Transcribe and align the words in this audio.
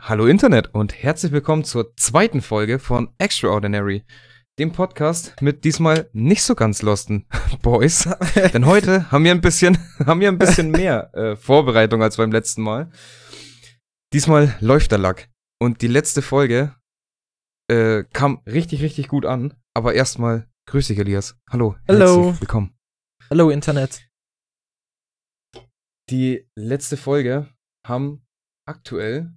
Hallo 0.00 0.26
Internet 0.26 0.74
und 0.74 0.94
herzlich 0.94 1.32
willkommen 1.32 1.64
zur 1.64 1.94
zweiten 1.96 2.40
Folge 2.40 2.78
von 2.78 3.12
Extraordinary, 3.18 4.04
dem 4.58 4.72
Podcast 4.72 5.42
mit 5.42 5.64
diesmal 5.64 6.08
nicht 6.12 6.42
so 6.42 6.54
ganz 6.54 6.82
losten 6.82 7.26
Boys. 7.62 8.08
Denn 8.52 8.64
heute 8.64 9.10
haben 9.10 9.24
wir 9.24 9.32
ein 9.32 9.40
bisschen, 9.40 9.76
haben 10.06 10.20
wir 10.20 10.28
ein 10.28 10.38
bisschen 10.38 10.70
mehr 10.70 11.12
äh, 11.14 11.36
Vorbereitung 11.36 12.02
als 12.02 12.16
beim 12.16 12.32
letzten 12.32 12.62
Mal. 12.62 12.90
Diesmal 14.12 14.56
läuft 14.60 14.92
der 14.92 14.98
Lack. 14.98 15.28
Und 15.60 15.82
die 15.82 15.88
letzte 15.88 16.22
Folge 16.22 16.74
äh, 17.70 18.04
kam 18.12 18.40
richtig, 18.46 18.80
richtig 18.82 19.08
gut 19.08 19.26
an. 19.26 19.54
Aber 19.74 19.94
erstmal 19.94 20.48
grüß 20.66 20.86
dich, 20.86 20.98
Elias. 20.98 21.36
Hallo. 21.50 21.76
Hallo. 21.88 22.34
Willkommen. 22.40 22.74
Hallo 23.30 23.50
Internet. 23.50 24.08
Die 26.08 26.48
letzte 26.56 26.96
Folge 26.96 27.48
haben 27.86 28.24
aktuell 28.68 29.34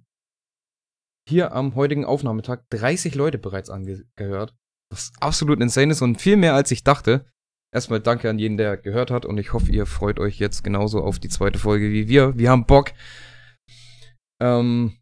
hier 1.28 1.52
am 1.52 1.74
heutigen 1.74 2.04
Aufnahmetag 2.04 2.64
30 2.70 3.14
Leute 3.14 3.38
bereits 3.38 3.70
angehört. 3.70 4.54
Was 4.92 5.12
absolut 5.20 5.60
insane 5.60 5.92
ist 5.92 6.02
und 6.02 6.20
viel 6.20 6.36
mehr 6.36 6.54
als 6.54 6.70
ich 6.70 6.84
dachte. 6.84 7.26
Erstmal 7.74 8.00
danke 8.00 8.28
an 8.28 8.38
jeden, 8.38 8.58
der 8.58 8.76
gehört 8.76 9.10
hat 9.10 9.24
und 9.24 9.38
ich 9.38 9.54
hoffe, 9.54 9.72
ihr 9.72 9.86
freut 9.86 10.18
euch 10.18 10.38
jetzt 10.38 10.62
genauso 10.62 11.02
auf 11.02 11.18
die 11.18 11.30
zweite 11.30 11.58
Folge 11.58 11.90
wie 11.90 12.08
wir. 12.08 12.36
Wir 12.36 12.50
haben 12.50 12.66
Bock. 12.66 12.92
Ähm, 14.42 15.00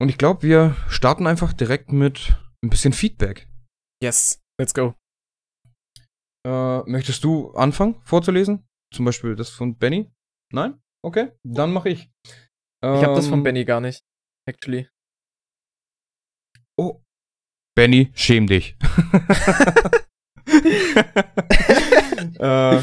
und 0.00 0.08
ich 0.08 0.18
glaube, 0.18 0.42
wir 0.42 0.76
starten 0.88 1.26
einfach 1.28 1.52
direkt 1.52 1.92
mit 1.92 2.36
ein 2.64 2.70
bisschen 2.70 2.92
Feedback. 2.92 3.48
Yes, 4.02 4.40
let's 4.58 4.74
go. 4.74 4.94
Äh, 6.44 6.82
möchtest 6.90 7.22
du 7.22 7.52
anfangen 7.52 8.00
vorzulesen? 8.02 8.66
Zum 8.92 9.04
Beispiel 9.04 9.36
das 9.36 9.50
von 9.50 9.76
Benny? 9.76 10.10
Nein? 10.52 10.80
Okay, 11.04 11.30
dann 11.44 11.72
mache 11.72 11.90
ich. 11.90 12.10
Ich 12.80 13.02
habe 13.04 13.14
das 13.14 13.26
von 13.26 13.40
Ähm, 13.40 13.42
Benny 13.42 13.64
gar 13.64 13.80
nicht, 13.80 14.04
actually. 14.48 14.88
Oh. 16.78 17.00
Benny, 17.76 18.10
schäm 18.14 18.46
dich. 18.46 18.76
äh, 22.38 22.80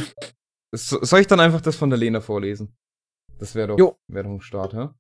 so, 0.76 1.04
soll 1.04 1.22
ich 1.22 1.28
dann 1.28 1.40
einfach 1.40 1.62
das 1.62 1.76
von 1.76 1.90
der 1.90 2.00
Lena 2.00 2.22
vorlesen? 2.22 2.76
Das 3.40 3.56
wäre 3.56 3.76
doch, 3.76 3.98
wär 4.12 4.24
doch 4.24 4.30
ein 4.32 4.42
Start, 4.42 4.74
hä? 4.74 4.80
Und 4.80 4.94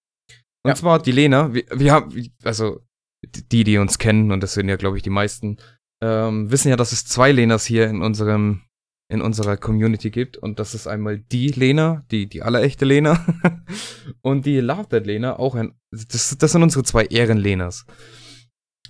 Ja. 0.69 0.75
zwar 0.75 1.01
die 1.01 1.11
Lena, 1.11 1.53
wir, 1.53 1.65
wir 1.71 1.93
haben, 1.93 2.33
also 2.43 2.81
die, 3.25 3.63
die 3.63 3.77
uns 3.77 3.97
kennen, 3.97 4.31
und 4.31 4.41
das 4.41 4.53
sind 4.53 4.69
ja, 4.69 4.75
glaube 4.77 4.97
ich, 4.97 5.03
die 5.03 5.09
meisten, 5.09 5.57
ähm, 6.03 6.51
wissen 6.51 6.69
ja, 6.69 6.75
dass 6.75 6.91
es 6.91 7.05
zwei 7.05 7.31
Lenas 7.31 7.65
hier 7.65 7.87
in 7.87 8.01
unserem, 8.01 8.63
in 9.07 9.21
unserer 9.21 9.57
Community 9.57 10.09
gibt. 10.09 10.37
Und 10.37 10.59
das 10.59 10.73
ist 10.73 10.87
einmal 10.87 11.19
die 11.19 11.49
Lena, 11.49 12.03
die, 12.11 12.27
die 12.27 12.41
allerechte 12.41 12.85
Lena, 12.85 13.25
und 14.21 14.45
die 14.45 14.59
Love 14.59 14.89
That 14.89 15.05
Lena, 15.05 15.37
auch 15.37 15.55
ein, 15.55 15.73
das, 15.91 16.37
das 16.37 16.51
sind 16.51 16.63
unsere 16.63 16.83
zwei 16.83 17.05
Ehrenlenas. 17.05 17.85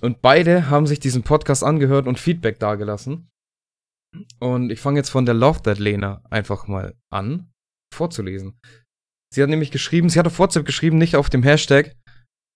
Und 0.00 0.20
beide 0.22 0.68
haben 0.70 0.86
sich 0.86 1.00
diesen 1.00 1.22
Podcast 1.22 1.64
angehört 1.64 2.06
und 2.06 2.18
Feedback 2.18 2.58
dagelassen. 2.58 3.30
Und 4.40 4.70
ich 4.70 4.80
fange 4.80 4.98
jetzt 4.98 5.10
von 5.10 5.26
der 5.26 5.34
Love 5.34 5.62
That 5.62 5.78
Lena 5.78 6.22
einfach 6.30 6.66
mal 6.66 6.94
an, 7.10 7.50
vorzulesen. 7.94 8.58
Sie 9.32 9.42
hat 9.42 9.50
nämlich 9.50 9.70
geschrieben, 9.70 10.08
sie 10.08 10.18
hat 10.18 10.26
auf 10.26 10.38
WhatsApp 10.38 10.64
geschrieben, 10.64 10.98
nicht 10.98 11.16
auf 11.16 11.28
dem 11.28 11.42
Hashtag. 11.42 11.94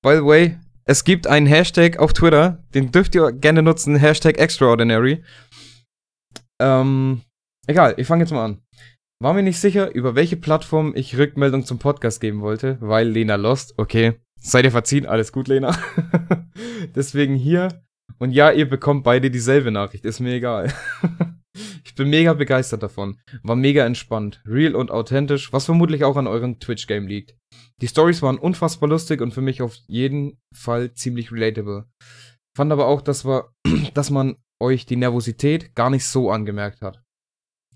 By 0.02 0.16
the 0.16 0.24
way, 0.24 0.58
es 0.84 1.04
gibt 1.04 1.26
einen 1.26 1.46
Hashtag 1.46 1.98
auf 1.98 2.12
Twitter, 2.12 2.64
den 2.74 2.90
dürft 2.90 3.14
ihr 3.14 3.32
gerne 3.32 3.62
nutzen, 3.62 3.96
Hashtag 3.96 4.38
Extraordinary. 4.38 5.22
Ähm, 6.60 7.22
egal, 7.66 7.94
ich 7.96 8.06
fange 8.06 8.24
jetzt 8.24 8.32
mal 8.32 8.44
an. 8.44 8.62
War 9.22 9.34
mir 9.34 9.42
nicht 9.42 9.58
sicher, 9.58 9.94
über 9.94 10.14
welche 10.14 10.36
Plattform 10.36 10.94
ich 10.96 11.18
Rückmeldung 11.18 11.66
zum 11.66 11.78
Podcast 11.78 12.22
geben 12.22 12.40
wollte, 12.40 12.78
weil 12.80 13.08
Lena 13.08 13.36
lost. 13.36 13.74
Okay, 13.76 14.14
seid 14.40 14.64
ihr 14.64 14.70
verziehen, 14.70 15.04
alles 15.04 15.30
gut, 15.30 15.48
Lena. 15.48 15.76
Deswegen 16.94 17.34
hier. 17.34 17.82
Und 18.18 18.32
ja, 18.32 18.50
ihr 18.50 18.68
bekommt 18.68 19.04
beide 19.04 19.30
dieselbe 19.30 19.70
Nachricht, 19.70 20.06
ist 20.06 20.20
mir 20.20 20.34
egal. 20.34 20.72
ich 21.84 21.94
bin 21.94 22.08
mega 22.08 22.32
begeistert 22.32 22.82
davon. 22.82 23.18
War 23.42 23.56
mega 23.56 23.84
entspannt, 23.84 24.42
real 24.46 24.74
und 24.74 24.90
authentisch, 24.90 25.52
was 25.52 25.66
vermutlich 25.66 26.04
auch 26.04 26.16
an 26.16 26.26
eurem 26.26 26.58
Twitch-Game 26.58 27.06
liegt. 27.06 27.36
Die 27.82 27.88
Stories 27.88 28.22
waren 28.22 28.38
unfassbar 28.38 28.88
lustig 28.88 29.20
und 29.20 29.32
für 29.32 29.42
mich 29.42 29.60
auf 29.60 29.76
jeden 29.86 30.38
Fall 30.54 30.94
ziemlich 30.94 31.30
relatable. 31.30 31.86
Fand 32.56 32.72
aber 32.72 32.86
auch, 32.86 33.02
dass, 33.02 33.26
wir, 33.26 33.52
dass 33.94 34.10
man 34.10 34.36
euch 34.62 34.86
die 34.86 34.96
Nervosität 34.96 35.74
gar 35.74 35.90
nicht 35.90 36.06
so 36.06 36.30
angemerkt 36.30 36.82
hat. 36.82 37.02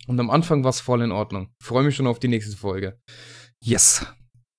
Und 0.07 0.21
am 0.21 0.31
Anfang 0.31 0.63
war 0.65 0.71
es 0.71 0.81
voll 0.81 1.03
in 1.03 1.13
Ordnung. 1.13 1.53
Freue 1.63 1.85
mich 1.85 1.97
schon 1.97 2.07
auf 2.07 2.19
die 2.19 2.29
nächste 2.29 2.57
Folge. 2.57 2.99
Yes. 3.63 4.07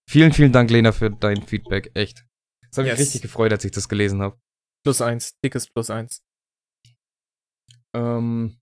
Vielen, 0.09 0.33
vielen 0.33 0.51
Dank, 0.51 0.69
Lena, 0.71 0.91
für 0.91 1.09
dein 1.11 1.41
Feedback. 1.43 1.91
Echt. 1.93 2.25
Das 2.71 2.77
hat 2.79 2.85
mich 2.85 2.91
Yes. 2.93 2.99
richtig 2.99 3.21
gefreut, 3.21 3.51
als 3.51 3.63
ich 3.65 3.71
das 3.71 3.87
gelesen 3.89 4.21
habe. 4.21 4.39
Plus 4.83 5.01
eins, 5.01 5.33
dickes 5.43 5.67
Plus 5.71 5.89
eins. 5.89 6.21
Ähm, 7.95 8.59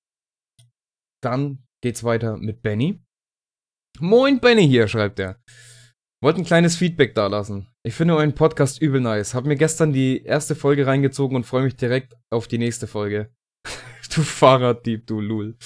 dann 1.24 1.64
geht's 1.82 2.04
weiter 2.04 2.38
mit 2.38 2.62
Benny. 2.62 3.02
Moin 4.00 4.40
Benny 4.40 4.68
hier, 4.68 4.88
schreibt 4.88 5.20
er. 5.20 5.42
Wollte 6.24 6.40
ein 6.42 6.46
kleines 6.46 6.78
Feedback 6.78 7.16
dalassen. 7.16 7.68
Ich 7.86 7.94
finde 7.94 8.16
euren 8.16 8.34
Podcast 8.36 8.82
übel 8.82 9.02
nice. 9.02 9.34
Hab 9.34 9.46
mir 9.46 9.58
gestern 9.58 9.92
die 9.92 10.24
erste 10.24 10.56
Folge 10.56 10.88
reingezogen 10.88 11.36
und 11.36 11.44
freue 11.46 11.64
mich 11.64 11.76
direkt 11.76 12.16
auf 12.32 12.48
die 12.48 12.58
nächste 12.58 12.88
Folge. 12.88 13.34
du 14.16 14.22
Fahrraddieb, 14.22 15.06
du 15.08 15.20
Lul. 15.20 15.58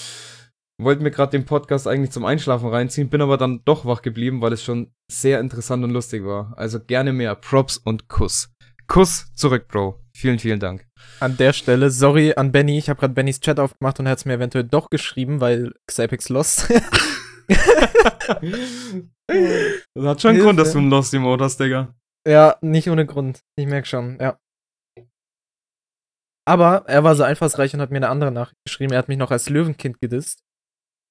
Wollte 0.80 1.02
mir 1.02 1.10
gerade 1.10 1.32
den 1.32 1.46
Podcast 1.46 1.88
eigentlich 1.88 2.12
zum 2.12 2.24
Einschlafen 2.24 2.70
reinziehen, 2.70 3.10
bin 3.10 3.22
aber 3.22 3.38
dann 3.38 3.62
doch 3.66 3.86
wach 3.86 4.04
geblieben, 4.04 4.42
weil 4.42 4.54
es 4.54 4.64
schon 4.64 4.92
sehr 5.12 5.40
interessant 5.40 5.84
und 5.84 5.90
lustig 5.90 6.24
war. 6.24 6.54
Also 6.56 6.80
gerne 6.80 7.14
mehr. 7.14 7.34
Props 7.34 7.78
und 7.78 8.08
Kuss. 8.10 8.54
Kuss 8.88 9.34
zurück, 9.34 9.68
Bro. 9.68 10.00
Vielen, 10.16 10.38
vielen 10.38 10.60
Dank. 10.60 10.86
An 11.20 11.36
der 11.38 11.54
Stelle, 11.54 11.90
sorry 11.90 12.34
an 12.36 12.52
Benny, 12.52 12.78
ich 12.78 12.90
habe 12.90 13.00
gerade 13.00 13.14
Bennys 13.16 13.40
Chat 13.40 13.60
aufgemacht 13.60 14.00
und 14.00 14.06
er 14.06 14.12
hat 14.12 14.20
es 14.20 14.26
mir 14.26 14.34
eventuell 14.34 14.66
doch 14.66 14.90
geschrieben, 14.92 15.42
weil 15.42 15.74
Xapex 15.88 16.30
lost. 16.30 16.72
Das 19.96 20.06
hat 20.06 20.22
schon 20.22 20.30
einen 20.30 20.36
Hilfe. 20.38 20.44
Grund, 20.44 20.60
dass 20.60 20.72
du 20.74 20.78
einen 20.80 20.90
Lost 20.90 21.14
Emote 21.14 21.44
hast, 21.44 21.60
Digga. 21.60 21.94
ja, 22.28 22.58
nicht 22.62 22.90
ohne 22.90 23.06
Grund. 23.06 23.40
Ich 23.58 23.66
merke 23.66 23.88
schon, 23.88 24.18
ja. 24.20 24.38
Aber 26.46 26.84
er 26.88 27.04
war 27.04 27.16
so 27.16 27.24
einfallsreich 27.24 27.74
und 27.74 27.82
hat 27.82 27.90
mir 27.92 27.98
eine 27.98 28.10
andere 28.10 28.32
Nachricht 28.32 28.58
geschrieben. 28.66 28.94
Er 28.94 29.00
hat 29.00 29.08
mich 29.08 29.18
noch 29.18 29.32
als 29.32 29.50
Löwenkind 29.50 30.00
gedisst. 30.00 30.44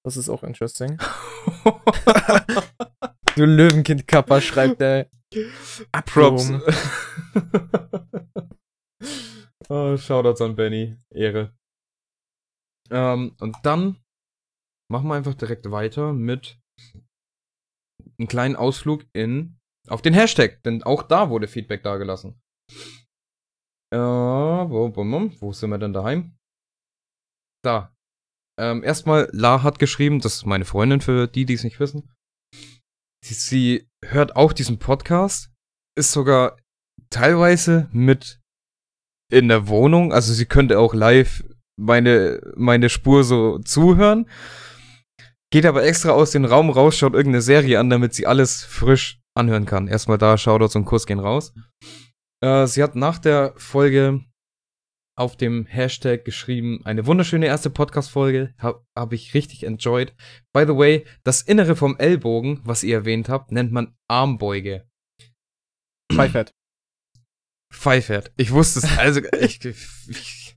Das 0.06 0.16
ist 0.16 0.28
auch 0.28 0.44
interesting. 0.44 0.98
Du 3.36 3.44
Löwenkind-Kappa, 3.44 4.40
schreibt 4.40 4.80
er. 4.80 5.10
Props. 6.06 6.50
Oh, 9.68 9.96
Shoutouts 9.96 10.40
an 10.42 10.54
Benny. 10.54 10.96
Ehre. 11.12 11.52
Ähm, 12.88 13.34
und 13.40 13.56
dann 13.64 14.00
machen 14.88 15.08
wir 15.08 15.16
einfach 15.16 15.34
direkt 15.34 15.68
weiter 15.72 16.12
mit 16.12 16.60
einem 18.16 18.28
kleinen 18.28 18.54
Ausflug 18.54 19.04
in 19.12 19.58
auf 19.88 20.02
den 20.02 20.14
Hashtag, 20.14 20.62
denn 20.62 20.84
auch 20.84 21.02
da 21.02 21.30
wurde 21.30 21.48
Feedback 21.48 21.82
dagelassen. 21.82 22.40
Äh, 23.92 23.98
wo, 23.98 24.94
wo, 24.94 25.04
wo, 25.04 25.40
wo 25.40 25.52
sind 25.52 25.70
wir 25.70 25.78
denn 25.78 25.92
daheim? 25.92 26.38
Da. 27.64 27.95
Ähm, 28.58 28.82
erstmal, 28.82 29.28
La 29.32 29.62
hat 29.62 29.78
geschrieben, 29.78 30.20
das 30.20 30.36
ist 30.36 30.46
meine 30.46 30.64
Freundin 30.64 31.00
für 31.00 31.26
die, 31.26 31.44
die 31.44 31.54
es 31.54 31.64
nicht 31.64 31.78
wissen. 31.78 32.10
Sie, 33.24 33.88
hört 34.04 34.36
auch 34.36 34.52
diesen 34.52 34.78
Podcast, 34.78 35.50
ist 35.96 36.12
sogar 36.12 36.56
teilweise 37.10 37.88
mit 37.92 38.40
in 39.30 39.48
der 39.48 39.68
Wohnung, 39.68 40.12
also 40.12 40.32
sie 40.32 40.46
könnte 40.46 40.78
auch 40.78 40.94
live 40.94 41.42
meine, 41.78 42.40
meine 42.56 42.88
Spur 42.88 43.24
so 43.24 43.58
zuhören. 43.58 44.28
Geht 45.52 45.66
aber 45.66 45.84
extra 45.84 46.10
aus 46.10 46.30
dem 46.30 46.44
Raum 46.44 46.70
raus, 46.70 46.96
schaut 46.96 47.14
irgendeine 47.14 47.42
Serie 47.42 47.78
an, 47.78 47.90
damit 47.90 48.14
sie 48.14 48.26
alles 48.26 48.64
frisch 48.64 49.20
anhören 49.36 49.66
kann. 49.66 49.88
Erstmal 49.88 50.18
da, 50.18 50.38
Shoutouts 50.38 50.76
und 50.76 50.84
Kuss 50.84 51.06
gehen 51.06 51.20
raus. 51.20 51.52
Äh, 52.42 52.66
sie 52.66 52.82
hat 52.82 52.96
nach 52.96 53.18
der 53.18 53.52
Folge 53.56 54.24
auf 55.18 55.36
dem 55.36 55.66
Hashtag 55.66 56.24
geschrieben, 56.24 56.82
eine 56.84 57.06
wunderschöne 57.06 57.46
erste 57.46 57.70
Podcast-Folge, 57.70 58.54
habe 58.58 58.84
hab 58.94 59.12
ich 59.12 59.34
richtig 59.34 59.64
enjoyed. 59.64 60.14
By 60.52 60.64
the 60.66 60.76
way, 60.76 61.06
das 61.24 61.42
Innere 61.42 61.74
vom 61.74 61.96
Ellbogen, 61.98 62.60
was 62.64 62.84
ihr 62.84 62.96
erwähnt 62.96 63.28
habt, 63.28 63.50
nennt 63.50 63.72
man 63.72 63.96
Armbeuge. 64.08 64.86
Pfeifert. 66.12 66.52
Pfeifert. 67.72 68.32
Ich 68.36 68.52
wusste 68.52 68.80
es, 68.80 68.98
also 68.98 69.20
ich, 69.40 69.64
ich 69.64 70.56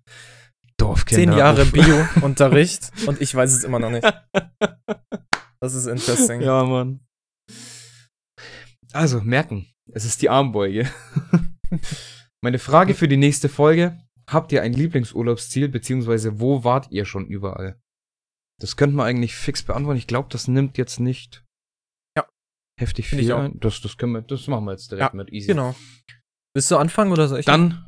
Dorfkinder. 0.78 1.32
Zehn 1.34 1.38
Jahre. 1.38 1.66
Bio-Unterricht 1.66 2.92
und 3.06 3.22
ich 3.22 3.34
weiß 3.36 3.52
es 3.54 3.64
immer 3.64 3.80
noch 3.80 3.92
nicht. 3.92 4.08
Das 5.62 5.74
ist 5.74 5.88
interesting. 5.88 6.40
Ja, 6.40 6.64
Mann. 6.64 7.02
Also, 8.94 9.20
merken, 9.20 9.68
es 9.92 10.06
ist 10.06 10.22
die 10.22 10.30
Armbeuge. 10.30 10.90
Meine 12.42 12.60
Frage 12.60 12.94
für 12.94 13.10
die 13.10 13.18
nächste 13.18 13.50
Folge: 13.50 14.00
Habt 14.32 14.52
ihr 14.52 14.62
ein 14.62 14.74
Lieblingsurlaubsziel, 14.74 15.70
beziehungsweise 15.70 16.40
wo 16.40 16.64
wart 16.64 16.92
ihr 16.92 17.06
schon 17.06 17.26
überall? 17.28 17.80
Das 18.62 18.76
könnte 18.78 18.96
man 18.96 19.08
eigentlich 19.08 19.36
fix 19.36 19.64
beantworten. 19.64 19.98
Ich 19.98 20.08
glaube, 20.08 20.28
das 20.32 20.48
nimmt 20.48 20.78
jetzt 20.78 21.00
nicht 21.00 21.44
Ja. 22.18 22.26
heftig 22.80 23.08
viel 23.10 23.32
ein. 23.34 23.60
Das, 23.60 23.82
das 23.82 23.98
können 23.98 24.14
wir, 24.14 24.22
das 24.22 24.48
machen 24.48 24.66
wir 24.66 24.72
jetzt 24.72 24.92
direkt 24.92 25.14
Ja, 25.14 25.18
mit 25.18 25.32
easy. 25.32 25.48
Genau. 25.48 25.76
Willst 26.54 26.70
du 26.70 26.78
anfangen 26.78 27.12
oder 27.12 27.28
soll 27.28 27.40
ich? 27.40 27.46
Dann, 27.46 27.86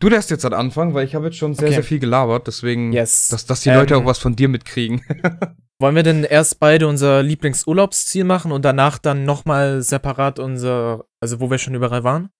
du 0.00 0.08
lässt 0.08 0.30
jetzt 0.30 0.44
halt 0.44 0.54
anfangen, 0.54 0.94
weil 0.94 1.04
ich 1.06 1.14
habe 1.14 1.26
jetzt 1.26 1.36
schon 1.36 1.54
sehr, 1.54 1.66
Okay. 1.68 1.74
sehr 1.74 1.84
viel 1.84 1.98
gelabert, 1.98 2.46
deswegen, 2.46 2.92
Yes. 2.92 3.28
dass, 3.28 3.46
dass 3.46 3.60
die 3.60 3.70
Leute 3.70 3.94
Ähm, 3.94 4.00
auch 4.02 4.06
was 4.06 4.18
von 4.18 4.34
dir 4.36 4.48
mitkriegen. 4.48 5.02
Wollen 5.80 5.96
wir 5.96 6.02
denn 6.04 6.24
erst 6.24 6.60
beide 6.60 6.88
unser 6.88 7.22
Lieblingsurlaubsziel 7.22 8.24
machen 8.24 8.52
und 8.52 8.64
danach 8.64 8.98
dann 8.98 9.24
nochmal 9.24 9.82
separat 9.82 10.38
unser, 10.38 11.04
also 11.20 11.40
wo 11.40 11.50
wir 11.50 11.58
schon 11.58 11.74
überall 11.74 12.04
waren? 12.04 12.30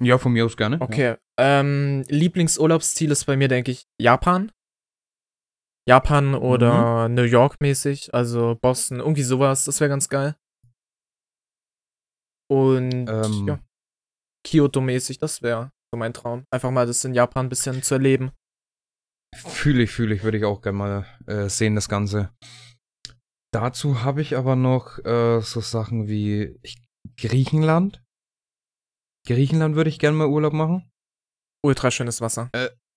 Ja, 0.00 0.18
von 0.18 0.32
mir 0.32 0.44
aus 0.44 0.56
gerne. 0.56 0.80
Okay. 0.80 1.16
Ähm, 1.38 2.04
Lieblingsurlaubsziel 2.08 3.10
ist 3.10 3.24
bei 3.24 3.36
mir, 3.36 3.48
denke 3.48 3.70
ich, 3.70 3.86
Japan. 4.00 4.52
Japan 5.88 6.34
oder 6.34 7.08
New 7.08 7.22
York 7.22 7.60
mäßig, 7.60 8.12
also 8.12 8.56
Boston, 8.60 8.98
irgendwie 8.98 9.22
sowas, 9.22 9.64
das 9.64 9.80
wäre 9.80 9.88
ganz 9.88 10.08
geil. 10.08 10.34
Und 12.50 13.08
Ähm. 13.08 13.46
ja, 13.46 13.60
Kyoto 14.44 14.80
mäßig, 14.80 15.18
das 15.18 15.42
wäre 15.42 15.70
so 15.92 15.98
mein 15.98 16.12
Traum. 16.12 16.44
Einfach 16.50 16.70
mal 16.70 16.86
das 16.86 17.04
in 17.04 17.14
Japan 17.14 17.46
ein 17.46 17.48
bisschen 17.48 17.82
zu 17.82 17.94
erleben. 17.94 18.32
Fühle 19.34 19.84
ich, 19.84 19.90
fühle 19.90 20.14
ich, 20.14 20.22
würde 20.22 20.38
ich 20.38 20.44
auch 20.44 20.60
gerne 20.60 20.78
mal 20.78 21.06
äh, 21.26 21.48
sehen, 21.48 21.74
das 21.74 21.88
Ganze. 21.88 22.32
Dazu 23.52 24.02
habe 24.02 24.22
ich 24.22 24.36
aber 24.36 24.56
noch 24.56 24.98
äh, 25.04 25.40
so 25.40 25.60
Sachen 25.60 26.08
wie 26.08 26.58
Griechenland. 27.16 28.02
Griechenland 29.26 29.76
würde 29.76 29.90
ich 29.90 29.98
gerne 29.98 30.16
mal 30.16 30.28
Urlaub 30.28 30.52
machen. 30.52 30.90
Ultra 31.64 31.90
schönes 31.90 32.20
Wasser. 32.20 32.50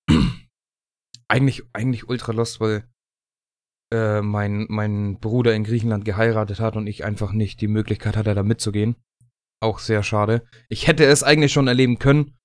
eigentlich, 1.27 1.63
eigentlich 1.73 2.07
ultra 2.07 2.31
lost, 2.31 2.59
weil 2.59 2.87
äh, 3.91 4.21
mein, 4.21 4.65
mein 4.69 5.19
Bruder 5.19 5.53
in 5.55 5.63
Griechenland 5.63 6.05
geheiratet 6.05 6.59
hat 6.59 6.75
und 6.75 6.87
ich 6.87 7.03
einfach 7.03 7.31
nicht 7.31 7.61
die 7.61 7.67
Möglichkeit 7.67 8.15
hatte, 8.15 8.33
da 8.33 8.43
mitzugehen. 8.43 8.95
Auch 9.61 9.79
sehr 9.79 10.03
schade. 10.03 10.45
Ich 10.69 10.87
hätte 10.87 11.05
es 11.05 11.23
eigentlich 11.23 11.51
schon 11.51 11.67
erleben 11.67 11.99
können, 11.99 12.37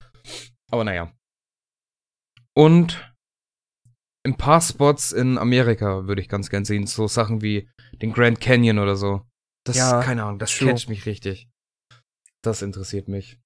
aber 0.71 0.85
naja. 0.85 1.13
Und 2.57 3.15
ein 4.27 4.37
paar 4.37 4.61
Spots 4.61 5.13
in 5.13 5.39
Amerika 5.39 6.07
würde 6.07 6.23
ich 6.23 6.29
ganz 6.29 6.49
gern 6.49 6.65
sehen. 6.65 6.87
So 6.87 7.07
Sachen 7.07 7.43
wie 7.43 7.69
den 8.01 8.13
Grand 8.13 8.41
Canyon 8.41 8.79
oder 8.79 8.97
so. 8.97 9.27
Das, 9.65 9.77
Ja, 9.77 10.03
keine 10.03 10.25
Ahnung, 10.25 10.39
das 10.39 10.57
catcht 10.57 10.89
mich 10.89 11.07
richtig. 11.07 11.49
Das 12.43 12.63
interessiert 12.63 13.09
mich. 13.09 13.39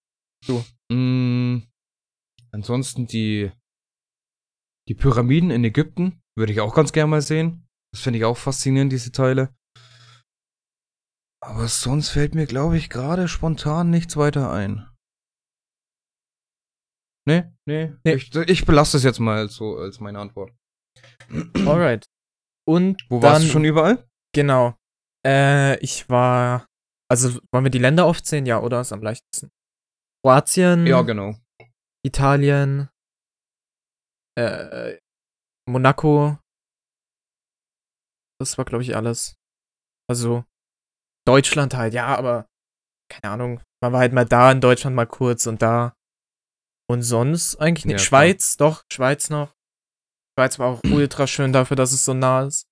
True. 0.44 0.64
Mm, 0.90 1.62
ansonsten 2.52 3.06
die, 3.06 3.50
die 4.88 4.94
Pyramiden 4.94 5.50
in 5.50 5.64
Ägypten 5.64 6.20
würde 6.36 6.52
ich 6.52 6.60
auch 6.60 6.74
ganz 6.74 6.92
gern 6.92 7.10
mal 7.10 7.22
sehen. 7.22 7.68
Das 7.92 8.02
finde 8.02 8.18
ich 8.18 8.24
auch 8.24 8.36
faszinierend, 8.36 8.92
diese 8.92 9.12
Teile. 9.12 9.54
Aber 11.40 11.68
sonst 11.68 12.10
fällt 12.10 12.34
mir, 12.34 12.46
glaube 12.46 12.76
ich, 12.76 12.90
gerade 12.90 13.28
spontan 13.28 13.90
nichts 13.90 14.16
weiter 14.16 14.50
ein. 14.50 14.88
Nee, 17.26 17.44
nee. 17.66 17.92
Nee. 18.04 18.14
Ich, 18.14 18.34
ich 18.34 18.64
belasse 18.64 18.96
es 18.96 19.04
jetzt 19.04 19.18
mal 19.18 19.48
so 19.48 19.76
als 19.76 20.00
meine 20.00 20.18
Antwort. 20.18 20.52
Alright. 21.66 22.06
Und 22.66 23.04
Wo 23.08 23.20
dann, 23.20 23.32
warst 23.32 23.44
du 23.44 23.50
schon 23.50 23.64
überall? 23.64 24.08
Genau. 24.34 24.74
Äh, 25.26 25.78
ich 25.80 26.08
war, 26.08 26.66
also 27.10 27.38
wollen 27.52 27.64
wir 27.64 27.70
die 27.70 27.78
Länder 27.78 28.04
aufzählen? 28.04 28.46
Ja, 28.46 28.60
oder? 28.60 28.80
Ist 28.80 28.92
am 28.92 29.02
leichtesten. 29.02 29.50
Kroatien, 30.22 30.86
Ja, 30.86 31.02
genau. 31.02 31.34
Italien, 32.04 32.88
äh, 34.38 34.98
Monaco. 35.68 36.38
Das 38.40 38.56
war, 38.56 38.64
glaube 38.64 38.84
ich, 38.84 38.94
alles. 38.94 39.36
Also, 40.08 40.44
Deutschland 41.26 41.74
halt, 41.74 41.92
ja, 41.92 42.16
aber 42.16 42.46
keine 43.10 43.32
Ahnung. 43.32 43.60
Man 43.82 43.92
war 43.92 44.00
halt 44.00 44.12
mal 44.12 44.24
da 44.24 44.50
in 44.52 44.60
Deutschland 44.60 44.94
mal 44.96 45.06
kurz 45.06 45.46
und 45.46 45.60
da. 45.62 45.94
Und 46.90 47.02
sonst 47.02 47.56
eigentlich 47.56 47.84
nicht. 47.84 47.92
Ja, 47.92 47.98
klar. 47.98 48.06
Schweiz, 48.06 48.56
doch, 48.56 48.82
Schweiz 48.92 49.28
noch. 49.28 49.54
Schweiz 50.38 50.58
war 50.58 50.68
auch 50.68 50.80
ultra 50.92 51.26
schön 51.26 51.52
dafür, 51.52 51.76
dass 51.76 51.92
es 51.92 52.04
so 52.04 52.14
nah 52.14 52.44
ist. 52.44 52.66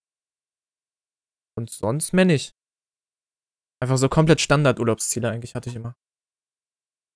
Und 1.58 1.70
sonst 1.70 2.12
mehr 2.12 2.24
nicht. 2.24 2.54
Einfach 3.82 3.98
so 3.98 4.08
komplett 4.08 4.40
Standard-Urlaubsziele 4.40 5.28
eigentlich 5.30 5.54
hatte 5.54 5.68
ich 5.68 5.76
immer. 5.76 5.94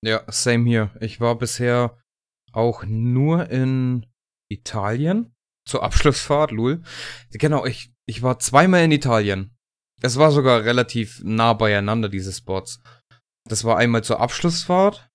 Ja, 0.03 0.23
same 0.31 0.67
hier. 0.67 0.91
Ich 0.99 1.19
war 1.19 1.37
bisher 1.37 1.97
auch 2.53 2.83
nur 2.85 3.49
in 3.49 4.07
Italien 4.49 5.35
zur 5.67 5.83
Abschlussfahrt, 5.83 6.51
lul. 6.51 6.81
Genau, 7.31 7.65
ich, 7.65 7.93
ich 8.07 8.23
war 8.23 8.39
zweimal 8.39 8.83
in 8.83 8.91
Italien. 8.91 9.55
Es 10.01 10.17
war 10.17 10.31
sogar 10.31 10.63
relativ 10.63 11.21
nah 11.23 11.53
beieinander, 11.53 12.09
diese 12.09 12.33
Spots. 12.33 12.81
Das 13.47 13.63
war 13.63 13.77
einmal 13.77 14.03
zur 14.03 14.19
Abschlussfahrt 14.19 15.11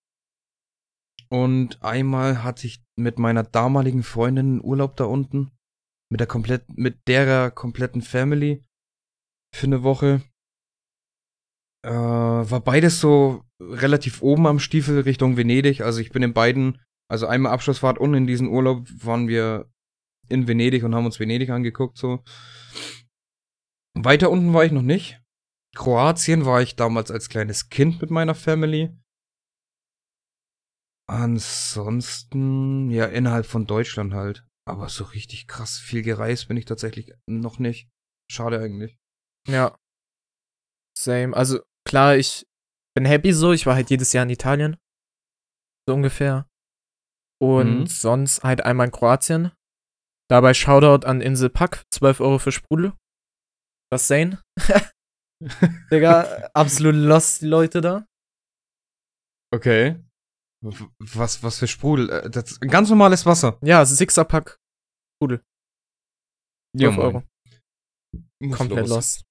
und 1.28 1.82
einmal 1.82 2.44
hatte 2.44 2.66
ich 2.66 2.84
mit 2.96 3.18
meiner 3.18 3.42
damaligen 3.42 4.02
Freundin 4.02 4.46
einen 4.46 4.64
Urlaub 4.64 4.96
da 4.96 5.04
unten. 5.04 5.50
Mit 6.08 6.20
der 6.20 6.28
komplett, 6.28 6.68
mit 6.68 7.08
derer 7.08 7.50
kompletten 7.50 8.00
Family 8.00 8.64
für 9.52 9.66
eine 9.66 9.82
Woche. 9.82 10.22
Äh, 11.84 11.90
war 11.90 12.60
beides 12.60 13.00
so 13.00 13.45
relativ 13.60 14.22
oben 14.22 14.46
am 14.46 14.58
Stiefel 14.58 15.00
Richtung 15.00 15.36
Venedig. 15.36 15.80
Also 15.80 16.00
ich 16.00 16.10
bin 16.10 16.22
in 16.22 16.34
beiden, 16.34 16.80
also 17.08 17.26
einmal 17.26 17.52
Abschlussfahrt 17.52 17.98
und 17.98 18.14
in 18.14 18.26
diesem 18.26 18.48
Urlaub 18.48 18.86
waren 19.04 19.28
wir 19.28 19.70
in 20.28 20.48
Venedig 20.48 20.82
und 20.82 20.94
haben 20.94 21.06
uns 21.06 21.20
Venedig 21.20 21.50
angeguckt 21.50 21.96
so. 21.98 22.22
Weiter 23.94 24.30
unten 24.30 24.52
war 24.52 24.64
ich 24.64 24.72
noch 24.72 24.82
nicht. 24.82 25.20
Kroatien 25.74 26.44
war 26.44 26.62
ich 26.62 26.76
damals 26.76 27.10
als 27.10 27.28
kleines 27.28 27.68
Kind 27.68 28.00
mit 28.00 28.10
meiner 28.10 28.34
Family. 28.34 28.90
Ansonsten, 31.08 32.90
ja, 32.90 33.06
innerhalb 33.06 33.46
von 33.46 33.66
Deutschland 33.66 34.12
halt. 34.12 34.44
Aber 34.68 34.88
so 34.88 35.04
richtig 35.04 35.46
krass 35.46 35.78
viel 35.78 36.02
gereist 36.02 36.48
bin 36.48 36.56
ich 36.56 36.64
tatsächlich 36.64 37.12
noch 37.26 37.58
nicht. 37.58 37.88
Schade 38.30 38.58
eigentlich. 38.58 38.98
Ja. 39.46 39.76
Same. 40.98 41.36
Also 41.36 41.60
klar, 41.86 42.16
ich 42.16 42.46
bin 42.96 43.04
happy 43.04 43.32
so. 43.32 43.52
Ich 43.52 43.66
war 43.66 43.74
halt 43.76 43.90
jedes 43.90 44.12
Jahr 44.12 44.24
in 44.24 44.30
Italien. 44.30 44.76
So 45.88 45.94
ungefähr. 45.94 46.48
Und 47.40 47.80
Mhm. 47.80 47.86
sonst 47.86 48.42
halt 48.42 48.62
einmal 48.62 48.86
in 48.86 48.92
Kroatien. 48.92 49.52
Dabei 50.28 50.54
Shoutout 50.54 51.06
an 51.06 51.20
Insel 51.20 51.50
Pack. 51.50 51.84
12 51.92 52.20
Euro 52.20 52.38
für 52.38 52.50
Sprudel. 52.50 52.92
Was 53.92 54.08
sane? 54.08 54.42
Digga, 55.92 56.48
absolut 56.54 56.94
lost 56.96 57.42
die 57.42 57.46
Leute 57.46 57.80
da. 57.80 58.06
Okay. 59.54 60.02
Was, 60.98 61.42
was 61.42 61.58
für 61.58 61.68
Sprudel? 61.68 62.10
Äh, 62.10 62.30
Das 62.30 62.58
ganz 62.60 62.88
normales 62.88 63.26
Wasser. 63.26 63.58
Ja, 63.62 63.84
Sixer-Pack. 63.84 64.58
Sprudel. 65.16 65.44
12 66.76 66.96
moin. 66.96 67.06
Euro. 67.06 67.22
Komplett 68.56 68.88
los. 68.88 68.88
lost. 68.88 69.24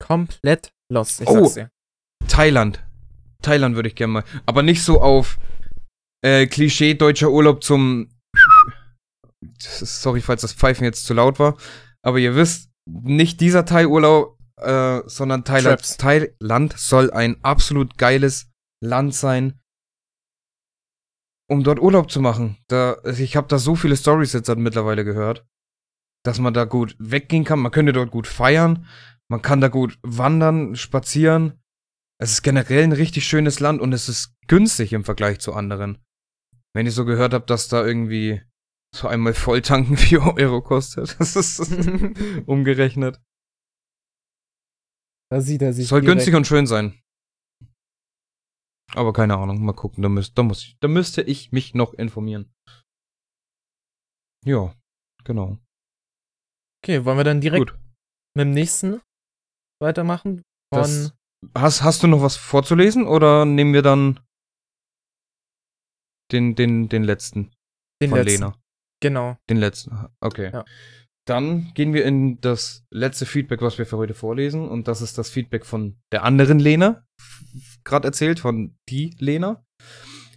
Komplett 0.00 0.70
lost. 0.92 1.20
Ich 1.22 1.28
Oh. 1.28 1.42
sag's 1.44 1.54
dir. 1.54 1.70
Thailand. 2.28 2.84
Thailand 3.42 3.76
würde 3.76 3.88
ich 3.88 3.94
gerne 3.94 4.12
mal. 4.12 4.24
Aber 4.44 4.62
nicht 4.62 4.82
so 4.82 5.00
auf 5.00 5.38
äh, 6.22 6.46
Klischee 6.46 6.94
deutscher 6.94 7.30
Urlaub 7.30 7.62
zum. 7.62 8.08
Sorry, 9.58 10.20
falls 10.20 10.42
das 10.42 10.52
Pfeifen 10.52 10.84
jetzt 10.84 11.06
zu 11.06 11.14
laut 11.14 11.38
war. 11.38 11.56
Aber 12.02 12.18
ihr 12.18 12.34
wisst, 12.34 12.70
nicht 12.86 13.40
dieser 13.40 13.64
Thai-Urlaub, 13.64 14.38
äh, 14.60 15.02
sondern 15.06 15.44
Thailand. 15.44 15.80
Traps. 15.80 15.96
Thailand 15.96 16.74
soll 16.78 17.10
ein 17.10 17.42
absolut 17.42 17.98
geiles 17.98 18.50
Land 18.82 19.14
sein, 19.14 19.60
um 21.48 21.62
dort 21.62 21.80
Urlaub 21.80 22.10
zu 22.10 22.20
machen. 22.20 22.56
Da, 22.68 22.94
also 23.04 23.22
ich 23.22 23.36
habe 23.36 23.48
da 23.48 23.58
so 23.58 23.74
viele 23.74 23.96
Stories 23.96 24.32
jetzt 24.32 24.54
mittlerweile 24.56 25.04
gehört, 25.04 25.46
dass 26.24 26.38
man 26.38 26.54
da 26.54 26.64
gut 26.64 26.96
weggehen 26.98 27.44
kann. 27.44 27.60
Man 27.60 27.72
könnte 27.72 27.92
dort 27.92 28.10
gut 28.10 28.26
feiern. 28.26 28.86
Man 29.28 29.42
kann 29.42 29.60
da 29.60 29.68
gut 29.68 29.98
wandern, 30.02 30.76
spazieren. 30.76 31.60
Es 32.18 32.30
ist 32.32 32.42
generell 32.42 32.82
ein 32.84 32.92
richtig 32.92 33.26
schönes 33.26 33.60
Land 33.60 33.80
und 33.80 33.92
es 33.92 34.08
ist 34.08 34.34
günstig 34.48 34.92
im 34.92 35.04
Vergleich 35.04 35.38
zu 35.40 35.52
anderen. 35.52 36.02
Wenn 36.74 36.86
ich 36.86 36.94
so 36.94 37.04
gehört 37.04 37.34
habe, 37.34 37.44
dass 37.46 37.68
da 37.68 37.84
irgendwie 37.84 38.42
so 38.94 39.08
einmal 39.08 39.34
Volltanken 39.34 39.96
4 39.98 40.20
Euro 40.36 40.62
kostet. 40.62 41.18
Das 41.20 41.36
ist 41.36 41.58
umgerechnet. 42.46 43.20
Da 45.30 45.40
sieht 45.40 45.60
er 45.62 45.72
sich. 45.72 45.88
Soll 45.88 46.00
direkt. 46.00 46.18
günstig 46.18 46.34
und 46.34 46.46
schön 46.46 46.66
sein. 46.66 47.00
Aber 48.94 49.12
keine 49.12 49.36
Ahnung, 49.36 49.62
mal 49.64 49.72
gucken. 49.74 50.02
Da, 50.02 50.08
müsst, 50.08 50.38
da, 50.38 50.42
muss 50.42 50.62
ich, 50.62 50.78
da 50.80 50.88
müsste 50.88 51.20
ich 51.22 51.50
mich 51.52 51.74
noch 51.74 51.92
informieren. 51.94 52.54
Ja, 54.44 54.74
genau. 55.24 55.58
Okay, 56.82 57.04
wollen 57.04 57.18
wir 57.18 57.24
dann 57.24 57.40
direkt 57.40 57.70
Gut. 57.72 57.78
mit 58.36 58.44
dem 58.46 58.52
nächsten 58.52 59.00
weitermachen? 59.82 60.42
Von 60.72 60.82
Das- 60.82 61.15
Hast, 61.56 61.82
hast 61.82 62.02
du 62.02 62.06
noch 62.06 62.22
was 62.22 62.36
vorzulesen 62.36 63.06
oder 63.06 63.44
nehmen 63.44 63.72
wir 63.72 63.82
dann 63.82 64.20
den, 66.32 66.54
den, 66.54 66.88
den 66.88 67.04
letzten 67.04 67.52
den 68.02 68.10
von 68.10 68.18
letzten. 68.18 68.42
Lena? 68.42 68.58
Genau. 69.00 69.36
Den 69.48 69.58
letzten. 69.58 70.08
Okay. 70.20 70.50
Ja. 70.52 70.64
Dann 71.26 71.72
gehen 71.74 71.92
wir 71.92 72.04
in 72.04 72.40
das 72.40 72.84
letzte 72.90 73.26
Feedback, 73.26 73.60
was 73.60 73.78
wir 73.78 73.86
für 73.86 73.96
heute 73.96 74.14
vorlesen. 74.14 74.68
Und 74.68 74.86
das 74.86 75.02
ist 75.02 75.18
das 75.18 75.28
Feedback 75.28 75.66
von 75.66 76.00
der 76.12 76.24
anderen 76.24 76.58
Lena. 76.58 77.04
Gerade 77.84 78.08
erzählt, 78.08 78.40
von 78.40 78.76
die 78.88 79.14
Lena. 79.18 79.64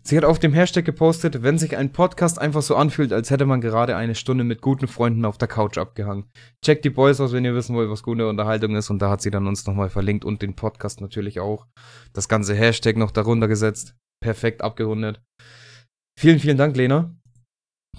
Sie 0.03 0.17
hat 0.17 0.25
auf 0.25 0.39
dem 0.39 0.53
Hashtag 0.53 0.85
gepostet, 0.85 1.43
wenn 1.43 1.57
sich 1.57 1.77
ein 1.77 1.91
Podcast 1.91 2.39
einfach 2.39 2.61
so 2.61 2.75
anfühlt, 2.75 3.13
als 3.13 3.29
hätte 3.29 3.45
man 3.45 3.61
gerade 3.61 3.95
eine 3.95 4.15
Stunde 4.15 4.43
mit 4.43 4.61
guten 4.61 4.87
Freunden 4.87 5.25
auf 5.25 5.37
der 5.37 5.47
Couch 5.47 5.77
abgehangen. 5.77 6.25
Checkt 6.63 6.85
die 6.85 6.89
Boys 6.89 7.19
aus, 7.19 7.33
wenn 7.33 7.45
ihr 7.45 7.53
wissen 7.53 7.75
wollt, 7.75 7.89
was 7.89 8.03
gute 8.03 8.27
Unterhaltung 8.27 8.75
ist. 8.75 8.89
Und 8.89 9.01
da 9.01 9.09
hat 9.09 9.21
sie 9.21 9.31
dann 9.31 9.47
uns 9.47 9.65
nochmal 9.67 9.89
verlinkt 9.89 10.25
und 10.25 10.41
den 10.41 10.55
Podcast 10.55 11.01
natürlich 11.01 11.39
auch. 11.39 11.67
Das 12.13 12.29
ganze 12.29 12.55
Hashtag 12.55 12.97
noch 12.97 13.11
darunter 13.11 13.47
gesetzt. 13.47 13.95
Perfekt 14.21 14.61
abgerundet. 14.61 15.21
Vielen, 16.19 16.39
vielen 16.39 16.57
Dank, 16.57 16.75
Lena. 16.75 17.15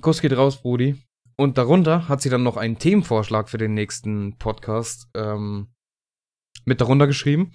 Kuss 0.01 0.21
geht 0.21 0.37
raus, 0.37 0.63
Brudi. 0.63 0.97
Und 1.39 1.59
darunter 1.59 2.09
hat 2.09 2.21
sie 2.21 2.29
dann 2.29 2.43
noch 2.43 2.57
einen 2.57 2.79
Themenvorschlag 2.79 3.49
für 3.49 3.59
den 3.59 3.75
nächsten 3.75 4.37
Podcast 4.39 5.09
ähm, 5.15 5.69
mit 6.65 6.81
darunter 6.81 7.07
geschrieben. 7.07 7.53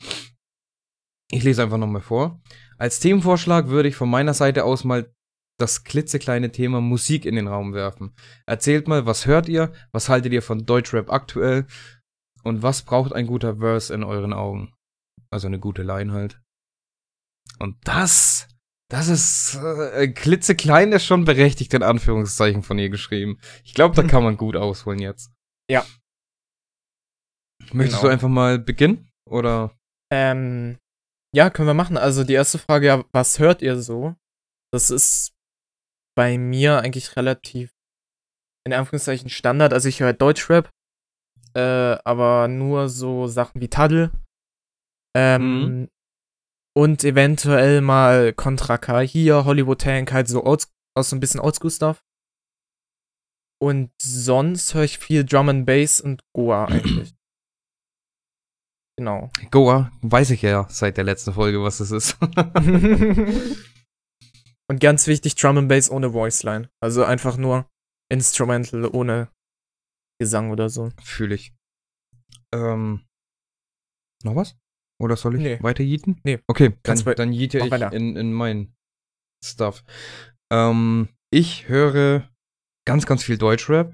Ich 1.32 1.44
lese 1.44 1.64
einfach 1.64 1.78
nochmal 1.78 2.02
vor. 2.02 2.42
Als 2.78 3.00
Themenvorschlag 3.00 3.68
würde 3.68 3.90
ich 3.90 3.96
von 3.96 4.10
meiner 4.10 4.34
Seite 4.34 4.64
aus 4.64 4.84
mal 4.84 5.12
das 5.58 5.84
klitzekleine 5.86 6.52
Thema 6.52 6.82
Musik 6.82 7.26
in 7.26 7.36
den 7.36 7.48
Raum 7.48 7.74
werfen. 7.74 8.14
Erzählt 8.46 8.88
mal, 8.88 9.06
was 9.06 9.26
hört 9.26 9.48
ihr? 9.48 9.72
Was 9.94 10.10
haltet 10.10 10.34
ihr 10.34 10.42
von 10.42 10.66
Deutschrap 10.66 11.10
aktuell? 11.10 11.66
Und 12.44 12.62
was 12.62 12.82
braucht 12.84 13.14
ein 13.14 13.26
guter 13.26 13.58
Verse 13.58 13.94
in 13.94 14.04
euren 14.04 14.34
Augen? 14.34 14.74
Also 15.32 15.48
eine 15.48 15.60
gute 15.60 15.82
Line 15.84 16.12
halt. 16.12 16.42
Und 17.60 17.78
das, 17.88 18.50
das 18.92 19.08
ist 19.08 19.56
äh, 19.56 20.10
klitzeklein, 20.10 20.92
ist 20.92 21.06
schon 21.06 21.24
berechtigt 21.26 21.74
in 21.74 21.84
Anführungszeichen 21.84 22.62
von 22.62 22.78
ihr 22.78 22.90
geschrieben. 22.90 23.40
Ich 23.64 23.74
glaube, 23.74 23.96
da 23.96 24.04
kann 24.04 24.24
man 24.24 24.36
gut 24.38 24.56
ausholen 24.58 25.00
jetzt. 25.00 25.32
Ja. 25.72 25.86
Möchtest 27.72 28.02
Genau. 28.02 28.08
du 28.10 28.14
einfach 28.14 28.28
mal 28.30 28.60
beginnen? 28.60 29.10
Oder? 29.28 29.72
Ähm, 30.12 30.78
ja, 31.36 31.50
können 31.50 31.68
wir 31.68 31.74
machen. 31.74 31.98
Also 31.98 32.24
die 32.24 32.34
erste 32.34 32.58
Frage, 32.58 32.88
ja, 32.88 33.04
was 33.12 33.40
hört 33.40 33.62
ihr 33.62 33.82
so? 33.82 34.16
Das 34.72 34.90
ist 34.90 35.34
bei 36.16 36.38
mir 36.38 36.80
eigentlich 36.80 37.18
relativ 37.18 37.76
in 38.66 38.72
Anführungszeichen 38.72 39.30
Standard. 39.30 39.74
Also 39.74 39.90
ich 39.90 40.00
höre 40.00 40.14
Deutschrap, 40.14 40.70
äh, 41.54 41.98
aber 42.06 42.48
nur 42.48 42.88
so 42.88 43.28
Sachen 43.28 43.60
wie 43.60 43.68
Taddel. 43.68 44.12
Ähm, 45.14 45.90
und 46.74 47.04
eventuell 47.04 47.82
mal 47.82 48.34
Contra 48.34 48.78
K 48.78 49.02
hier, 49.02 49.44
Hollywood 49.44 49.82
Tank, 49.82 50.14
halt 50.14 50.30
so 50.30 50.46
olds 50.46 50.72
aus 50.98 51.10
so 51.10 51.18
ein 51.18 51.20
bisschen 51.20 51.42
Oldschool-Stuff. 51.42 52.02
Und 53.62 53.92
sonst 54.02 54.74
höre 54.74 54.84
ich 54.84 55.00
viel 55.00 55.26
Drum 55.26 55.50
and 55.50 55.66
Bass 55.66 56.00
und 56.00 56.22
Goa 56.34 56.66
eigentlich. 56.66 57.14
Genau. 58.98 59.30
Goa, 59.52 59.92
weiß 60.02 60.30
ich 60.32 60.42
ja 60.42 60.68
seit 60.70 60.96
der 60.98 61.04
letzten 61.04 61.34
Folge, 61.34 61.62
was 61.62 61.80
das 61.80 61.92
ist. 61.92 62.18
Und 64.68 64.80
ganz 64.80 65.06
wichtig, 65.08 65.36
Drum 65.36 65.58
and 65.58 65.70
Bass 65.70 65.92
ohne 65.92 66.14
Voiceline. 66.14 66.70
Also 66.82 67.04
einfach 67.04 67.38
nur 67.38 67.70
Instrumental 68.12 68.86
ohne 68.86 69.30
Gesang 70.20 70.50
oder 70.52 70.70
so. 70.70 70.92
Fühle 71.04 71.36
ich. 71.36 71.54
Ähm, 72.54 73.06
noch 74.24 74.36
was? 74.36 74.58
Oder 75.02 75.18
soll 75.18 75.36
ich 75.36 75.42
Nee. 75.42 75.62
weiter 75.62 75.84
yeeten? 75.84 76.22
Nee. 76.24 76.40
Okay, 76.48 76.74
dann, 76.84 76.98
dann 77.16 77.34
yeete 77.34 77.60
mach 77.60 77.66
ich 77.66 77.72
weiter. 77.72 77.92
in, 77.94 78.16
in 78.16 78.32
mein 78.34 78.74
Stuff. 79.44 79.84
Ähm, 80.52 81.10
ich 81.34 81.68
höre 81.68 82.30
ganz, 82.88 83.06
ganz 83.06 83.24
viel 83.24 83.38
Deutschrap. 83.38 83.94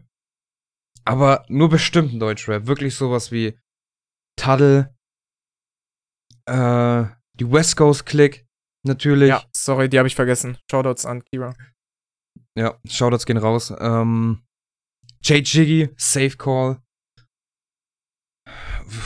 Aber 1.06 1.44
nur 1.50 1.70
bestimmten 1.70 2.20
Deutschrap. 2.20 2.68
Wirklich 2.68 2.94
sowas 2.96 3.32
wie 3.32 3.58
Taddle, 4.38 4.96
äh, 6.46 7.06
die 7.40 7.52
West 7.52 7.78
Coast 7.78 8.06
Click, 8.06 8.46
natürlich. 8.86 9.30
Ja, 9.30 9.44
sorry, 9.56 9.90
die 9.90 9.98
habe 9.98 10.08
ich 10.08 10.16
vergessen. 10.16 10.58
Shoutouts 10.70 11.06
an 11.06 11.24
Kira. 11.24 11.54
Ja, 12.58 12.78
Shoutouts 12.86 13.26
gehen 13.26 13.38
raus. 13.38 13.74
Ähm, 13.80 14.44
Jay 15.24 15.40
Jiggy, 15.40 15.94
Safe 15.98 16.36
Call. 16.38 16.82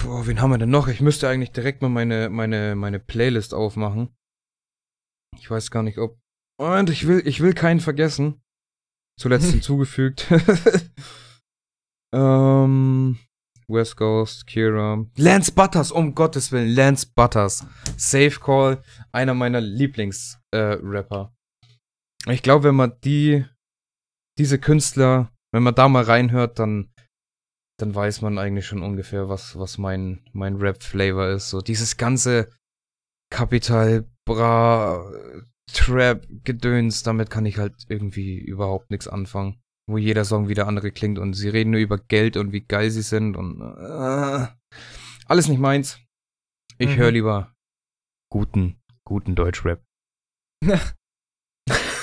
Oh, 0.08 0.26
wen 0.26 0.42
haben 0.42 0.50
wir 0.50 0.58
denn 0.58 0.70
noch? 0.70 0.88
Ich 0.88 1.02
müsste 1.02 1.30
eigentlich 1.30 1.52
direkt 1.52 1.82
mal 1.82 1.90
meine, 1.90 2.30
meine, 2.30 2.76
meine 2.76 3.00
Playlist 3.00 3.54
aufmachen. 3.54 4.16
Ich 5.38 5.52
weiß 5.52 5.70
gar 5.70 5.84
nicht, 5.84 5.98
ob. 5.98 6.18
Und 6.58 6.90
ich 6.90 7.06
will, 7.08 7.22
ich 7.26 7.42
will 7.42 7.54
keinen 7.54 7.82
vergessen. 7.82 8.42
Zuletzt 9.20 9.46
hinzugefügt. 9.52 10.28
ähm, 12.14 13.20
West 13.68 13.98
Coast, 13.98 14.48
Kira. 14.48 15.06
Lance 15.18 15.52
Butters, 15.52 15.92
um 15.92 16.16
Gottes 16.16 16.52
Willen, 16.52 16.74
Lance 16.74 17.08
Butters. 17.14 17.66
Safe 17.98 18.40
Call, 18.40 18.82
einer 19.12 19.34
meiner 19.34 19.62
Lieblings-Rapper. 19.62 21.34
Ich 22.30 22.42
glaube, 22.42 22.66
wenn 22.66 22.76
man 22.76 22.94
die, 23.04 23.46
diese 24.38 24.60
Künstler, 24.60 25.32
wenn 25.52 25.64
man 25.64 25.76
da 25.76 25.88
mal 25.88 26.04
reinhört, 26.04 26.60
dann, 26.60 26.92
dann 27.80 27.94
weiß 27.94 28.22
man 28.22 28.38
eigentlich 28.38 28.66
schon 28.66 28.82
ungefähr, 28.82 29.30
was, 29.30 29.58
was 29.58 29.78
mein, 29.78 30.28
mein 30.34 30.56
Rap-Flavor 30.56 31.30
ist. 31.30 31.50
So 31.50 31.62
dieses 31.62 31.98
ganze 31.98 32.50
Kapital, 33.32 34.10
Bra, 34.26 35.12
Trap, 35.72 36.26
Gedöns, 36.44 37.04
damit 37.04 37.30
kann 37.30 37.46
ich 37.46 37.58
halt 37.58 37.86
irgendwie 37.90 38.38
überhaupt 38.38 38.92
nichts 38.92 39.08
anfangen. 39.08 39.62
Wo 39.88 39.98
jeder 40.00 40.26
Song 40.26 40.48
wieder 40.50 40.68
andere 40.68 40.92
klingt 40.92 41.20
und 41.20 41.34
sie 41.34 41.50
reden 41.50 41.70
nur 41.72 41.80
über 41.80 42.00
Geld 42.00 42.38
und 42.38 42.52
wie 42.52 42.62
geil 42.62 42.90
sie 42.90 43.04
sind 43.04 43.38
und 43.38 43.62
äh, 43.62 44.48
alles 45.28 45.48
nicht 45.48 45.60
meins. 45.60 46.00
Ich 46.80 46.90
Mhm. 46.90 46.96
höre 46.96 47.12
lieber 47.12 47.56
guten, 48.32 48.82
guten 49.08 49.36
Deutschrap. 49.36 49.84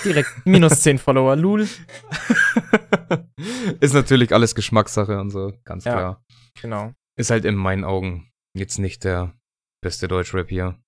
Direkt 0.05 0.47
minus 0.47 0.81
10 0.83 0.99
Follower. 0.99 1.35
Lul. 1.37 1.63
ist 3.81 3.95
natürlich 3.95 4.33
alles 4.33 4.55
Geschmackssache 4.55 5.19
und 5.21 5.31
so, 5.31 5.53
ganz 5.65 5.85
Ja. 5.85 5.93
klar. 5.93 6.25
Genau. 6.61 6.93
Ist 7.19 7.31
halt 7.31 7.45
in 7.45 7.55
meinen 7.57 7.85
Augen 7.85 8.31
jetzt 8.57 8.79
nicht 8.79 9.05
der 9.05 9.37
beste 9.83 10.07
Deutschrap 10.09 10.49
hier. 10.49 10.81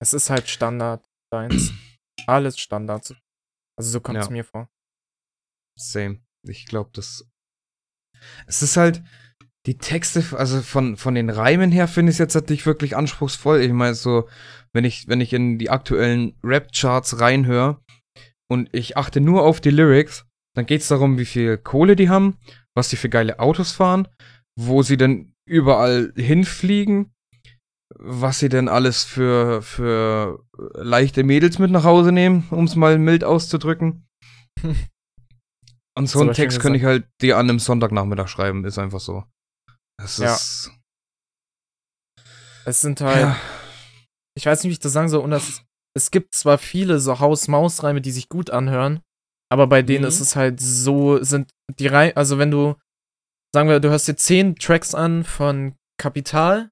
Es 0.00 0.12
ist 0.14 0.30
halt 0.30 0.48
Standard 0.48 1.04
deins. 1.32 1.72
Alles 2.26 2.58
Standard. 2.58 3.14
Also 3.78 3.90
so 3.90 4.00
kommt 4.00 4.18
es 4.18 4.26
Ja. 4.26 4.32
mir 4.32 4.44
vor. 4.44 4.68
Same. 5.78 6.23
Ich 6.46 6.66
glaube, 6.66 6.90
das. 6.92 7.28
Es 8.46 8.62
ist 8.62 8.76
halt. 8.76 9.02
Die 9.66 9.78
Texte, 9.78 10.22
also 10.36 10.60
von, 10.60 10.98
von 10.98 11.14
den 11.14 11.30
Reimen 11.30 11.72
her 11.72 11.88
finde 11.88 12.10
ich 12.10 12.16
es 12.16 12.18
jetzt 12.18 12.34
natürlich 12.34 12.66
wirklich 12.66 12.96
anspruchsvoll. 12.96 13.62
Ich 13.62 13.72
meine, 13.72 13.94
so, 13.94 14.28
wenn 14.74 14.84
ich, 14.84 15.08
wenn 15.08 15.22
ich 15.22 15.32
in 15.32 15.58
die 15.58 15.70
aktuellen 15.70 16.34
Rap-Charts 16.44 17.18
reinhöre 17.20 17.80
und 18.50 18.68
ich 18.72 18.98
achte 18.98 19.22
nur 19.22 19.42
auf 19.42 19.62
die 19.62 19.70
Lyrics, 19.70 20.26
dann 20.54 20.66
geht 20.66 20.82
es 20.82 20.88
darum, 20.88 21.18
wie 21.18 21.24
viel 21.24 21.56
Kohle 21.56 21.96
die 21.96 22.10
haben, 22.10 22.36
was 22.76 22.88
die 22.90 22.96
für 22.96 23.08
geile 23.08 23.38
Autos 23.38 23.72
fahren, 23.72 24.06
wo 24.58 24.82
sie 24.82 24.96
denn 24.96 25.32
überall 25.46 26.12
hinfliegen, 26.16 27.12
was 27.96 28.38
sie 28.38 28.48
denn 28.48 28.68
alles 28.68 29.04
für, 29.04 29.62
für 29.62 30.44
leichte 30.74 31.24
Mädels 31.24 31.58
mit 31.58 31.70
nach 31.70 31.84
Hause 31.84 32.12
nehmen, 32.12 32.46
um 32.50 32.64
es 32.64 32.76
mal 32.76 32.98
mild 32.98 33.24
auszudrücken. 33.24 34.06
Und 35.96 36.08
so 36.08 36.20
einen 36.20 36.32
Text 36.32 36.60
könnte 36.60 36.78
ich 36.78 36.84
halt 36.84 37.06
dir 37.22 37.36
an 37.38 37.48
einem 37.48 37.58
Sonntagnachmittag 37.60 38.28
schreiben, 38.28 38.64
ist 38.64 38.78
einfach 38.78 39.00
so. 39.00 39.24
Das 39.98 40.18
Ja. 40.18 40.34
ist. 40.34 40.72
Es 42.66 42.80
sind 42.80 43.00
halt, 43.00 43.20
Ja. 43.20 43.36
ich 44.36 44.46
weiß 44.46 44.62
nicht, 44.62 44.70
wie 44.70 44.74
ich 44.74 44.78
das 44.80 44.92
sagen 44.92 45.08
soll, 45.08 45.20
und 45.22 45.30
das, 45.30 45.62
es 45.96 46.10
gibt 46.10 46.34
zwar 46.34 46.58
viele 46.58 46.98
so 46.98 47.20
Haus-Maus-Reime, 47.20 48.00
die 48.00 48.10
sich 48.10 48.28
gut 48.28 48.50
anhören, 48.50 49.02
aber 49.52 49.66
bei 49.66 49.82
denen 49.82 50.02
Mhm. 50.02 50.08
ist 50.08 50.20
es 50.20 50.34
halt 50.34 50.60
so, 50.60 51.22
sind 51.22 51.50
die 51.78 51.86
Reime, 51.86 52.16
also 52.16 52.38
wenn 52.38 52.50
du, 52.50 52.74
sagen 53.54 53.68
wir, 53.68 53.80
du 53.80 53.90
hörst 53.90 54.08
dir 54.08 54.16
zehn 54.16 54.56
Tracks 54.56 54.94
an 54.94 55.24
von 55.24 55.76
Kapital, 56.00 56.70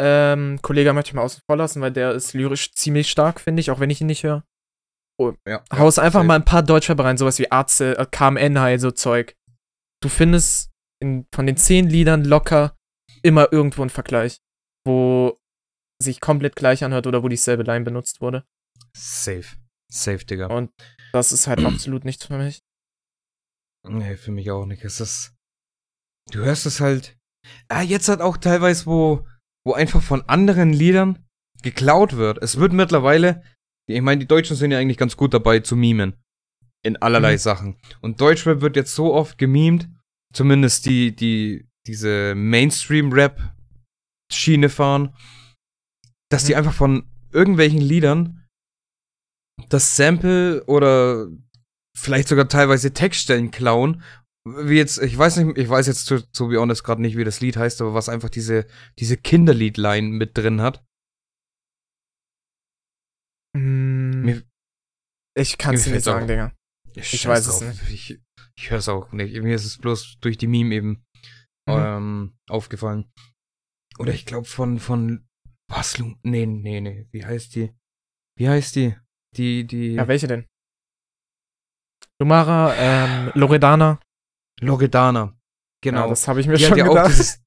ähm, 0.00 0.60
Kollege 0.62 0.92
möchte 0.92 1.08
ich 1.10 1.14
mal 1.14 1.22
außen 1.22 1.42
vor 1.48 1.56
lassen, 1.56 1.80
weil 1.82 1.92
der 1.92 2.12
ist 2.12 2.32
lyrisch 2.34 2.72
ziemlich 2.72 3.10
stark, 3.10 3.40
finde 3.40 3.60
ich, 3.60 3.70
auch 3.70 3.80
wenn 3.80 3.90
ich 3.90 4.00
ihn 4.00 4.06
nicht 4.06 4.22
höre. 4.22 4.44
Ja. 5.46 5.62
Haus 5.72 5.98
einfach 5.98 6.20
safe. 6.20 6.26
mal 6.26 6.36
ein 6.36 6.44
paar 6.44 6.62
Deutschrapper 6.62 7.04
rein, 7.04 7.18
sowas 7.18 7.38
wie 7.38 7.50
Arze, 7.50 7.96
äh, 7.98 8.06
KMN 8.10 8.58
halt, 8.58 8.80
so 8.80 8.90
Zeug. 8.90 9.34
Du 10.02 10.08
findest 10.08 10.70
in, 11.02 11.26
von 11.34 11.46
den 11.46 11.56
zehn 11.56 11.88
Liedern 11.88 12.24
locker 12.24 12.76
immer 13.22 13.52
irgendwo 13.52 13.82
einen 13.82 13.90
Vergleich, 13.90 14.38
wo 14.86 15.38
sich 16.02 16.20
komplett 16.20 16.56
gleich 16.56 16.84
anhört 16.84 17.06
oder 17.06 17.22
wo 17.22 17.28
dieselbe 17.28 17.62
Line 17.62 17.84
benutzt 17.84 18.20
wurde. 18.20 18.44
Safe. 18.96 19.46
Safe, 19.92 20.24
Digga. 20.24 20.46
Und 20.46 20.70
das 21.12 21.32
ist 21.32 21.46
halt 21.46 21.64
absolut 21.64 22.04
nichts 22.04 22.26
für 22.26 22.38
mich. 22.38 22.62
Nee, 23.88 24.16
für 24.16 24.30
mich 24.30 24.50
auch 24.50 24.66
nicht. 24.66 24.84
Es 24.84 25.00
ist. 25.00 25.34
Du 26.30 26.40
hörst 26.40 26.66
es 26.66 26.80
halt. 26.80 27.18
Ah, 27.68 27.82
jetzt 27.82 28.08
halt 28.08 28.20
auch 28.20 28.36
teilweise, 28.36 28.86
wo, 28.86 29.26
wo 29.66 29.72
einfach 29.72 30.02
von 30.02 30.22
anderen 30.28 30.72
Liedern 30.72 31.26
geklaut 31.62 32.16
wird. 32.16 32.38
Es 32.42 32.58
wird 32.58 32.72
mittlerweile. 32.72 33.42
Ich 33.94 34.02
meine, 34.02 34.20
die 34.20 34.26
Deutschen 34.26 34.56
sind 34.56 34.70
ja 34.70 34.78
eigentlich 34.78 34.98
ganz 34.98 35.16
gut 35.16 35.34
dabei 35.34 35.60
zu 35.60 35.76
mimen. 35.76 36.14
In 36.82 36.96
allerlei 36.96 37.34
Mhm. 37.34 37.38
Sachen. 37.38 37.76
Und 38.00 38.20
Deutschrap 38.20 38.60
wird 38.62 38.76
jetzt 38.76 38.94
so 38.94 39.12
oft 39.12 39.36
gemimt, 39.38 39.88
zumindest 40.32 40.86
die, 40.86 41.14
die, 41.14 41.68
diese 41.86 42.34
Mainstream-Rap-Schiene 42.34 44.68
fahren, 44.68 45.14
dass 46.30 46.44
die 46.44 46.52
Mhm. 46.52 46.58
einfach 46.58 46.74
von 46.74 47.04
irgendwelchen 47.32 47.80
Liedern 47.80 48.46
das 49.68 49.96
Sample 49.96 50.64
oder 50.64 51.28
vielleicht 51.96 52.28
sogar 52.28 52.48
teilweise 52.48 52.92
Textstellen 52.94 53.50
klauen. 53.50 54.02
Wie 54.46 54.76
jetzt, 54.78 55.02
ich 55.02 55.18
weiß 55.18 55.36
nicht, 55.36 55.58
ich 55.58 55.68
weiß 55.68 55.86
jetzt 55.86 56.06
zu, 56.06 56.22
zu 56.32 56.48
be 56.48 56.58
honest 56.58 56.82
gerade 56.82 57.02
nicht, 57.02 57.18
wie 57.18 57.24
das 57.24 57.42
Lied 57.42 57.58
heißt, 57.58 57.82
aber 57.82 57.92
was 57.92 58.08
einfach 58.08 58.30
diese, 58.30 58.66
diese 58.98 59.18
Kinderlied-Line 59.18 60.08
mit 60.08 60.38
drin 60.38 60.62
hat. 60.62 60.82
Mm, 63.56 64.22
Mir- 64.24 64.42
ich 65.36 65.58
kann 65.58 65.74
es 65.74 65.86
nicht 65.86 65.98
auch- 65.98 66.02
sagen, 66.14 66.26
Digga. 66.26 66.52
Ich, 66.94 67.12
weiß 67.12 67.20
scheiß 67.20 67.46
es 67.46 67.58
drauf. 67.60 67.90
Ich, 67.90 68.18
ich 68.56 68.70
höre 68.70 68.78
es 68.78 68.88
auch 68.88 69.12
nicht. 69.12 69.40
Mir 69.42 69.54
ist 69.54 69.64
es 69.64 69.78
bloß 69.78 70.18
durch 70.20 70.36
die 70.38 70.46
Meme 70.48 70.74
eben 70.74 71.04
Mhm. 71.68 71.74
ähm, 71.76 72.38
aufgefallen. 72.48 73.10
Oder 73.98 74.12
ich 74.12 74.26
glaube 74.26 74.46
von, 74.46 74.78
von 74.80 75.26
was? 75.70 75.98
Lu- 75.98 76.16
Nee, 76.22 76.46
nee, 76.46 76.80
nee. 76.80 77.06
Wie 77.12 77.24
heißt 77.24 77.54
die? 77.54 77.72
Wie 78.36 78.48
heißt 78.48 78.74
die? 78.76 78.96
Die, 79.36 79.64
die 79.66 79.92
Ja, 79.94 80.08
welche 80.08 80.26
denn? 80.26 80.46
Lumara, 82.20 82.74
ähm, 82.76 83.30
Loredana. 83.34 84.00
Loredana. 84.60 85.38
Genau. 85.82 86.02
Ja, 86.02 86.08
das 86.08 86.26
habe 86.28 86.40
ich 86.40 86.46
mir 86.48 86.56
die 86.56 86.62
schon 86.64 86.72
hat 86.72 86.78
ja 86.78 86.84
auch 86.86 86.94
gedacht. 86.94 87.10
dieses. 87.10 87.42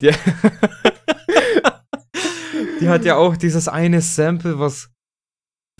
Die, 0.00 0.10
die 2.80 2.88
hat 2.88 3.04
ja 3.04 3.16
auch 3.16 3.36
dieses 3.36 3.68
eine 3.68 4.00
Sample, 4.00 4.58
was, 4.58 4.90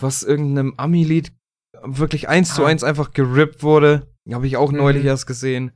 was 0.00 0.22
irgendeinem 0.22 0.74
Ami-Lied 0.76 1.32
wirklich 1.82 2.28
eins 2.28 2.54
zu 2.54 2.64
Ah. 2.64 2.68
eins 2.68 2.82
einfach 2.84 3.12
gerippt 3.12 3.62
wurde. 3.62 4.06
Habe 4.30 4.46
ich 4.46 4.56
auch 4.56 4.72
neulich 4.72 5.02
Mhm. 5.02 5.08
erst 5.08 5.26
gesehen. 5.26 5.72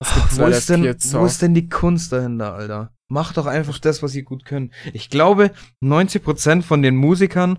Gibt's 0.00 0.38
wo, 0.38 0.46
ist 0.46 0.68
denn, 0.70 0.84
wo 0.84 0.92
zu. 0.94 1.24
ist 1.24 1.40
denn 1.42 1.54
die 1.54 1.68
Kunst 1.68 2.12
dahinter, 2.12 2.54
Alter? 2.54 2.92
Macht 3.10 3.36
doch 3.36 3.46
einfach 3.46 3.78
das, 3.78 4.02
was 4.02 4.14
ihr 4.14 4.24
gut 4.24 4.44
könnt. 4.44 4.72
Ich 4.92 5.08
glaube, 5.08 5.52
90% 5.82 6.64
von 6.64 6.82
den 6.82 6.96
Musikern, 6.96 7.58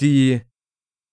die, 0.00 0.40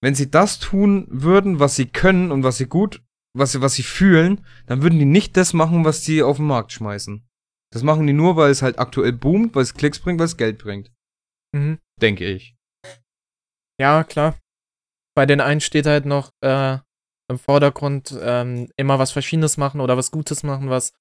wenn 0.02 0.16
sie 0.16 0.30
das 0.32 0.60
tun 0.60 1.08
würden, 1.10 1.60
was 1.60 1.76
sie 1.76 1.88
können 1.88 2.32
und 2.32 2.44
was 2.44 2.58
sie 2.58 2.68
gut, 2.68 3.02
was 3.36 3.52
sie, 3.52 3.62
was 3.62 3.74
sie 3.74 3.84
fühlen, 3.84 4.46
dann 4.68 4.82
würden 4.84 5.00
die 5.00 5.06
nicht 5.06 5.36
das 5.38 5.54
machen, 5.54 5.86
was 5.86 6.02
die 6.02 6.24
auf 6.24 6.38
den 6.38 6.46
Markt 6.48 6.72
schmeißen. 6.72 7.28
Das 7.72 7.84
machen 7.84 8.06
die 8.08 8.14
nur, 8.14 8.36
weil 8.36 8.52
es 8.52 8.62
halt 8.62 8.78
aktuell 8.80 9.12
boomt, 9.14 9.56
weil 9.56 9.64
es 9.64 9.74
Klicks 9.74 10.00
bringt, 10.00 10.20
weil 10.20 10.28
es 10.28 10.38
Geld 10.38 10.60
bringt. 10.60 10.92
Mhm. 11.56 11.80
Denke 12.02 12.26
ich. 12.26 12.56
Ja, 13.80 14.04
klar. 14.04 14.38
Bei 15.16 15.26
den 15.26 15.42
einen 15.42 15.62
steht 15.62 15.86
halt 15.86 16.06
noch 16.06 16.32
äh, 16.42 16.78
im 17.30 17.38
Vordergrund 17.38 18.18
ähm, 18.20 18.70
immer 18.78 19.00
was 19.00 19.12
Verschiedenes 19.12 19.58
machen 19.58 19.82
oder 19.82 19.98
was 19.98 20.12
Gutes 20.12 20.44
machen, 20.44 20.70
was, 20.70 20.94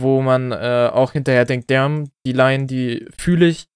wo 0.00 0.22
man 0.22 0.52
äh, 0.52 0.90
auch 0.92 1.12
hinterher 1.12 1.44
denkt, 1.44 1.70
damn, 1.70 2.10
die 2.26 2.32
Line, 2.32 2.66
die 2.66 3.08
fühle 3.16 3.46
ich 3.46 3.66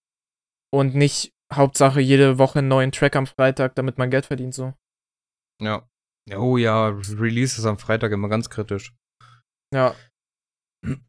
und 0.72 0.94
nicht 0.94 1.32
Hauptsache 1.52 2.00
jede 2.00 2.38
Woche 2.38 2.60
einen 2.60 2.68
neuen 2.68 2.92
Track 2.92 3.16
am 3.16 3.26
Freitag, 3.26 3.74
damit 3.74 3.98
man 3.98 4.10
Geld 4.10 4.26
verdient, 4.26 4.54
so. 4.54 4.74
Ja. 5.60 5.88
Ja, 6.28 6.38
Oh 6.38 6.56
ja, 6.56 6.88
Release 6.88 7.58
ist 7.58 7.66
am 7.66 7.78
Freitag 7.78 8.12
immer 8.12 8.28
ganz 8.28 8.50
kritisch. 8.50 8.94
Ja. 9.74 9.94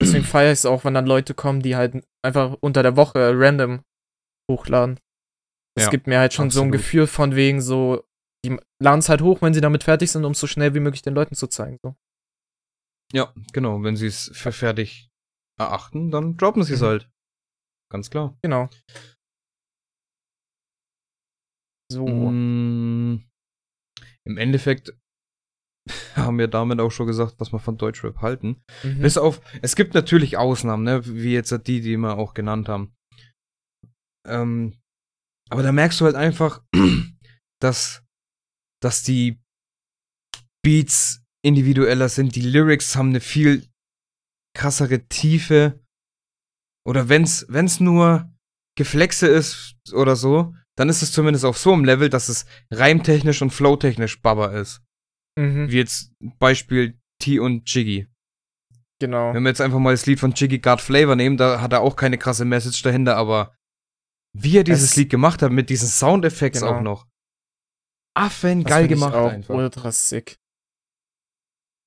Deswegen 0.01 0.23
feiere 0.23 0.51
ich 0.51 0.59
es 0.59 0.65
auch, 0.65 0.83
wenn 0.83 0.93
dann 0.93 1.05
Leute 1.05 1.33
kommen, 1.33 1.61
die 1.61 1.75
halt 1.75 2.03
einfach 2.25 2.57
unter 2.59 2.83
der 2.83 2.97
Woche 2.97 3.31
random 3.35 3.83
hochladen. 4.50 5.00
Es 5.77 5.85
Ja, 5.85 5.89
gibt 5.89 6.07
mir 6.07 6.19
halt 6.19 6.33
schon 6.33 6.49
so 6.49 6.61
ein 6.61 6.67
absolut. 6.67 6.81
Gefühl 6.81 7.07
von 7.07 7.35
wegen 7.35 7.61
so, 7.61 8.03
die 8.45 8.57
laden 8.81 8.99
es 8.99 9.09
halt 9.09 9.21
hoch, 9.21 9.41
wenn 9.41 9.53
sie 9.53 9.61
damit 9.61 9.83
fertig 9.83 10.11
sind, 10.11 10.25
um 10.25 10.33
es 10.33 10.39
so 10.39 10.47
schnell 10.47 10.73
wie 10.73 10.79
möglich 10.79 11.01
den 11.01 11.13
Leuten 11.13 11.35
zu 11.35 11.47
zeigen. 11.47 11.77
So. 11.83 11.95
Ja, 13.13 13.33
genau. 13.53 13.81
Wenn 13.83 13.95
sie 13.95 14.07
es 14.07 14.31
für 14.33 14.51
fertig 14.51 15.09
erachten, 15.59 16.11
dann 16.11 16.37
droppen 16.37 16.63
sie 16.63 16.73
es 16.73 16.81
Mhm. 16.81 16.85
halt. 16.85 17.09
Ganz 17.91 18.09
klar. 18.09 18.37
Genau. 18.41 18.69
So. 21.91 22.05
Mm, 22.07 23.23
Im 24.23 24.37
Endeffekt 24.37 24.93
haben 26.15 26.37
wir 26.37 26.47
damit 26.47 26.79
auch 26.79 26.91
schon 26.91 27.07
gesagt, 27.07 27.35
was 27.39 27.51
wir 27.51 27.59
von 27.59 27.77
Deutschrap 27.77 28.22
halten. 28.22 28.61
Mhm. 28.83 29.00
Bis 29.01 29.17
auf, 29.17 29.41
es 29.61 29.75
gibt 29.75 29.93
natürlich 29.93 30.37
Ausnahmen, 30.37 30.83
ne? 30.83 31.01
wie 31.05 31.33
jetzt 31.33 31.51
die, 31.67 31.81
die 31.81 31.98
wir 31.98 32.17
auch 32.17 32.33
genannt 32.33 32.69
haben. 32.69 32.96
Ähm, 34.27 34.77
aber 35.51 35.64
da 35.64 35.72
merkst 35.72 36.00
du 36.00 36.05
halt 36.05 36.16
einfach, 36.16 36.64
dass, 37.61 38.03
dass 38.81 39.03
die 39.03 39.40
Beats 40.64 41.24
individueller 41.44 42.09
sind, 42.09 42.35
die 42.35 42.42
Lyrics 42.42 42.96
haben 42.96 43.09
eine 43.09 43.20
viel 43.20 43.68
krassere 44.55 45.07
Tiefe. 45.07 45.79
Oder 46.87 47.09
wenn's, 47.09 47.46
wenn's 47.50 47.79
nur 47.79 48.31
Geflexe 48.77 49.27
ist 49.27 49.75
oder 49.94 50.16
so, 50.16 50.55
dann 50.77 50.90
ist 50.90 51.01
es 51.01 51.11
zumindest 51.11 51.46
auf 51.46 51.57
so 51.57 51.74
einem 51.74 51.85
Level, 51.85 52.09
dass 52.09 52.29
es 52.29 52.46
reimtechnisch 52.72 53.42
und 53.42 53.51
flowtechnisch 53.51 54.22
Baba 54.22 54.48
ist. 54.48 54.81
mhm. 55.37 55.70
Wie 55.70 55.77
jetzt 55.77 56.11
Beispiel 56.40 57.00
T 57.22 57.40
und 57.40 57.72
Jiggy. 57.72 58.07
Genau. 59.00 59.33
Wenn 59.33 59.44
wir 59.44 59.50
jetzt 59.50 59.61
einfach 59.61 59.79
mal 59.79 59.92
das 59.92 60.05
Lied 60.05 60.20
von 60.20 60.31
Jiggy 60.31 60.59
God 60.59 60.79
Flavor 60.79 61.16
nehmen, 61.16 61.37
da 61.37 61.59
hat 61.59 61.74
er 61.74 61.81
auch 61.81 61.96
keine 61.96 62.18
krasse 62.18 62.46
Message 62.46 62.81
dahinter, 62.83 63.18
aber 63.18 63.55
wie 64.33 64.57
er 64.57 64.63
dieses 64.63 64.91
Es- 64.91 64.96
Lied 64.96 65.09
gemacht 65.09 65.41
hat, 65.41 65.51
mit 65.51 65.70
diesen 65.70 65.87
Soundeffekts 65.87 66.61
Genau. 66.61 66.77
auch 66.77 66.81
noch. 66.81 67.07
Affen 68.15 68.63
Das 68.63 68.70
geil 68.72 68.87
gemacht 68.87 69.13
auch 69.13 69.29
einfach. 69.31 69.53
ultra 69.55 69.91
sick. 69.91 70.37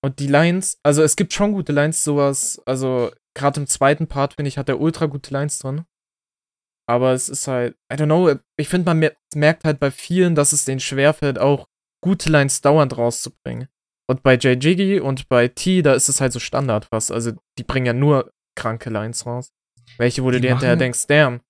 Und 0.03 0.19
die 0.19 0.27
Lines, 0.27 0.79
also 0.83 1.03
es 1.03 1.17
gibt 1.17 1.33
schon 1.33 1.53
gute 1.53 1.73
Lines, 1.73 2.05
sowas, 2.05 2.61
also 2.67 3.11
gerade 3.35 3.61
im 3.61 3.67
zweiten 3.67 4.07
Part, 4.07 4.35
finde 4.35 4.49
ich, 4.49 4.59
hat 4.59 4.69
er 4.69 4.81
ultra 4.81 5.07
gute 5.07 5.33
Lines 5.33 5.59
drin. 5.59 5.85
Aber 6.87 7.13
es 7.13 7.31
ist 7.31 7.49
halt, 7.49 7.77
I 7.91 7.97
don't 7.97 8.05
know, 8.07 8.35
ich 8.59 8.69
finde, 8.69 8.85
man 8.87 8.99
mer- 8.99 9.17
merkt 9.35 9.65
halt 9.65 9.81
bei 9.81 9.91
vielen, 9.91 10.35
dass 10.35 10.53
es 10.53 10.67
denen 10.67 10.81
schwerfällt, 10.81 11.39
auch 11.39 11.67
gute 12.03 12.29
Lines 12.31 12.61
dauernd 12.61 12.97
rauszubringen. 12.99 13.69
Und 14.07 14.23
bei 14.23 14.35
J. 14.35 14.63
Jiggy 14.63 15.01
und 15.01 15.27
bei 15.31 15.49
T, 15.49 15.81
da 15.81 15.95
ist 15.95 16.11
es 16.11 16.21
halt 16.21 16.35
so 16.35 16.39
Standard 16.39 16.85
fast. 16.87 17.11
Also 17.11 17.33
die 17.59 17.65
bringen 17.65 17.87
ja 17.87 17.95
nur 17.95 18.31
kranke 18.55 18.91
Lines 18.91 19.25
raus. 19.25 19.51
Welche, 19.97 20.23
wo 20.23 20.31
du 20.31 20.37
Die 20.37 20.43
dir 20.43 20.51
hinterher 20.51 20.77
denkst, 20.77 21.07
damn. 21.07 21.41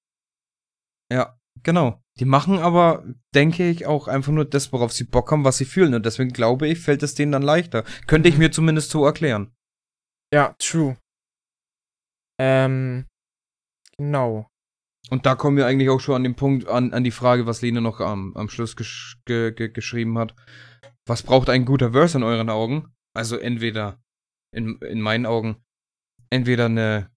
Ja, 1.15 1.39
genau. 1.63 2.03
Die 2.19 2.25
machen 2.25 2.59
aber, 2.59 3.05
denke 3.35 3.71
ich, 3.71 3.87
auch 3.87 4.09
einfach 4.09 4.33
nur 4.33 4.45
das, 4.45 4.73
worauf 4.73 4.93
sie 4.93 5.05
Bock 5.05 5.31
haben, 5.31 5.45
was 5.45 5.59
sie 5.59 5.65
fühlen. 5.65 5.95
Und 5.95 6.05
deswegen 6.05 6.31
glaube 6.33 6.67
ich, 6.67 6.81
fällt 6.81 7.05
es 7.05 7.15
denen 7.15 7.31
dann 7.31 7.43
leichter. 7.43 7.85
Könnte 8.09 8.29
ich 8.29 8.35
Mhm. 8.35 8.41
mir 8.41 8.51
zumindest 8.51 8.91
so 8.91 9.07
erklären. 9.07 9.55
Ja, 10.33 10.57
true. 10.59 10.97
Ähm, 12.41 13.07
genau. 13.97 14.49
Und 15.11 15.25
da 15.27 15.37
kommen 15.37 15.57
wir 15.57 15.67
eigentlich 15.67 15.91
auch 15.91 16.01
schon 16.01 16.17
an 16.17 16.25
den 16.25 16.35
Punkt, 16.35 16.67
an, 16.67 16.93
an 16.93 17.05
die 17.05 17.13
Frage, 17.13 17.47
was 17.47 17.63
Lene 17.63 17.81
noch 17.81 18.01
am, 18.01 18.35
am 18.37 18.49
Schluss 18.49 18.75
gesch 18.75 19.21
ge 19.25 19.53
ge 19.53 19.69
geschrieben 19.69 20.19
hat. 20.19 20.35
Was 21.07 21.23
braucht 21.23 21.49
ein 21.51 21.65
guter 21.65 21.93
Verse 21.93 22.17
in 22.19 22.25
euren 22.25 22.51
Augen? 22.51 22.93
Also 23.15 23.37
entweder, 23.37 24.03
in, 24.53 24.79
in 24.81 25.01
meinen 25.01 25.27
Augen, 25.27 25.63
entweder 26.31 26.65
eine 26.67 27.11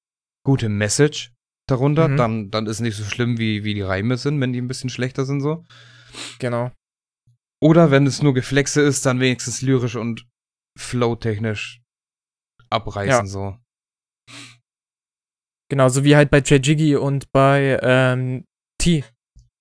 gute 0.46 0.70
Message 0.70 1.34
darunter, 1.68 2.08
Mhm. 2.08 2.18
dann, 2.18 2.52
dann 2.52 2.66
ist 2.68 2.80
nicht 2.80 2.96
so 2.98 3.04
schlimm, 3.04 3.38
wie, 3.38 3.64
wie 3.64 3.74
die 3.74 3.82
Reime 3.82 4.18
sind, 4.18 4.40
wenn 4.42 4.54
die 4.54 4.62
ein 4.62 4.68
bisschen 4.68 4.90
schlechter 4.90 5.26
sind 5.26 5.42
so. 5.42 5.66
Genau. 6.40 6.72
Oder 7.62 7.92
wenn 7.92 8.06
es 8.08 8.22
nur 8.22 8.34
Geflexe 8.34 8.82
ist, 8.82 9.06
dann 9.06 9.20
wenigstens 9.20 9.62
lyrisch 9.62 9.96
und 9.96 10.28
flowtechnisch 10.80 11.82
abreißen 12.70 13.10
Ja. 13.10 13.26
so. 13.26 13.58
Genau, 15.70 15.90
so 15.90 16.04
wie 16.04 16.16
halt 16.16 16.30
bei. 16.30 16.40
Jiggy 16.40 16.96
und 16.96 17.32
bei 17.32 17.80
ähm, 17.82 18.46
T. 18.80 19.04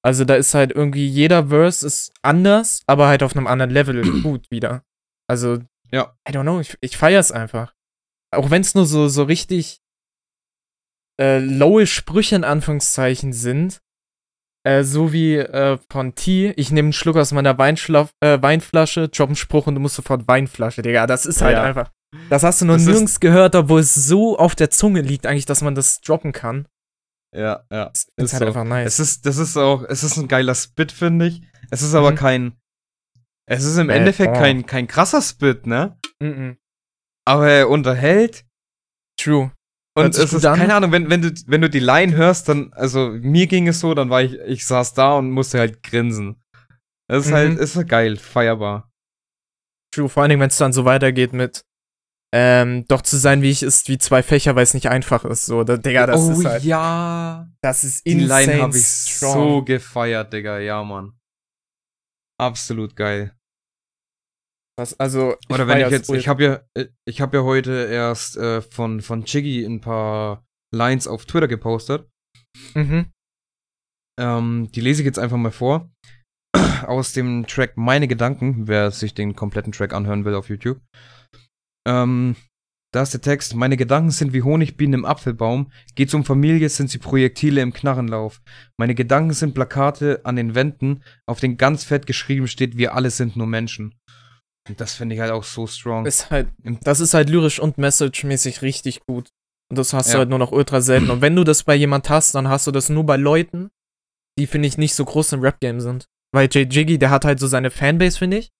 Also 0.04 0.24
da 0.24 0.36
ist 0.36 0.54
halt 0.54 0.70
irgendwie 0.70 1.06
jeder 1.06 1.48
Verse 1.48 1.84
ist 1.84 2.12
anders, 2.22 2.82
aber 2.86 3.08
halt 3.08 3.22
auf 3.24 3.34
einem 3.36 3.46
anderen 3.48 3.70
Level 3.72 4.02
gut 4.22 4.48
wieder. 4.50 4.82
Also, 5.28 5.58
Ja. 5.90 6.14
I 6.28 6.32
don't 6.32 6.42
know, 6.42 6.60
ich, 6.60 6.76
ich 6.80 6.96
feier's 6.96 7.32
einfach. 7.32 7.74
Auch 8.32 8.50
wenn 8.50 8.60
es 8.62 8.74
nur 8.74 8.86
so, 8.86 9.08
so 9.08 9.24
richtig 9.24 9.80
äh, 11.20 11.38
lowe 11.38 11.86
Sprüche 11.86 12.36
in 12.36 12.44
Anführungszeichen 12.44 13.32
sind. 13.32 13.80
Äh, 14.66 14.82
so 14.82 15.12
wie 15.12 15.36
äh, 15.36 15.78
von 15.90 16.14
T, 16.16 16.50
ich 16.56 16.70
nehme 16.72 16.86
einen 16.86 16.92
Schluck 16.92 17.16
aus 17.16 17.30
meiner 17.32 17.56
Weinschla 17.56 18.08
äh, 18.20 18.42
Weinflasche, 18.42 19.08
drop 19.08 19.28
einen 19.28 19.36
Spruch 19.36 19.66
und 19.68 19.76
du 19.76 19.80
musst 19.80 19.94
sofort 19.94 20.26
Weinflasche, 20.26 20.82
Digga. 20.82 21.06
Das 21.06 21.24
ist 21.24 21.40
halt 21.40 21.54
Ja. 21.56 21.62
einfach. 21.62 21.92
Das 22.30 22.42
hast 22.42 22.60
du 22.60 22.64
noch 22.64 22.74
Das 22.74 22.84
nirgends 22.86 23.20
gehört, 23.20 23.54
obwohl 23.54 23.80
es 23.80 23.94
so 23.94 24.38
auf 24.38 24.54
der 24.54 24.70
Zunge 24.70 25.02
liegt, 25.02 25.26
eigentlich, 25.26 25.44
dass 25.46 25.62
man 25.62 25.74
das 25.74 26.00
droppen 26.00 26.32
kann. 26.32 26.66
Ja, 27.34 27.64
ja. 27.70 27.90
Das 27.90 28.04
Ist 28.16 28.24
ist 28.24 28.32
halt 28.32 28.40
so. 28.42 28.46
einfach 28.46 28.64
nice. 28.64 28.86
Es 28.94 28.98
ist, 29.00 29.26
das 29.26 29.36
ist 29.38 29.56
auch, 29.56 29.84
es 29.84 30.02
ist 30.02 30.16
ein 30.16 30.26
geiler 30.28 30.54
Spit, 30.54 30.90
finde 30.92 31.26
ich. 31.28 31.42
Es 31.70 31.82
ist 31.82 31.94
aber 31.94 32.12
Mhm. 32.12 32.16
kein, 32.16 32.56
es 33.48 33.64
ist 33.64 33.76
im 33.76 33.90
Äh, 33.90 33.96
Endeffekt 33.98 34.36
oh. 34.36 34.38
kein, 34.40 34.66
kein 34.66 34.86
krasser 34.88 35.20
Spit, 35.22 35.66
ne? 35.66 35.98
Mhm. 36.20 36.56
Aber 37.24 37.48
er 37.48 37.68
unterhält. 37.68 38.44
True. 39.20 39.52
Und 39.96 40.14
es 40.16 40.32
ist, 40.32 40.42
keine 40.42 40.74
Ahnung, 40.74 40.92
wenn, 40.92 41.08
wenn 41.10 41.22
du, 41.22 41.32
wenn 41.46 41.62
du 41.62 41.70
die 41.70 41.78
Line 41.80 42.14
hörst, 42.14 42.48
dann, 42.48 42.72
also, 42.74 43.08
mir 43.20 43.46
ging 43.46 43.66
es 43.66 43.80
so, 43.80 43.94
dann 43.94 44.10
war 44.10 44.22
ich, 44.22 44.34
ich 44.46 44.66
saß 44.66 44.92
da 44.94 45.14
und 45.14 45.30
musste 45.30 45.58
halt 45.58 45.82
grinsen. 45.82 46.36
Das 47.08 47.24
ist 47.24 47.30
Mhm. 47.30 47.34
halt, 47.34 47.58
ist 47.58 47.76
halt 47.76 47.88
geil, 47.88 48.16
feierbar. 48.16 48.92
True. 49.94 50.08
Vor 50.08 50.22
allen 50.22 50.30
Dingen, 50.30 50.40
wenn 50.42 50.48
es 50.50 50.58
dann 50.58 50.72
so 50.74 50.84
weitergeht 50.84 51.32
mit 51.32 51.64
ähm, 52.34 52.84
doch 52.88 53.00
zu 53.02 53.16
sein, 53.16 53.40
wie 53.40 53.50
ich 53.50 53.62
ist, 53.62 53.88
wie 53.88 53.96
zwei 53.98 54.22
Fächer, 54.22 54.56
weil 54.56 54.64
es 54.64 54.74
nicht 54.74 54.88
einfach 54.90 55.24
ist. 55.24 55.46
So, 55.46 55.62
da, 55.64 55.76
Digga, 55.76 56.06
das 56.06 56.20
oh 56.20 56.32
ist 56.32 56.44
halt. 56.44 56.64
ja. 56.64 57.48
Das 57.62 57.84
ist 57.84 58.04
Die 58.04 58.12
insane 58.12 58.46
Line 58.46 58.62
habe 58.62 58.76
ich 58.76 58.84
strong. 58.86 59.32
so 59.32 59.62
gefeiert, 59.64 60.32
Digga, 60.32 60.58
ja, 60.58 60.82
Mann. 60.82 61.12
Absolut 62.38 62.96
geil. 62.96 63.35
Was, 64.78 64.98
also, 65.00 65.36
Oder 65.48 65.66
wenn 65.68 65.80
ich 65.80 65.90
jetzt, 65.90 66.10
ich 66.10 66.28
habe 66.28 66.44
ja, 66.44 66.60
äh, 66.74 66.88
ich 67.06 67.20
habe 67.20 67.38
ja 67.38 67.44
heute 67.44 67.88
erst 67.90 68.36
äh, 68.36 68.60
von 68.60 69.00
von 69.00 69.24
Chiggy 69.24 69.64
ein 69.64 69.80
paar 69.80 70.44
Lines 70.74 71.06
auf 71.08 71.24
Twitter 71.24 71.48
gepostet. 71.48 72.08
Mhm. 72.74 73.06
Ähm, 74.20 74.70
die 74.74 74.80
lese 74.80 75.02
ich 75.02 75.06
jetzt 75.06 75.18
einfach 75.18 75.38
mal 75.38 75.50
vor. 75.50 75.90
Aus 76.86 77.12
dem 77.12 77.46
Track 77.46 77.76
Meine 77.76 78.06
Gedanken, 78.06 78.68
wer 78.68 78.90
sich 78.90 79.14
den 79.14 79.34
kompletten 79.34 79.72
Track 79.72 79.94
anhören 79.94 80.24
will 80.24 80.34
auf 80.34 80.48
YouTube. 80.48 80.80
Ähm, 81.88 82.36
da 82.92 83.02
ist 83.02 83.12
der 83.12 83.20
Text, 83.20 83.54
meine 83.54 83.76
Gedanken 83.76 84.10
sind 84.10 84.32
wie 84.32 84.42
Honigbienen 84.42 85.00
im 85.00 85.04
Apfelbaum. 85.04 85.70
Geht's 85.96 86.14
um 86.14 86.24
Familie, 86.24 86.68
sind 86.68 86.88
sie 86.88 86.98
Projektile 86.98 87.60
im 87.60 87.72
Knarrenlauf. 87.72 88.40
Meine 88.78 88.94
Gedanken 88.94 89.32
sind 89.32 89.54
Plakate 89.54 90.20
an 90.24 90.36
den 90.36 90.54
Wänden, 90.54 91.02
auf 91.26 91.40
denen 91.40 91.58
ganz 91.58 91.84
fett 91.84 92.06
geschrieben 92.06 92.48
steht, 92.48 92.78
wir 92.78 92.94
alle 92.94 93.10
sind 93.10 93.36
nur 93.36 93.46
Menschen. 93.46 93.94
Und 94.68 94.80
das 94.80 94.94
finde 94.94 95.14
ich 95.14 95.20
halt 95.20 95.30
auch 95.30 95.44
so 95.44 95.66
strong. 95.66 96.06
Ist 96.06 96.30
halt, 96.30 96.48
das 96.82 97.00
ist 97.00 97.14
halt 97.14 97.30
lyrisch 97.30 97.60
und 97.60 97.78
messagemäßig 97.78 98.62
richtig 98.62 99.00
gut. 99.06 99.30
Und 99.70 99.78
das 99.78 99.92
hast 99.92 100.08
du 100.08 100.12
Ja. 100.14 100.18
halt 100.18 100.28
nur 100.28 100.38
noch 100.38 100.52
ultra 100.52 100.80
selten. 100.80 101.10
Und 101.10 101.20
wenn 101.22 101.36
du 101.36 101.44
das 101.44 101.62
bei 101.64 101.74
jemand 101.74 102.08
hast, 102.10 102.34
dann 102.34 102.48
hast 102.48 102.66
du 102.66 102.70
das 102.72 102.88
nur 102.88 103.04
bei 103.04 103.16
Leuten, 103.16 103.70
die, 104.38 104.46
finde 104.46 104.68
ich, 104.68 104.76
nicht 104.78 104.94
so 104.94 105.04
groß 105.04 105.32
im 105.32 105.40
Rap-Game 105.40 105.80
sind. 105.80 106.06
Weil 106.34 106.48
Jay 106.50 106.62
Jiggy, 106.70 106.98
der 106.98 107.10
hat 107.10 107.24
halt 107.24 107.38
so 107.40 107.46
seine 107.46 107.70
Fanbase, 107.70 108.18
finde 108.18 108.38
ich. 108.38 108.50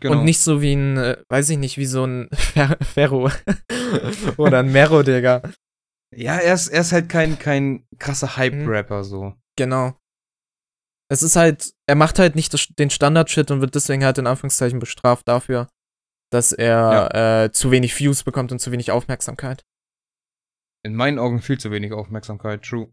Genau. 0.00 0.18
Und 0.18 0.24
nicht 0.26 0.40
so 0.40 0.60
wie 0.60 0.74
ein, 0.74 0.98
äh, 0.98 1.16
weiß 1.30 1.48
ich 1.48 1.56
nicht, 1.56 1.78
wie 1.78 1.86
so 1.86 2.04
ein 2.04 2.28
Fer 2.34 2.76
Ferro. 2.82 3.30
Oder 4.36 4.58
ein 4.58 4.70
Mero, 4.70 5.02
Digga. 5.02 5.40
ja, 6.14 6.36
er 6.36 6.52
ist, 6.52 6.68
er 6.68 6.82
ist 6.82 6.92
halt 6.92 7.08
kein, 7.08 7.38
kein 7.38 7.86
krasser 7.98 8.36
Hype-Rapper 8.36 9.04
so. 9.04 9.32
Genau. 9.56 9.96
Es 11.08 11.22
ist 11.22 11.36
halt, 11.36 11.72
er 11.86 11.94
macht 11.94 12.18
halt 12.18 12.34
nicht 12.34 12.52
das, 12.52 12.66
den 12.78 12.90
Standard-Shit 12.90 13.50
und 13.50 13.60
wird 13.60 13.74
deswegen 13.74 14.04
halt 14.04 14.18
in 14.18 14.26
Anführungszeichen 14.26 14.80
bestraft 14.80 15.28
dafür, 15.28 15.68
dass 16.30 16.52
er 16.52 17.44
äh, 17.44 17.52
zu 17.52 17.70
wenig 17.70 17.98
Views 17.98 18.24
bekommt 18.24 18.52
und 18.52 18.58
zu 18.58 18.72
wenig 18.72 18.90
Aufmerksamkeit. 18.90 19.64
In 20.84 20.94
meinen 20.94 21.18
Augen 21.18 21.42
viel 21.42 21.58
zu 21.58 21.70
wenig 21.70 21.92
Aufmerksamkeit, 21.92 22.62
true. 22.62 22.92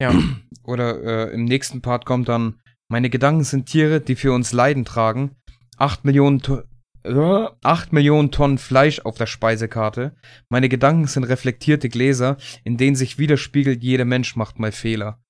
Ja. 0.00 0.14
Oder 0.62 1.28
äh, 1.28 1.34
im 1.34 1.44
nächsten 1.44 1.82
Part 1.82 2.06
kommt 2.06 2.28
dann, 2.28 2.60
meine 2.88 3.10
Gedanken 3.10 3.44
sind 3.44 3.66
Tiere, 3.66 4.00
die 4.00 4.16
für 4.16 4.32
uns 4.32 4.52
Leiden 4.52 4.84
tragen. 4.84 5.36
Acht 5.76 6.04
Millionen, 6.04 6.40
to 6.40 6.62
äh, 7.02 7.48
acht 7.62 7.92
Millionen 7.92 8.30
Tonnen 8.30 8.58
Fleisch 8.58 9.00
auf 9.00 9.16
der 9.16 9.26
Speisekarte. 9.26 10.16
Meine 10.48 10.68
Gedanken 10.68 11.06
sind 11.06 11.24
reflektierte 11.24 11.88
Gläser, 11.88 12.36
in 12.64 12.76
denen 12.76 12.96
sich 12.96 13.18
widerspiegelt, 13.18 13.82
jeder 13.82 14.04
Mensch 14.04 14.36
macht 14.36 14.58
mal 14.58 14.72
Fehler. 14.72 15.20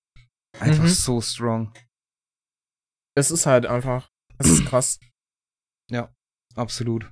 Einfach 0.61 0.85
Mhm. 0.85 0.89
so 0.89 1.21
strong. 1.21 1.73
Es 3.17 3.31
ist 3.31 3.47
halt 3.47 3.67
einfach, 3.67 4.11
es 4.39 4.49
ist 4.49 4.67
krass. 4.67 4.99
Absolut. 6.57 7.11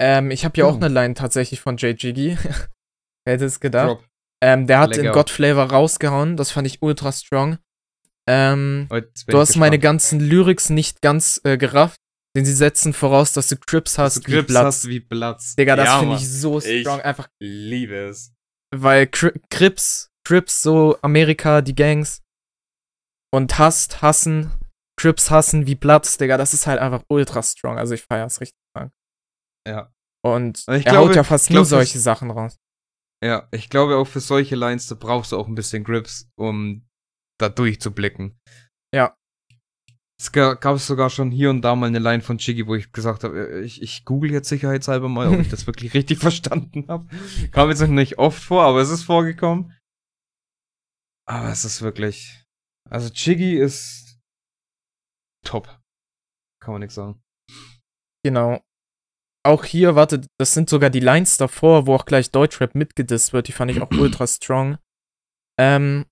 Ähm, 0.00 0.32
ich 0.32 0.44
habe 0.44 0.58
ja 0.58 0.64
auch 0.66 0.72
Oh. 0.74 0.76
eine 0.76 0.88
Line 0.88 1.14
tatsächlich 1.14 1.60
von 1.60 1.76
Jay 1.76 1.92
Jiggy. 1.98 2.36
Wer 3.24 3.34
hätte 3.34 3.44
es 3.44 3.60
gedacht? 3.60 4.04
Ähm, 4.42 4.66
der 4.66 4.80
hat 4.80 4.90
Lecker. 4.96 5.06
in 5.08 5.12
God 5.12 5.30
Flavor 5.30 5.70
rausgehauen, 5.70 6.36
das 6.36 6.50
fand 6.50 6.66
ich 6.66 6.82
ultra 6.82 7.12
strong. 7.12 7.58
Ähm, 8.28 8.86
bin 8.90 9.04
du 9.28 9.32
ich 9.32 9.34
hast 9.36 9.56
meine 9.56 9.78
ganzen 9.78 10.18
Lyrics 10.18 10.68
nicht 10.70 11.00
ganz 11.00 11.40
äh, 11.44 11.56
gerafft, 11.56 11.96
denn 12.36 12.44
sie 12.44 12.52
setzen 12.52 12.92
voraus, 12.92 13.32
dass 13.32 13.48
du 13.48 13.56
Crips 13.56 13.94
Dass 13.94 14.16
hast 14.16 14.24
du 14.26 14.28
wie 14.28 14.34
Grips 14.34 14.48
Platz. 14.48 14.64
hast 14.66 14.88
wie 14.88 15.00
Platz. 15.00 15.54
Digga, 15.54 15.76
das 15.76 15.86
Ja, 15.86 16.00
finde 16.00 16.16
ich 16.16 16.28
so 16.28 16.58
Ich- 16.58 16.80
strong. 16.80 17.00
Einfach, 17.02 17.28
Liebe 17.40 18.08
es. 18.08 18.34
weil 18.74 19.06
Cri 19.06 19.30
Crips, 19.50 20.10
Crips, 20.26 20.62
so 20.62 20.98
Amerika, 21.02 21.60
die 21.60 21.74
Gangs. 21.74 22.22
Und 23.32 23.58
hasst, 23.58 24.00
hassen, 24.02 24.52
Crips 24.98 25.30
hassen 25.30 25.66
wie 25.66 25.74
Platz, 25.74 26.16
Digga, 26.18 26.36
das 26.36 26.54
ist 26.54 26.66
halt 26.66 26.78
einfach 26.80 27.02
ultra 27.10 27.42
strong. 27.42 27.78
Also 27.78 27.94
ich 27.94 28.02
feier's 28.02 28.40
richtig 28.40 28.56
stark. 28.76 28.92
Ja. 29.66 29.92
Und 30.24 30.62
Also 30.66 30.72
ich 30.78 30.86
er 30.86 30.92
glaube- 30.92 31.08
haut 31.08 31.16
ja 31.16 31.24
fast 31.24 31.50
nur 31.50 31.64
solche 31.64 31.98
Sachen 31.98 32.30
raus. 32.30 32.56
Ja, 33.24 33.48
ich 33.52 33.70
glaube 33.70 33.96
auch 33.96 34.06
für 34.06 34.20
solche 34.20 34.54
Lines, 34.54 34.86
da 34.86 34.94
brauchst 34.94 35.32
du 35.32 35.38
auch 35.38 35.48
ein 35.48 35.54
bisschen 35.54 35.82
Grips, 35.82 36.28
um 36.38 36.86
da 37.40 37.48
durchzublicken. 37.48 38.38
Ja. 38.94 39.16
Es 40.20 40.30
ga- 40.30 40.54
gab 40.54 40.76
es 40.76 40.86
sogar 40.86 41.10
schon 41.10 41.30
hier 41.32 41.50
und 41.50 41.62
da 41.62 41.74
mal 41.74 41.86
eine 41.86 41.98
Line 41.98 42.22
von 42.22 42.38
Chiggy, 42.38 42.66
wo 42.68 42.76
ich 42.76 42.92
gesagt 42.92 43.24
habe, 43.24 43.36
äh, 43.36 43.60
ich, 43.62 43.82
ich 43.82 44.04
google 44.04 44.30
jetzt 44.30 44.48
sicherheitshalber 44.48 45.08
mal, 45.08 45.28
ob 45.34 45.40
ich 45.40 45.48
das 45.48 45.66
wirklich 45.66 45.92
richtig 45.94 46.18
verstanden 46.20 46.86
habe. 46.88 47.06
Kam 47.50 47.68
jetzt 47.70 47.80
noch 47.80 47.88
nicht 47.88 48.18
oft 48.18 48.40
vor, 48.42 48.62
aber 48.62 48.80
es 48.80 48.90
ist 48.90 49.02
vorgekommen. 49.02 49.72
Aber 51.26 51.50
es 51.50 51.64
ist 51.64 51.82
wirklich. 51.82 52.44
Also 52.90 53.10
Chiggy 53.10 53.56
ist 53.56 54.18
top. 55.44 55.66
Kann 56.60 56.72
man 56.72 56.80
nichts 56.80 56.94
sagen. 56.94 57.22
Genau. 58.24 58.60
Auch 59.46 59.64
hier, 59.64 59.94
warte, 59.94 60.22
das 60.38 60.54
sind 60.54 60.70
sogar 60.70 60.88
die 60.88 61.00
Lines 61.00 61.36
davor, 61.36 61.86
wo 61.86 61.94
auch 61.94 62.06
gleich 62.06 62.30
Deutschrap 62.30 62.74
mitgedisst 62.74 63.32
wird. 63.32 63.48
Die 63.48 63.52
fand 63.52 63.70
ich 63.70 63.80
auch 63.80 63.90
ultra 63.98 64.26
strong. 64.26 64.78
Ähm. 65.58 66.06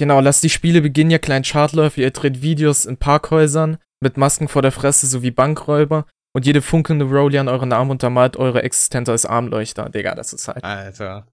Genau, 0.00 0.18
lasst 0.20 0.42
die 0.42 0.50
Spiele 0.50 0.82
beginnen, 0.82 1.12
ihr 1.12 1.20
kleinen 1.20 1.44
Chartläufer. 1.44 2.00
Ihr 2.00 2.10
dreht 2.10 2.42
Videos 2.42 2.84
in 2.84 2.96
Parkhäusern 2.96 3.78
mit 4.02 4.16
Masken 4.16 4.48
vor 4.48 4.62
der 4.62 4.72
Fresse 4.72 5.06
sowie 5.06 5.30
Bankräuber. 5.30 6.06
Und 6.36 6.46
jede 6.46 6.62
funkelnde 6.62 7.04
Rolli 7.04 7.38
an 7.38 7.48
euren 7.48 7.72
Arm 7.72 7.90
untermalt 7.90 8.36
eure 8.36 8.64
Existenz 8.64 9.08
als 9.08 9.24
Armleuchter. 9.24 9.88
Digga, 9.88 10.16
das 10.16 10.32
ist 10.32 10.48
halt. 10.48 10.64
Alter. 10.64 11.28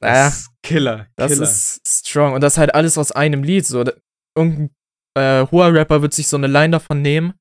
Das 0.00 0.38
ist 0.38 0.50
Killer. 0.62 1.08
das 1.16 1.32
Killer. 1.32 1.42
ist 1.44 1.80
strong. 1.86 2.34
Und 2.34 2.42
das 2.42 2.58
halt 2.58 2.74
alles 2.74 2.98
aus 2.98 3.12
einem 3.12 3.42
Lied. 3.42 3.66
So, 3.66 3.84
irgendein 4.36 4.70
äh, 5.16 5.46
hoher 5.50 5.72
Rapper 5.72 6.02
wird 6.02 6.14
sich 6.14 6.28
so 6.28 6.36
eine 6.36 6.46
Line 6.46 6.70
davon 6.70 7.02
nehmen 7.02 7.34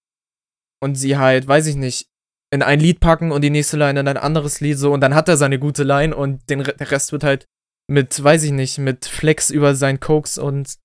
und 0.81 0.95
sie 0.95 1.17
halt, 1.17 1.47
weiß 1.47 1.67
ich 1.67 1.75
nicht, 1.75 2.09
in 2.51 2.61
ein 2.63 2.79
Lied 2.79 2.99
packen 2.99 3.31
und 3.31 3.41
die 3.41 3.49
nächste 3.49 3.77
Line 3.77 3.99
in 3.99 4.07
ein 4.07 4.17
anderes 4.17 4.61
Lied 4.61 4.77
so 4.77 4.93
und 4.93 5.01
dann 5.01 5.13
hat 5.13 5.27
er 5.27 5.37
seine 5.37 5.59
gute 5.59 5.83
Line 5.83 6.15
und 6.15 6.49
den 6.49 6.61
Re 6.61 6.73
der 6.73 6.91
Rest 6.91 7.11
wird 7.11 7.23
halt 7.23 7.45
mit, 7.89 8.21
weiß 8.23 8.43
ich 8.43 8.51
nicht, 8.51 8.77
mit 8.77 9.05
Flex 9.05 9.49
über 9.49 9.75
sein 9.75 9.99
Koks 9.99 10.37
und 10.37 10.77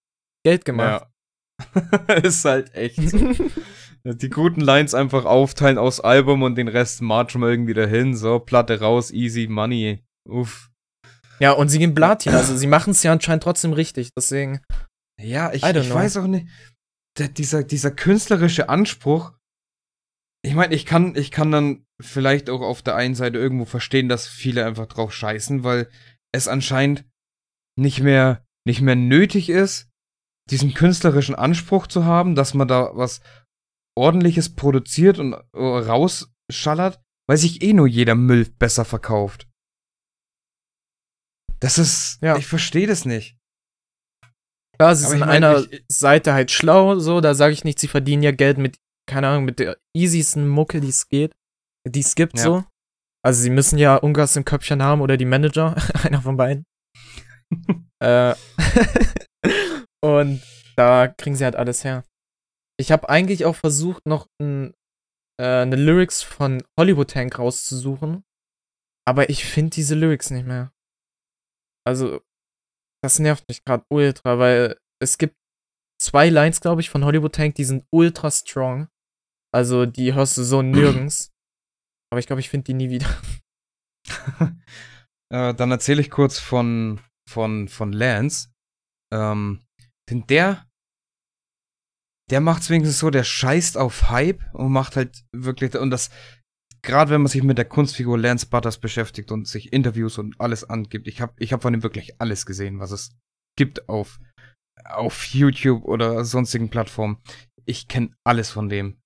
Geld 0.44 0.64
gemacht. 0.64 1.06
Ja. 1.06 2.14
ist 2.22 2.44
halt 2.44 2.74
echt 2.74 3.00
so. 3.00 3.18
Die 4.04 4.30
guten 4.30 4.60
Lines 4.60 4.94
einfach 4.94 5.24
aufteilen 5.24 5.78
aus 5.78 6.00
Album 6.00 6.42
und 6.42 6.56
den 6.56 6.66
Rest 6.66 7.02
marchen 7.02 7.40
wir 7.40 7.50
irgendwie 7.50 7.74
dahin. 7.74 8.16
So, 8.16 8.40
Platte 8.40 8.80
raus, 8.80 9.12
easy 9.12 9.46
money. 9.46 10.02
Uff. 10.28 10.71
Ja, 11.42 11.50
und 11.50 11.70
sie 11.70 11.80
gehen 11.80 11.92
Platin, 11.92 12.34
also 12.34 12.56
sie 12.56 12.68
machen 12.68 12.92
es 12.92 13.02
ja 13.02 13.10
anscheinend 13.10 13.42
trotzdem 13.42 13.72
richtig, 13.72 14.10
deswegen. 14.16 14.60
Ja, 15.20 15.52
ich, 15.52 15.64
ich 15.64 15.92
weiß 15.92 16.18
auch 16.18 16.28
nicht. 16.28 16.46
Der, 17.18 17.26
dieser, 17.26 17.64
dieser 17.64 17.90
künstlerische 17.90 18.68
Anspruch. 18.68 19.32
Ich 20.44 20.54
meine, 20.54 20.72
ich 20.72 20.86
kann, 20.86 21.16
ich 21.16 21.32
kann 21.32 21.50
dann 21.50 21.84
vielleicht 22.00 22.48
auch 22.48 22.60
auf 22.60 22.82
der 22.82 22.94
einen 22.94 23.16
Seite 23.16 23.38
irgendwo 23.38 23.64
verstehen, 23.64 24.08
dass 24.08 24.28
viele 24.28 24.64
einfach 24.64 24.86
drauf 24.86 25.12
scheißen, 25.12 25.64
weil 25.64 25.88
es 26.30 26.46
anscheinend 26.46 27.04
nicht 27.76 27.98
mehr, 27.98 28.46
nicht 28.64 28.80
mehr 28.80 28.94
nötig 28.94 29.50
ist, 29.50 29.90
diesen 30.48 30.74
künstlerischen 30.74 31.34
Anspruch 31.34 31.88
zu 31.88 32.04
haben, 32.04 32.36
dass 32.36 32.54
man 32.54 32.68
da 32.68 32.92
was 32.94 33.20
ordentliches 33.98 34.54
produziert 34.54 35.18
und 35.18 35.32
äh, 35.32 35.58
rausschallert, 35.58 37.00
weil 37.26 37.36
sich 37.36 37.62
eh 37.62 37.72
nur 37.72 37.88
jeder 37.88 38.14
Müll 38.14 38.44
besser 38.44 38.84
verkauft. 38.84 39.48
Das 41.62 41.78
ist, 41.78 42.18
Ja. 42.22 42.36
ich 42.36 42.46
verstehe 42.46 42.86
das 42.86 43.04
nicht. 43.04 43.36
Klar, 44.78 44.96
sie 44.96 45.04
Aber 45.06 45.12
sind 45.14 45.22
an 45.22 45.28
einer 45.30 45.58
ich- 45.70 45.84
Seite 45.90 46.32
halt 46.34 46.50
schlau, 46.50 46.98
so, 46.98 47.20
da 47.20 47.34
sage 47.34 47.52
ich 47.52 47.64
nicht, 47.64 47.78
sie 47.78 47.88
verdienen 47.88 48.22
ja 48.22 48.32
Geld 48.32 48.58
mit, 48.58 48.78
keine 49.08 49.28
Ahnung, 49.28 49.44
mit 49.44 49.58
der 49.58 49.78
easiesten 49.96 50.48
Mucke, 50.48 50.80
die 50.80 50.88
es 50.88 51.08
geht, 51.08 51.32
die 51.88 52.00
es 52.00 52.14
gibt, 52.14 52.38
Ja. 52.38 52.44
so. 52.44 52.64
Also 53.24 53.42
sie 53.42 53.50
müssen 53.50 53.78
ja 53.78 53.96
Ungas 53.96 54.34
im 54.36 54.44
Köpfchen 54.44 54.82
haben 54.82 55.00
oder 55.00 55.16
die 55.16 55.24
Manager, 55.24 55.76
einer 56.04 56.20
von 56.22 56.36
beiden. 56.36 56.64
äh, 58.02 58.34
und 60.04 60.42
da 60.76 61.08
kriegen 61.08 61.36
sie 61.36 61.44
halt 61.44 61.56
alles 61.56 61.84
her. 61.84 62.04
Ich 62.80 62.90
habe 62.90 63.08
eigentlich 63.08 63.44
auch 63.44 63.54
versucht, 63.54 64.06
noch 64.06 64.26
ein, 64.40 64.74
äh, 65.40 65.44
eine 65.62 65.76
Lyrics 65.76 66.22
von 66.22 66.62
Hollywood 66.78 67.10
Tank 67.10 67.38
rauszusuchen, 67.38 68.24
aber 69.06 69.30
ich 69.30 69.44
finde 69.44 69.70
diese 69.70 69.94
Lyrics 69.94 70.30
nicht 70.30 70.46
mehr. 70.46 70.72
Also, 71.86 72.20
das 73.02 73.18
nervt 73.18 73.48
mich 73.48 73.64
gerade 73.64 73.84
ultra, 73.90 74.38
weil 74.38 74.78
es 75.00 75.18
gibt 75.18 75.36
zwei 76.00 76.28
Lines, 76.28 76.60
glaube 76.60 76.80
ich, 76.80 76.90
von 76.90 77.04
Hollywood 77.04 77.34
Tank, 77.34 77.54
die 77.56 77.64
sind 77.64 77.84
ultra 77.90 78.30
strong. 78.30 78.88
Also, 79.52 79.86
die 79.86 80.14
hörst 80.14 80.38
du 80.38 80.44
so 80.44 80.62
nirgends. 80.62 81.30
Aber 82.12 82.18
ich 82.18 82.26
glaube, 82.26 82.40
ich 82.40 82.50
finde 82.50 82.64
die 82.64 82.74
nie 82.74 82.90
wieder. 82.90 83.08
Äh, 85.32 85.54
dann 85.54 85.70
erzähle 85.70 86.02
ich 86.02 86.10
kurz 86.10 86.38
von, 86.38 87.00
von, 87.26 87.66
von 87.66 87.90
Lance. 87.90 88.50
Ähm, 89.10 89.64
denn 90.10 90.26
der, 90.26 90.68
der 92.30 92.42
macht's 92.42 92.68
wenigstens 92.68 92.98
so, 92.98 93.08
der 93.08 93.24
scheißt 93.24 93.78
auf 93.78 94.10
Hype 94.10 94.42
und 94.52 94.72
macht 94.72 94.94
halt 94.96 95.24
wirklich, 95.32 95.74
und 95.74 95.88
das, 95.90 96.10
gerade 96.82 97.10
wenn 97.10 97.22
man 97.22 97.28
sich 97.28 97.42
mit 97.42 97.58
der 97.58 97.64
Kunstfigur 97.64 98.18
Lance 98.18 98.46
Butters 98.46 98.78
beschäftigt 98.78 99.30
und 99.32 99.46
sich 99.46 99.72
Interviews 99.72 100.18
und 100.18 100.40
alles 100.40 100.68
angibt, 100.68 101.06
ich 101.06 101.20
habe 101.20 101.32
ich 101.38 101.52
hab 101.52 101.62
von 101.62 101.74
ihm 101.74 101.82
wirklich 101.82 102.20
alles 102.20 102.44
gesehen, 102.46 102.80
was 102.80 102.90
es 102.90 103.16
gibt 103.56 103.88
auf, 103.88 104.18
auf 104.84 105.24
YouTube 105.26 105.84
oder 105.84 106.24
sonstigen 106.24 106.70
Plattformen. 106.70 107.18
Ich 107.64 107.88
kenne 107.88 108.10
alles 108.24 108.50
von 108.50 108.68
dem. 108.68 109.00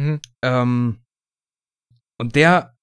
Mhm. 0.00 0.20
Ähm, 0.44 1.02
und 2.20 2.34
der 2.34 2.74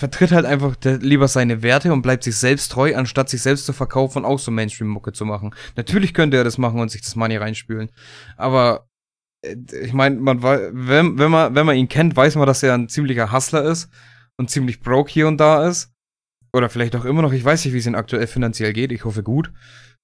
vertritt 0.00 0.30
halt 0.30 0.46
einfach 0.46 0.76
lieber 0.84 1.26
seine 1.26 1.62
Werte 1.62 1.92
und 1.92 2.02
bleibt 2.02 2.22
sich 2.22 2.36
selbst 2.36 2.70
treu, 2.70 2.94
anstatt 2.94 3.28
sich 3.28 3.42
selbst 3.42 3.66
zu 3.66 3.72
verkaufen 3.72 4.18
und 4.18 4.24
auch 4.24 4.38
so 4.38 4.50
Mainstream-Mucke 4.50 5.12
zu 5.12 5.24
machen. 5.24 5.54
Natürlich 5.76 6.14
könnte 6.14 6.36
er 6.36 6.44
das 6.44 6.56
machen 6.56 6.80
und 6.80 6.90
sich 6.90 7.02
das 7.02 7.16
Money 7.16 7.36
reinspülen. 7.36 7.90
Aber 8.36 8.88
ich 9.42 9.92
meine, 9.92 10.16
man 10.16 10.42
wenn, 10.42 11.18
wenn 11.18 11.30
man 11.30 11.54
wenn 11.54 11.66
man 11.66 11.76
ihn 11.76 11.88
kennt, 11.88 12.16
weiß 12.16 12.36
man, 12.36 12.46
dass 12.46 12.62
er 12.62 12.74
ein 12.74 12.88
ziemlicher 12.88 13.32
Hustler 13.32 13.64
ist 13.64 13.88
und 14.36 14.50
ziemlich 14.50 14.80
broke 14.80 15.10
hier 15.10 15.28
und 15.28 15.38
da 15.38 15.66
ist. 15.68 15.92
Oder 16.52 16.70
vielleicht 16.70 16.96
auch 16.96 17.04
immer 17.04 17.22
noch. 17.22 17.32
Ich 17.32 17.44
weiß 17.44 17.64
nicht, 17.64 17.74
wie 17.74 17.78
es 17.78 17.86
ihm 17.86 17.94
aktuell 17.94 18.26
finanziell 18.26 18.72
geht. 18.72 18.90
Ich 18.90 19.04
hoffe 19.04 19.22
gut. 19.22 19.52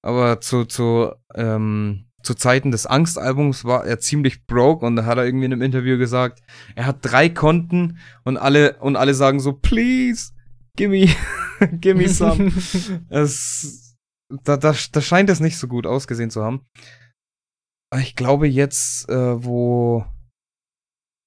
Aber 0.03 0.41
zu 0.41 0.65
zu 0.67 1.13
ähm, 1.35 2.07
zu 2.25 2.35
Zeiten 2.35 2.71
des 2.71 2.87
Angstalbums 2.87 3.65
war 3.65 3.85
er 3.87 4.01
ziemlich 4.01 4.47
broke 4.47 4.85
und 4.85 4.97
da 4.97 5.05
hat 5.05 5.19
er 5.19 5.27
irgendwie 5.27 5.45
in 5.45 5.53
einem 5.53 5.63
Interview 5.63 5.99
gesagt, 5.99 6.41
er 6.75 6.87
hat 6.87 6.99
drei 7.03 7.29
Konten 7.29 7.99
und 8.25 8.37
alle 8.37 8.77
und 8.81 8.97
alle 8.97 9.15
sagen 9.15 9.41
so, 9.41 9.53
please, 9.53 10.33
gimme, 10.77 11.09
gimme 11.81 12.09
some. 12.09 12.51
es, 13.11 13.97
da, 14.45 14.57
da, 14.57 14.75
da 14.93 15.01
scheint 15.01 15.31
es 15.31 15.41
nicht 15.41 15.59
so 15.59 15.69
gut 15.69 15.87
ausgesehen 15.87 16.31
zu 16.31 16.43
haben. 16.43 16.63
Aber 17.95 18.03
ich 18.03 18.17
glaube 18.17 18.49
jetzt, 18.49 19.09
äh, 19.09 19.45
wo, 19.45 20.05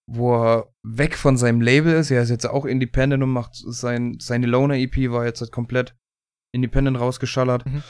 wo 0.06 0.36
er 0.36 0.74
weg 0.86 1.16
von 1.16 1.38
seinem 1.38 1.62
Label 1.62 1.94
ist, 1.94 2.12
er 2.12 2.22
ist 2.22 2.30
jetzt 2.30 2.46
auch 2.46 2.66
independent 2.66 3.24
und 3.24 3.30
macht 3.30 3.56
sein, 3.56 4.18
seine 4.20 4.48
Loner-EP 4.48 5.10
war 5.10 5.24
jetzt 5.24 5.40
halt 5.40 5.54
komplett 5.54 5.96
independent 6.54 7.00
rausgeschallert. 7.00 7.66
Mhm. 7.66 7.84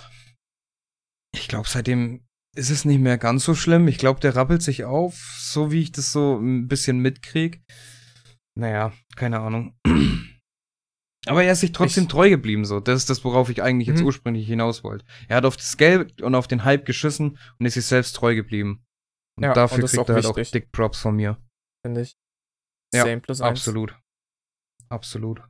Ich 1.33 1.47
glaube, 1.47 1.67
seitdem 1.67 2.23
ist 2.55 2.69
es 2.69 2.85
nicht 2.85 2.99
mehr 2.99 3.17
ganz 3.17 3.45
so 3.45 3.55
schlimm. 3.55 3.87
Ich 3.87 3.97
glaube, 3.97 4.19
der 4.19 4.35
rappelt 4.35 4.61
sich 4.61 4.83
auf, 4.83 5.15
so 5.39 5.71
wie 5.71 5.81
ich 5.81 5.91
das 5.91 6.11
so 6.11 6.37
ein 6.37 6.67
bisschen 6.67 6.99
mitkrieg. 6.99 7.63
Naja, 8.55 8.93
keine 9.15 9.39
Ahnung. 9.39 9.75
Aber 11.27 11.43
er 11.43 11.51
ist 11.53 11.59
sich 11.61 11.71
trotzdem 11.71 12.03
Ich- 12.03 12.09
treu 12.09 12.29
geblieben, 12.29 12.65
so. 12.65 12.79
Das 12.79 12.97
ist 12.97 13.09
das, 13.09 13.23
worauf 13.23 13.49
ich 13.49 13.61
eigentlich 13.61 13.87
jetzt 13.87 13.99
Mhm. 14.01 14.05
ursprünglich 14.07 14.47
hinaus 14.47 14.83
wollte. 14.83 15.05
Er 15.27 15.37
hat 15.37 15.45
auf 15.45 15.57
das 15.57 15.77
Geld 15.77 16.21
und 16.21 16.35
auf 16.35 16.47
den 16.47 16.63
Hype 16.63 16.85
geschissen 16.85 17.37
und 17.59 17.65
ist 17.65 17.73
sich 17.75 17.85
selbst 17.85 18.15
treu 18.15 18.35
geblieben. 18.35 18.83
Und 19.37 19.43
Ja, 19.43 19.53
dafür 19.53 19.83
und 19.83 19.89
kriegt 19.89 20.09
er 20.09 20.15
halt 20.15 20.25
auch 20.25 20.35
dick 20.35 20.71
Props 20.71 20.99
von 20.99 21.15
mir. 21.15 21.37
Finde 21.85 22.01
ich. 22.01 22.15
Ja, 22.93 23.03
Same 23.03 23.19
plus 23.21 23.41
eins. 23.41 23.59
Absolut. 23.59 23.95
Absolut. 24.89 25.41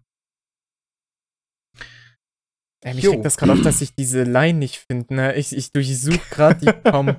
Ey, 2.83 2.93
mich 2.93 3.07
regt 3.07 3.25
das 3.25 3.37
gerade 3.37 3.53
auf, 3.53 3.61
dass 3.61 3.81
ich 3.81 3.95
diese 3.95 4.23
Line 4.23 4.59
nicht 4.59 4.77
finde. 4.89 5.13
Ne? 5.13 5.35
Ich, 5.35 5.55
ich 5.55 5.71
durchsuche 5.71 6.19
gerade 6.29 6.59
die 6.65 6.65
kaum. 6.91 7.15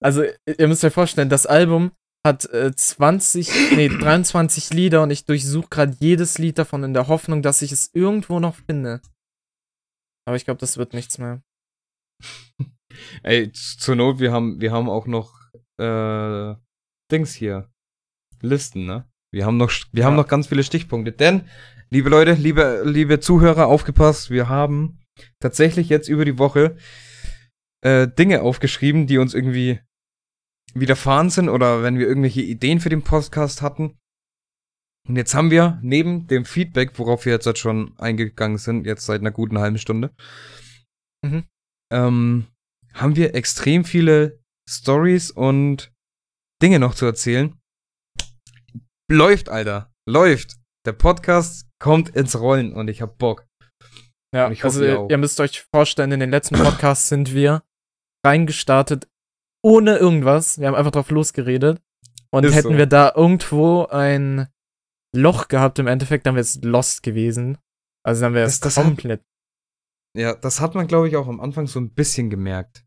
Also, 0.00 0.24
ihr 0.46 0.68
müsst 0.68 0.84
euch 0.84 0.92
vorstellen, 0.92 1.28
das 1.28 1.46
Album 1.46 1.92
hat 2.26 2.44
äh, 2.50 2.74
20, 2.74 3.50
nee, 3.76 3.88
23 4.00 4.70
Lieder 4.72 5.02
und 5.02 5.10
ich 5.10 5.24
durchsuche 5.24 5.68
gerade 5.68 5.96
jedes 6.00 6.38
Lied 6.38 6.58
davon 6.58 6.84
in 6.84 6.94
der 6.94 7.08
Hoffnung, 7.08 7.42
dass 7.42 7.62
ich 7.62 7.72
es 7.72 7.90
irgendwo 7.94 8.38
noch 8.40 8.56
finde. 8.56 9.00
Aber 10.26 10.36
ich 10.36 10.44
glaube, 10.44 10.60
das 10.60 10.76
wird 10.76 10.92
nichts 10.94 11.18
mehr. 11.18 11.42
Ey, 13.22 13.50
zur 13.52 13.96
Not, 13.96 14.20
wir 14.20 14.32
haben, 14.32 14.60
wir 14.60 14.70
haben 14.72 14.88
auch 14.88 15.06
noch 15.06 15.34
äh, 15.80 16.54
Dings 17.10 17.34
hier. 17.34 17.68
Listen, 18.40 18.86
ne? 18.86 19.08
Wir 19.32 19.46
haben 19.46 19.56
noch, 19.56 19.72
wir 19.92 20.04
haben 20.04 20.14
Ja. 20.14 20.22
noch 20.22 20.28
ganz 20.28 20.46
viele 20.46 20.62
Stichpunkte. 20.62 21.12
Denn, 21.12 21.48
liebe 21.90 22.10
Leute, 22.10 22.34
liebe, 22.34 22.82
liebe 22.84 23.18
Zuhörer, 23.18 23.66
aufgepasst, 23.66 24.30
wir 24.30 24.48
haben 24.48 25.00
tatsächlich 25.40 25.88
jetzt 25.88 26.08
über 26.08 26.24
die 26.24 26.38
Woche 26.38 26.76
äh, 27.80 28.06
Dinge 28.08 28.42
aufgeschrieben, 28.42 29.06
die 29.06 29.18
uns 29.18 29.34
irgendwie 29.34 29.80
widerfahren 30.74 31.30
sind 31.30 31.48
oder 31.48 31.82
wenn 31.82 31.98
wir 31.98 32.06
irgendwelche 32.06 32.42
Ideen 32.42 32.80
für 32.80 32.88
den 32.88 33.02
Podcast 33.02 33.62
hatten. 33.62 33.98
Und 35.08 35.16
jetzt 35.16 35.34
haben 35.34 35.50
wir 35.50 35.78
neben 35.82 36.26
dem 36.28 36.44
Feedback, 36.44 36.98
worauf 36.98 37.24
wir 37.24 37.32
jetzt 37.32 37.46
halt 37.46 37.58
schon 37.58 37.98
eingegangen 37.98 38.58
sind, 38.58 38.86
jetzt 38.86 39.04
seit 39.04 39.20
einer 39.20 39.32
guten 39.32 39.58
halben 39.58 39.78
Stunde, 39.78 40.14
Mhm. 41.24 41.44
ähm, 41.92 42.46
haben 42.94 43.16
wir 43.16 43.34
extrem 43.34 43.84
viele 43.84 44.40
Stories 44.68 45.30
und 45.30 45.92
Dinge 46.62 46.78
noch 46.78 46.94
zu 46.94 47.04
erzählen. 47.06 47.58
Läuft, 49.10 49.48
Alter. 49.48 49.92
Läuft. 50.08 50.56
Der 50.86 50.92
Podcast 50.92 51.68
kommt 51.80 52.10
ins 52.10 52.38
Rollen 52.38 52.72
und 52.72 52.88
ich 52.88 53.02
hab 53.02 53.18
Bock. 53.18 53.46
Ja, 54.34 54.46
Und 54.46 54.52
ich 54.52 54.64
hoffe, 54.64 54.78
also 54.80 55.04
ihr 55.04 55.10
ihr 55.10 55.18
müsst 55.18 55.38
euch 55.40 55.64
vorstellen, 55.74 56.12
in 56.12 56.20
den 56.20 56.30
letzten 56.30 56.56
Podcasts 56.56 57.08
sind 57.08 57.34
wir 57.34 57.62
reingestartet 58.24 59.08
ohne 59.62 59.96
irgendwas. 59.96 60.58
Wir 60.58 60.66
haben 60.68 60.74
einfach 60.74 60.90
drauf 60.92 61.10
losgeredet. 61.10 61.80
Und 62.30 62.44
Ist 62.44 62.54
hätten 62.54 62.72
so. 62.72 62.78
wir 62.78 62.86
da 62.86 63.12
irgendwo 63.14 63.86
ein 63.86 64.48
Loch 65.14 65.48
gehabt, 65.48 65.78
im 65.78 65.86
Endeffekt, 65.86 66.26
dann 66.26 66.34
wäre 66.34 66.40
es 66.42 66.60
lost 66.62 67.02
gewesen. 67.02 67.58
Also 68.04 68.22
dann 68.22 68.34
wäre 68.34 68.46
es 68.46 68.60
das 68.60 68.76
hat- 68.76 68.84
komplett. 68.84 69.22
Ja, 70.16 70.34
das 70.34 70.60
hat 70.60 70.74
man, 70.74 70.86
glaube 70.86 71.08
ich, 71.08 71.16
auch 71.16 71.28
am 71.28 71.40
Anfang 71.40 71.66
so 71.66 71.78
ein 71.80 71.90
bisschen 71.94 72.28
gemerkt. 72.30 72.84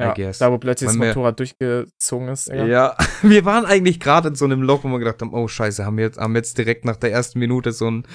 I 0.00 0.04
Ja, 0.04 0.14
guess. 0.14 0.38
da 0.38 0.50
wo 0.50 0.58
plötzlich 0.58 0.88
das 0.88 0.96
Motorrad 0.96 1.38
durchgezogen 1.38 2.28
ist. 2.28 2.48
Ja. 2.48 2.66
Ja. 2.66 2.96
wir 3.22 3.44
waren 3.44 3.64
eigentlich 3.64 4.00
gerade 4.00 4.28
in 4.28 4.34
so 4.34 4.44
einem 4.44 4.62
Loch, 4.62 4.82
wo 4.84 4.88
wir 4.88 4.98
gedacht 4.98 5.20
haben, 5.22 5.32
oh 5.32 5.46
scheiße, 5.46 5.84
haben 5.84 5.96
wir 5.98 6.04
jetzt, 6.04 6.18
haben 6.18 6.32
wir 6.34 6.38
jetzt 6.38 6.58
direkt 6.58 6.84
nach 6.84 6.96
der 6.96 7.12
ersten 7.12 7.38
Minute 7.38 7.72
so 7.72 7.90
ein, 7.90 8.06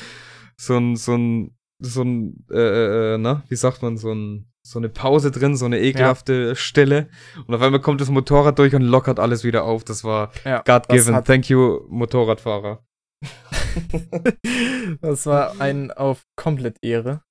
so 0.58 0.78
ein, 0.78 0.96
so 0.96 1.16
ein, 1.16 1.58
so 1.82 2.04
ein, 2.04 2.46
äh, 2.52 3.14
äh, 3.16 3.18
na, 3.18 3.44
wie 3.48 3.56
sagt 3.56 3.82
man, 3.82 3.98
so 3.98 4.12
ein, 4.14 4.52
so 4.70 4.78
eine 4.78 4.90
Pause 4.90 5.32
drin, 5.32 5.56
so 5.56 5.66
eine 5.66 5.80
ekelhafte 5.80 6.56
Stille. 6.56 7.10
Und 7.48 7.56
auf 7.56 7.62
einmal 7.62 7.82
kommt 7.82 8.02
das 8.02 8.10
Motorrad 8.10 8.60
durch 8.60 8.76
und 8.76 8.84
lockert 8.84 9.20
alles 9.20 9.44
wieder 9.44 9.64
auf. 9.64 9.84
Das 9.84 10.04
war 10.04 10.32
ja 10.46 10.58
God 10.58 10.86
das 10.88 11.06
given. 11.06 11.24
Thank 11.24 11.50
you, 11.50 11.88
Motorradfahrer. 11.90 12.84
das 15.02 15.26
war 15.26 15.60
ein 15.60 15.92
auf 15.92 16.22
komplett 16.36 16.78
Ehre. 16.84 17.24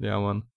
Ja, 0.00 0.18
Mann. 0.18 0.48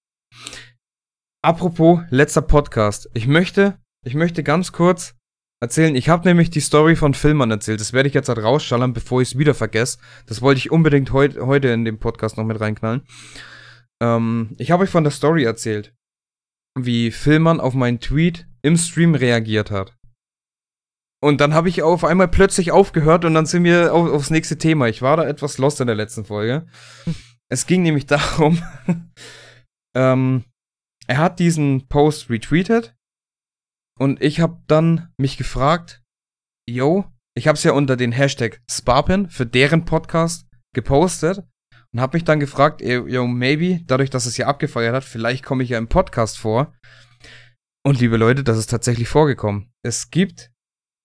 Apropos 1.43 1.99
letzter 2.10 2.41
Podcast. 2.41 3.10
Ich 3.13 3.27
möchte, 3.27 3.77
ich 4.03 4.15
möchte 4.15 4.41
ganz 4.41 4.71
kurz 4.71 5.15
erzählen. 5.62 5.95
Ich 5.95 6.10
habe 6.10 6.27
nämlich 6.27 6.49
die 6.49 6.60
Story 6.60 6.95
von 6.95 7.13
Filmern 7.13 7.51
erzählt. 7.51 7.79
Das 7.79 7.93
werde 7.93 8.08
ich 8.08 8.15
jetzt 8.15 8.29
halt 8.29 8.39
rausschallern, 8.39 8.93
bevor 8.93 9.21
ich 9.21 9.34
es 9.34 9.38
wieder 9.38 9.53
vergesse. 9.53 9.99
Das 10.25 10.41
wollte 10.41 10.58
ich 10.58 10.71
unbedingt 10.71 11.13
heut, 11.13 11.38
heute 11.38 11.67
in 11.67 11.86
den 11.86 11.99
Podcast 11.99 12.38
noch 12.38 12.45
mit 12.45 12.60
reinknallen. 12.60 13.03
Ähm, 14.03 14.55
ich 14.57 14.71
habe 14.71 14.83
euch 14.83 14.89
von 14.89 15.05
der 15.05 15.11
Story 15.11 15.45
erzählt, 15.45 15.95
wie 16.77 17.09
Filmern 17.09 17.61
auf 17.61 17.73
meinen 17.73 18.01
Tweet 18.01 18.47
im 18.61 18.75
Stream 18.75 19.15
reagiert 19.15 19.71
hat. 19.71 19.97
Und 21.23 21.39
dann 21.39 21.53
habe 21.53 21.69
ich 21.69 21.83
auf 21.83 22.03
einmal 22.03 22.27
plötzlich 22.27 22.73
aufgehört 22.73 23.23
und 23.23 23.33
dann 23.33 23.45
sind 23.45 23.63
wir 23.63 23.93
auf, 23.93 24.09
aufs 24.09 24.29
nächste 24.29 24.57
Thema. 24.57 24.89
Ich 24.89 25.01
war 25.01 25.15
da 25.15 25.25
etwas 25.25 25.57
lost 25.57 25.79
in 25.79 25.87
der 25.87 25.95
letzten 25.95 26.25
Folge. 26.25 26.67
Es 27.49 27.67
ging 27.67 27.83
nämlich 27.83 28.07
darum, 28.07 28.63
ähm, 29.95 30.43
er 31.05 31.17
hat 31.17 31.37
diesen 31.37 31.87
Post 31.87 32.31
retweetet 32.31 32.95
und 33.99 34.23
ich 34.23 34.39
habe 34.39 34.63
dann 34.65 35.13
mich 35.19 35.37
gefragt, 35.37 36.01
yo, 36.67 37.05
ich 37.37 37.47
habe 37.47 37.55
es 37.55 37.63
ja 37.63 37.73
unter 37.73 37.95
den 37.95 38.11
Hashtag 38.11 38.59
Sparpin 38.67 39.29
für 39.29 39.45
deren 39.45 39.85
Podcast 39.85 40.47
gepostet 40.73 41.43
und 41.93 42.01
habe 42.01 42.17
mich 42.17 42.23
dann 42.23 42.39
gefragt, 42.39 42.82
yo, 42.82 43.27
maybe, 43.27 43.82
dadurch, 43.86 44.10
dass 44.10 44.25
es 44.25 44.38
ja 44.38 44.47
abgefeiert 44.47 44.95
hat, 44.95 45.03
vielleicht 45.03 45.43
komme 45.43 45.63
ich 45.63 45.69
ja 45.69 45.77
im 45.77 45.88
Podcast 45.88 46.39
vor. 46.39 46.73
Und 47.86 47.99
liebe 47.99 48.17
Leute, 48.17 48.43
das 48.43 48.58
ist 48.58 48.69
tatsächlich 48.69 49.08
vorgekommen. 49.08 49.71
Es 49.84 50.10
gibt 50.10 50.51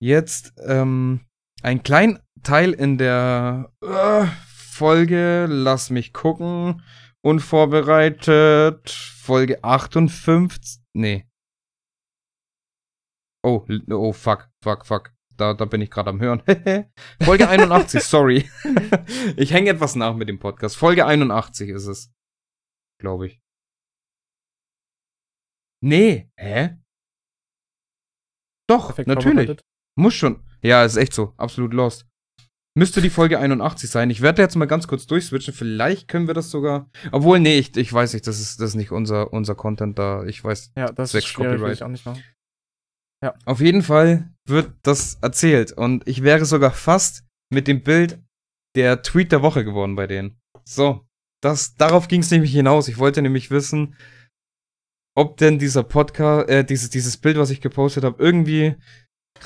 jetzt 0.01 0.55
ähm, 0.65 1.27
einen 1.63 1.83
kleinen 1.83 2.21
Teil 2.43 2.73
in 2.73 2.97
der 2.97 3.71
äh, 3.83 4.27
Folge, 4.47 5.47
lass 5.49 5.91
mich 5.91 6.13
gucken, 6.13 6.83
unvorbereitet, 7.21 8.89
Folge 8.89 9.63
58, 9.63 10.81
nee. 10.95 11.27
Oh, 13.45 13.67
oh, 13.91 14.13
fuck, 14.13 14.49
fuck, 14.63 14.87
fuck. 14.87 15.13
Da, 15.39 15.55
da 15.55 15.65
bin 15.67 15.81
ich 15.81 15.91
gerade 15.91 16.11
am 16.11 16.21
Hören. 16.21 16.43
Folge 17.23 17.49
81, 17.49 18.03
sorry. 18.03 18.51
ich 19.37 19.53
hänge 19.53 19.71
etwas 19.71 19.95
nach 19.95 20.17
mit 20.17 20.29
dem 20.29 20.41
Podcast. 20.41 20.77
Folge 20.77 21.07
81 21.07 21.71
ist 21.71 21.87
es. 21.87 22.13
Glaube 23.01 23.29
ich. 23.29 23.41
Nee, 25.81 26.29
hä? 26.37 26.77
Doch, 28.69 28.87
Perfekt 28.87 29.09
natürlich. 29.09 29.61
Muss 29.97 30.15
schon. 30.15 30.45
Ja, 30.61 30.85
ist 30.85 30.97
echt 30.97 31.15
so. 31.15 31.35
Absolut 31.37 31.73
lost. 31.73 32.09
Müsste 32.77 33.01
die 33.01 33.11
Folge 33.11 33.39
81 33.39 33.91
sein. 33.91 34.11
Ich 34.11 34.21
werde 34.21 34.43
jetzt 34.43 34.57
mal 34.57 34.67
ganz 34.67 34.89
kurz 34.89 35.07
durchswitchen. 35.07 35.55
Vielleicht 35.55 36.09
können 36.09 36.27
wir 36.27 36.35
das 36.35 36.51
sogar. 36.51 36.91
Obwohl, 37.13 37.39
nee, 37.39 37.59
ich, 37.59 37.77
ich 37.77 37.93
weiß 37.93 38.13
nicht, 38.13 38.27
das 38.27 38.41
ist, 38.41 38.61
das 38.61 38.71
ist 38.71 38.77
nicht 38.77 38.91
unser, 38.91 39.33
unser 39.33 39.55
Content 39.55 39.99
da. 39.99 40.25
Ich 40.25 40.43
weiß. 40.43 40.73
Ja, 40.77 40.91
das 40.91 41.15
ist 41.15 41.27
schwierig, 41.27 41.53
will 41.53 41.59
Copyright. 41.59 41.77
ich 41.77 41.83
auch 41.85 41.89
nicht 41.89 42.07
machen. 42.07 42.23
Auf 43.45 43.61
jeden 43.61 43.83
Fall 43.83 44.33
wird 44.47 44.73
das 44.83 45.19
erzählt. 45.23 45.73
Und 45.73 46.07
ich 46.07 46.23
wäre 46.23 46.45
sogar 46.45 46.71
fast 46.71 47.25
mit 47.51 47.67
dem 47.67 47.83
Bild 47.83 48.23
der 48.77 49.03
Tweet 49.03 49.33
der 49.33 49.43
Woche 49.43 49.65
geworden 49.65 49.97
bei 49.97 50.07
denen. 50.07 50.41
So. 50.65 51.05
Das, 51.41 51.75
darauf 51.75 52.09
ging 52.09 52.21
es 52.21 52.31
nämlich 52.31 52.53
hinaus. 52.53 52.89
Ich 52.89 52.99
wollte 52.99 53.23
nämlich 53.23 53.51
wissen, 53.51 53.95
ob 55.17 55.37
denn 55.37 55.59
dieser 55.59 55.85
Podcast, 55.85 56.49
äh, 56.49 56.65
dieses, 56.65 56.91
dieses 56.91 57.17
Bild, 57.17 57.39
was 57.39 57.51
ich 57.51 57.61
gepostet 57.61 58.05
habe, 58.05 58.23
irgendwie 58.23 58.75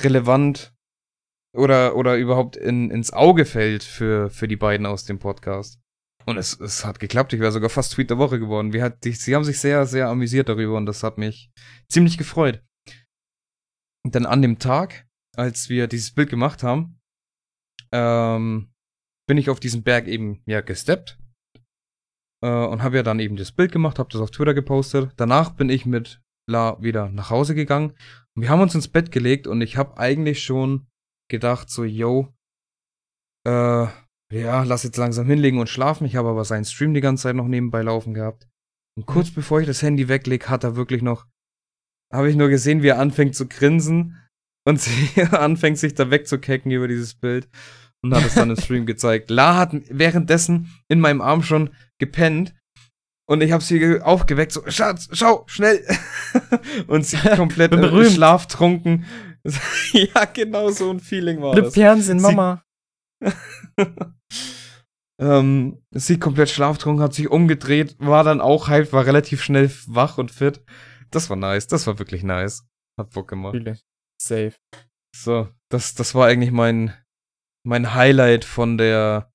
relevant 0.00 0.74
oder, 1.54 1.96
oder 1.96 2.16
überhaupt 2.16 2.56
in, 2.56 2.90
ins 2.90 3.12
Auge 3.12 3.44
fällt 3.44 3.84
für, 3.84 4.30
für 4.30 4.48
die 4.48 4.56
beiden 4.56 4.86
aus 4.86 5.04
dem 5.04 5.18
Podcast. 5.18 5.80
Und 6.24 6.38
es, 6.38 6.58
es 6.60 6.84
hat 6.84 7.00
geklappt. 7.00 7.32
Ich 7.32 7.40
wäre 7.40 7.52
sogar 7.52 7.68
fast 7.68 7.92
Tweet 7.92 8.10
der 8.10 8.18
Woche 8.18 8.38
geworden. 8.38 8.72
Wie 8.72 8.82
hat, 8.82 9.04
die, 9.04 9.12
sie 9.12 9.34
haben 9.34 9.44
sich 9.44 9.58
sehr, 9.58 9.86
sehr 9.86 10.08
amüsiert 10.08 10.48
darüber 10.48 10.76
und 10.76 10.86
das 10.86 11.02
hat 11.02 11.18
mich 11.18 11.50
ziemlich 11.90 12.16
gefreut. 12.16 12.62
Und 14.04 14.14
dann 14.14 14.26
an 14.26 14.42
dem 14.42 14.58
Tag, 14.58 15.06
als 15.36 15.68
wir 15.68 15.86
dieses 15.86 16.12
Bild 16.12 16.30
gemacht 16.30 16.62
haben, 16.62 17.00
ähm, 17.92 18.72
bin 19.28 19.38
ich 19.38 19.50
auf 19.50 19.60
diesen 19.60 19.82
Berg 19.82 20.08
eben 20.08 20.42
ja 20.46 20.60
gesteppt 20.60 21.18
äh, 22.42 22.48
und 22.48 22.82
habe 22.82 22.96
ja 22.96 23.02
dann 23.02 23.20
eben 23.20 23.36
das 23.36 23.52
Bild 23.52 23.72
gemacht, 23.72 23.98
habe 23.98 24.10
das 24.10 24.20
auf 24.20 24.30
Twitter 24.30 24.54
gepostet. 24.54 25.12
Danach 25.16 25.50
bin 25.50 25.68
ich 25.68 25.86
mit 25.86 26.20
La 26.48 26.82
wieder 26.82 27.08
nach 27.08 27.30
Hause 27.30 27.54
gegangen 27.54 27.92
und 28.34 28.42
wir 28.42 28.48
haben 28.48 28.60
uns 28.60 28.74
ins 28.74 28.88
Bett 28.88 29.12
gelegt 29.12 29.46
und 29.46 29.60
ich 29.60 29.76
habe 29.76 29.96
eigentlich 29.98 30.42
schon 30.42 30.86
gedacht 31.30 31.70
so, 31.70 31.84
yo, 31.84 32.34
äh, 33.46 33.86
ja, 34.32 34.62
lass 34.62 34.82
jetzt 34.82 34.96
langsam 34.96 35.26
hinlegen 35.26 35.58
und 35.58 35.68
schlafen. 35.68 36.06
Ich 36.06 36.16
habe 36.16 36.28
aber 36.30 36.44
seinen 36.44 36.64
Stream 36.64 36.94
die 36.94 37.00
ganze 37.00 37.24
Zeit 37.24 37.36
noch 37.36 37.48
nebenbei 37.48 37.82
laufen 37.82 38.14
gehabt. 38.14 38.48
Und 38.96 39.06
kurz 39.06 39.30
mhm. 39.30 39.34
bevor 39.34 39.60
ich 39.60 39.66
das 39.66 39.82
Handy 39.82 40.08
weglege, 40.08 40.48
hat 40.48 40.64
er 40.64 40.76
wirklich 40.76 41.02
noch, 41.02 41.26
habe 42.12 42.30
ich 42.30 42.36
nur 42.36 42.48
gesehen, 42.48 42.82
wie 42.82 42.88
er 42.88 42.98
anfängt 42.98 43.34
zu 43.34 43.48
grinsen 43.48 44.18
und 44.66 44.80
sie 44.80 45.22
anfängt 45.30 45.78
sich 45.78 45.94
da 45.94 46.10
wegzukecken 46.10 46.70
über 46.70 46.88
dieses 46.88 47.14
Bild 47.14 47.48
und 48.02 48.14
hat 48.14 48.24
es 48.24 48.34
dann 48.34 48.50
im 48.50 48.56
Stream 48.56 48.86
gezeigt. 48.86 49.30
La 49.30 49.56
hat 49.56 49.74
währenddessen 49.88 50.70
in 50.88 51.00
meinem 51.00 51.20
Arm 51.20 51.42
schon 51.42 51.70
gepennt 51.98 52.54
und 53.28 53.40
ich 53.40 53.52
habe 53.52 53.62
sie 53.62 54.00
aufgeweckt, 54.00 54.52
so, 54.52 54.62
Schatz, 54.66 55.08
schau, 55.12 55.44
schnell. 55.46 55.84
und 56.86 57.06
sie 57.06 57.16
komplett 57.16 57.72
äh, 57.72 58.10
schlaftrunken. 58.10 59.06
ja, 59.92 60.24
genau 60.26 60.70
so 60.70 60.90
ein 60.90 61.00
Feeling 61.00 61.40
war 61.40 61.54
das. 61.54 61.74
Fernsehen, 61.74 62.20
Mama. 62.20 62.62
ähm, 65.20 65.78
sie 65.92 66.18
komplett 66.18 66.50
schlaftrunken, 66.50 67.02
hat 67.02 67.14
sich 67.14 67.30
umgedreht, 67.30 67.96
war 67.98 68.24
dann 68.24 68.40
auch 68.40 68.68
hyped, 68.68 68.92
war 68.92 69.06
relativ 69.06 69.42
schnell 69.42 69.70
wach 69.86 70.18
und 70.18 70.30
fit. 70.30 70.60
Das 71.14 71.30
war 71.30 71.36
nice, 71.36 71.66
das 71.66 71.86
war 71.86 71.98
wirklich 71.98 72.22
nice. 72.22 72.66
Hat 72.98 73.10
Bock 73.10 73.28
gemacht. 73.28 73.56
Safe. 74.20 74.54
So, 75.14 75.48
das, 75.70 75.94
das 75.94 76.14
war 76.14 76.26
eigentlich 76.26 76.50
mein, 76.50 76.94
mein 77.64 77.94
Highlight 77.94 78.44
von 78.44 78.78
der. 78.78 79.30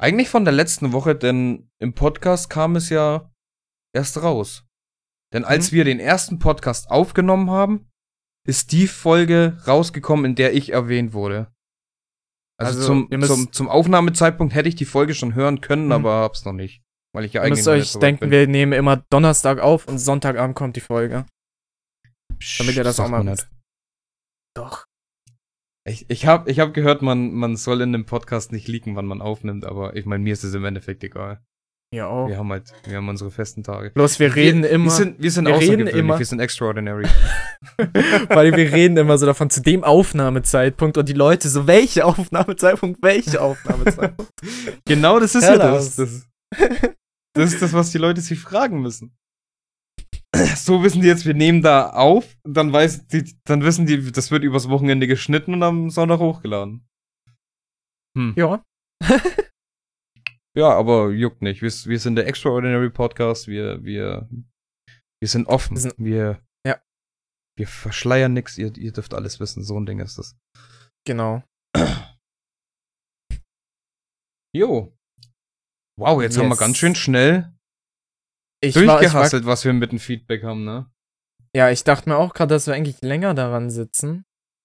Eigentlich 0.00 0.28
von 0.28 0.44
der 0.44 0.52
letzten 0.52 0.92
Woche, 0.92 1.14
denn 1.14 1.70
im 1.78 1.94
Podcast 1.94 2.50
kam 2.50 2.74
es 2.74 2.88
ja 2.88 3.30
erst 3.94 4.22
raus. 4.22 4.66
Denn 5.32 5.44
als 5.44 5.70
mhm. 5.70 5.76
wir 5.76 5.84
den 5.84 6.00
ersten 6.00 6.38
Podcast 6.38 6.90
aufgenommen 6.90 7.50
haben, 7.50 7.88
ist 8.46 8.72
die 8.72 8.88
Folge 8.88 9.58
rausgekommen, 9.66 10.24
in 10.24 10.34
der 10.34 10.54
ich 10.54 10.72
erwähnt 10.72 11.12
wurde. 11.12 11.52
Also, 12.60 12.78
also 12.80 13.06
zum, 13.06 13.22
zum, 13.22 13.52
zum 13.52 13.68
Aufnahmezeitpunkt 13.68 14.54
hätte 14.54 14.68
ich 14.68 14.74
die 14.74 14.84
Folge 14.84 15.14
schon 15.14 15.34
hören 15.34 15.60
können, 15.60 15.86
mhm. 15.86 15.92
aber 15.92 16.12
hab's 16.14 16.44
noch 16.44 16.52
nicht. 16.52 16.82
Weil 17.14 17.24
ich 17.24 17.34
ja 17.34 17.42
eigentlich. 17.42 17.64
Müsst 17.66 17.68
euch 17.68 18.00
denken, 18.00 18.20
bin. 18.20 18.30
wir 18.30 18.46
nehmen 18.46 18.72
immer 18.72 18.96
Donnerstag 19.10 19.60
auf 19.60 19.86
und 19.86 19.98
Sonntagabend 19.98 20.56
kommt 20.56 20.76
die 20.76 20.80
Folge. 20.80 21.26
Psch, 22.38 22.58
Damit 22.60 22.76
ihr 22.76 22.84
das 22.84 22.98
auch 22.98 23.08
mal 23.08 23.24
wisst. 23.26 23.48
Doch. 24.54 24.86
Ich, 25.84 26.08
ich 26.08 26.26
habe 26.26 26.50
ich 26.50 26.60
hab 26.60 26.74
gehört, 26.74 27.02
man, 27.02 27.32
man 27.32 27.56
soll 27.56 27.80
in 27.80 27.92
dem 27.92 28.06
Podcast 28.06 28.52
nicht 28.52 28.68
leaken, 28.68 28.94
wann 28.94 29.06
man 29.06 29.20
aufnimmt, 29.20 29.64
aber 29.64 29.96
ich 29.96 30.06
meine, 30.06 30.22
mir 30.22 30.32
ist 30.32 30.44
es 30.44 30.54
im 30.54 30.64
Endeffekt 30.64 31.02
egal. 31.02 31.42
Ja, 31.92 32.06
auch. 32.06 32.28
Wir 32.28 32.38
haben 32.38 32.50
halt, 32.50 32.72
wir 32.84 32.96
haben 32.96 33.08
unsere 33.08 33.30
festen 33.30 33.62
Tage. 33.62 33.90
Bloß 33.90 34.18
wir 34.18 34.34
reden 34.34 34.62
wir, 34.62 34.70
immer. 34.70 34.84
Wir 34.84 34.90
sind, 34.92 35.22
wir 35.22 35.30
sind 35.30 35.46
wir 35.46 35.58
reden 35.58 35.86
immer, 35.88 36.18
wir 36.18 36.24
sind 36.24 36.40
extraordinary. 36.40 37.04
Weil 38.28 38.56
wir 38.56 38.72
reden 38.72 38.96
immer 38.96 39.18
so 39.18 39.26
davon, 39.26 39.50
zu 39.50 39.60
dem 39.60 39.84
Aufnahmezeitpunkt 39.84 40.96
und 40.96 41.08
die 41.08 41.12
Leute 41.12 41.50
so, 41.50 41.66
welche 41.66 42.06
Aufnahmezeitpunkt, 42.06 43.02
welche 43.02 43.42
Aufnahmezeitpunkt. 43.42 44.32
genau 44.86 45.20
das 45.20 45.34
ist 45.34 45.44
ja 45.44 45.58
das. 45.58 45.96
das. 45.96 46.28
Das 47.34 47.52
ist 47.52 47.62
das, 47.62 47.72
was 47.72 47.90
die 47.90 47.98
Leute 47.98 48.20
sich 48.20 48.38
fragen 48.38 48.82
müssen. 48.82 49.16
so 50.56 50.82
wissen 50.82 51.02
die 51.02 51.08
jetzt, 51.08 51.26
wir 51.26 51.34
nehmen 51.34 51.62
da 51.62 51.90
auf, 51.90 52.36
dann 52.44 52.72
weiß 52.72 53.06
die, 53.08 53.34
dann 53.44 53.62
wissen 53.62 53.86
die, 53.86 54.12
das 54.12 54.30
wird 54.30 54.44
übers 54.44 54.68
Wochenende 54.68 55.06
geschnitten 55.06 55.54
und 55.54 55.62
am 55.62 55.90
Sonntag 55.90 56.20
hochgeladen. 56.20 56.86
Hm. 58.16 58.34
Ja. 58.36 58.64
ja, 60.56 60.70
aber 60.70 61.10
juckt 61.10 61.42
nicht. 61.42 61.62
Wir, 61.62 61.70
wir 61.70 61.98
sind 61.98 62.16
der 62.16 62.26
Extraordinary 62.26 62.90
Podcast, 62.90 63.48
wir, 63.48 63.82
wir, 63.84 64.28
wir 65.20 65.28
sind 65.28 65.46
offen. 65.48 65.76
Wir, 65.76 65.80
sind, 65.80 65.94
wir, 65.98 66.42
ja. 66.66 66.80
wir 67.58 67.66
verschleiern 67.66 68.32
nichts, 68.32 68.58
ihr, 68.58 68.76
ihr 68.76 68.92
dürft 68.92 69.14
alles 69.14 69.40
wissen, 69.40 69.64
so 69.64 69.78
ein 69.78 69.86
Ding 69.86 70.00
ist 70.00 70.18
das. 70.18 70.36
Genau. 71.06 71.42
Jo. 74.54 74.94
Wow, 75.98 76.22
jetzt 76.22 76.34
yes. 76.34 76.42
haben 76.42 76.50
wir 76.50 76.56
ganz 76.56 76.76
schön 76.78 76.94
schnell 76.94 77.52
ich 78.62 78.74
durchgehasselt, 78.74 79.44
war, 79.44 79.52
was 79.52 79.64
wir 79.64 79.72
mit 79.72 79.92
dem 79.92 79.98
Feedback 79.98 80.42
haben, 80.44 80.64
ne? 80.64 80.86
Ja, 81.54 81.70
ich 81.70 81.84
dachte 81.84 82.08
mir 82.08 82.16
auch 82.16 82.32
gerade, 82.32 82.54
dass 82.54 82.66
wir 82.66 82.74
eigentlich 82.74 83.02
länger 83.02 83.34
daran 83.34 83.70
sitzen. 83.70 84.24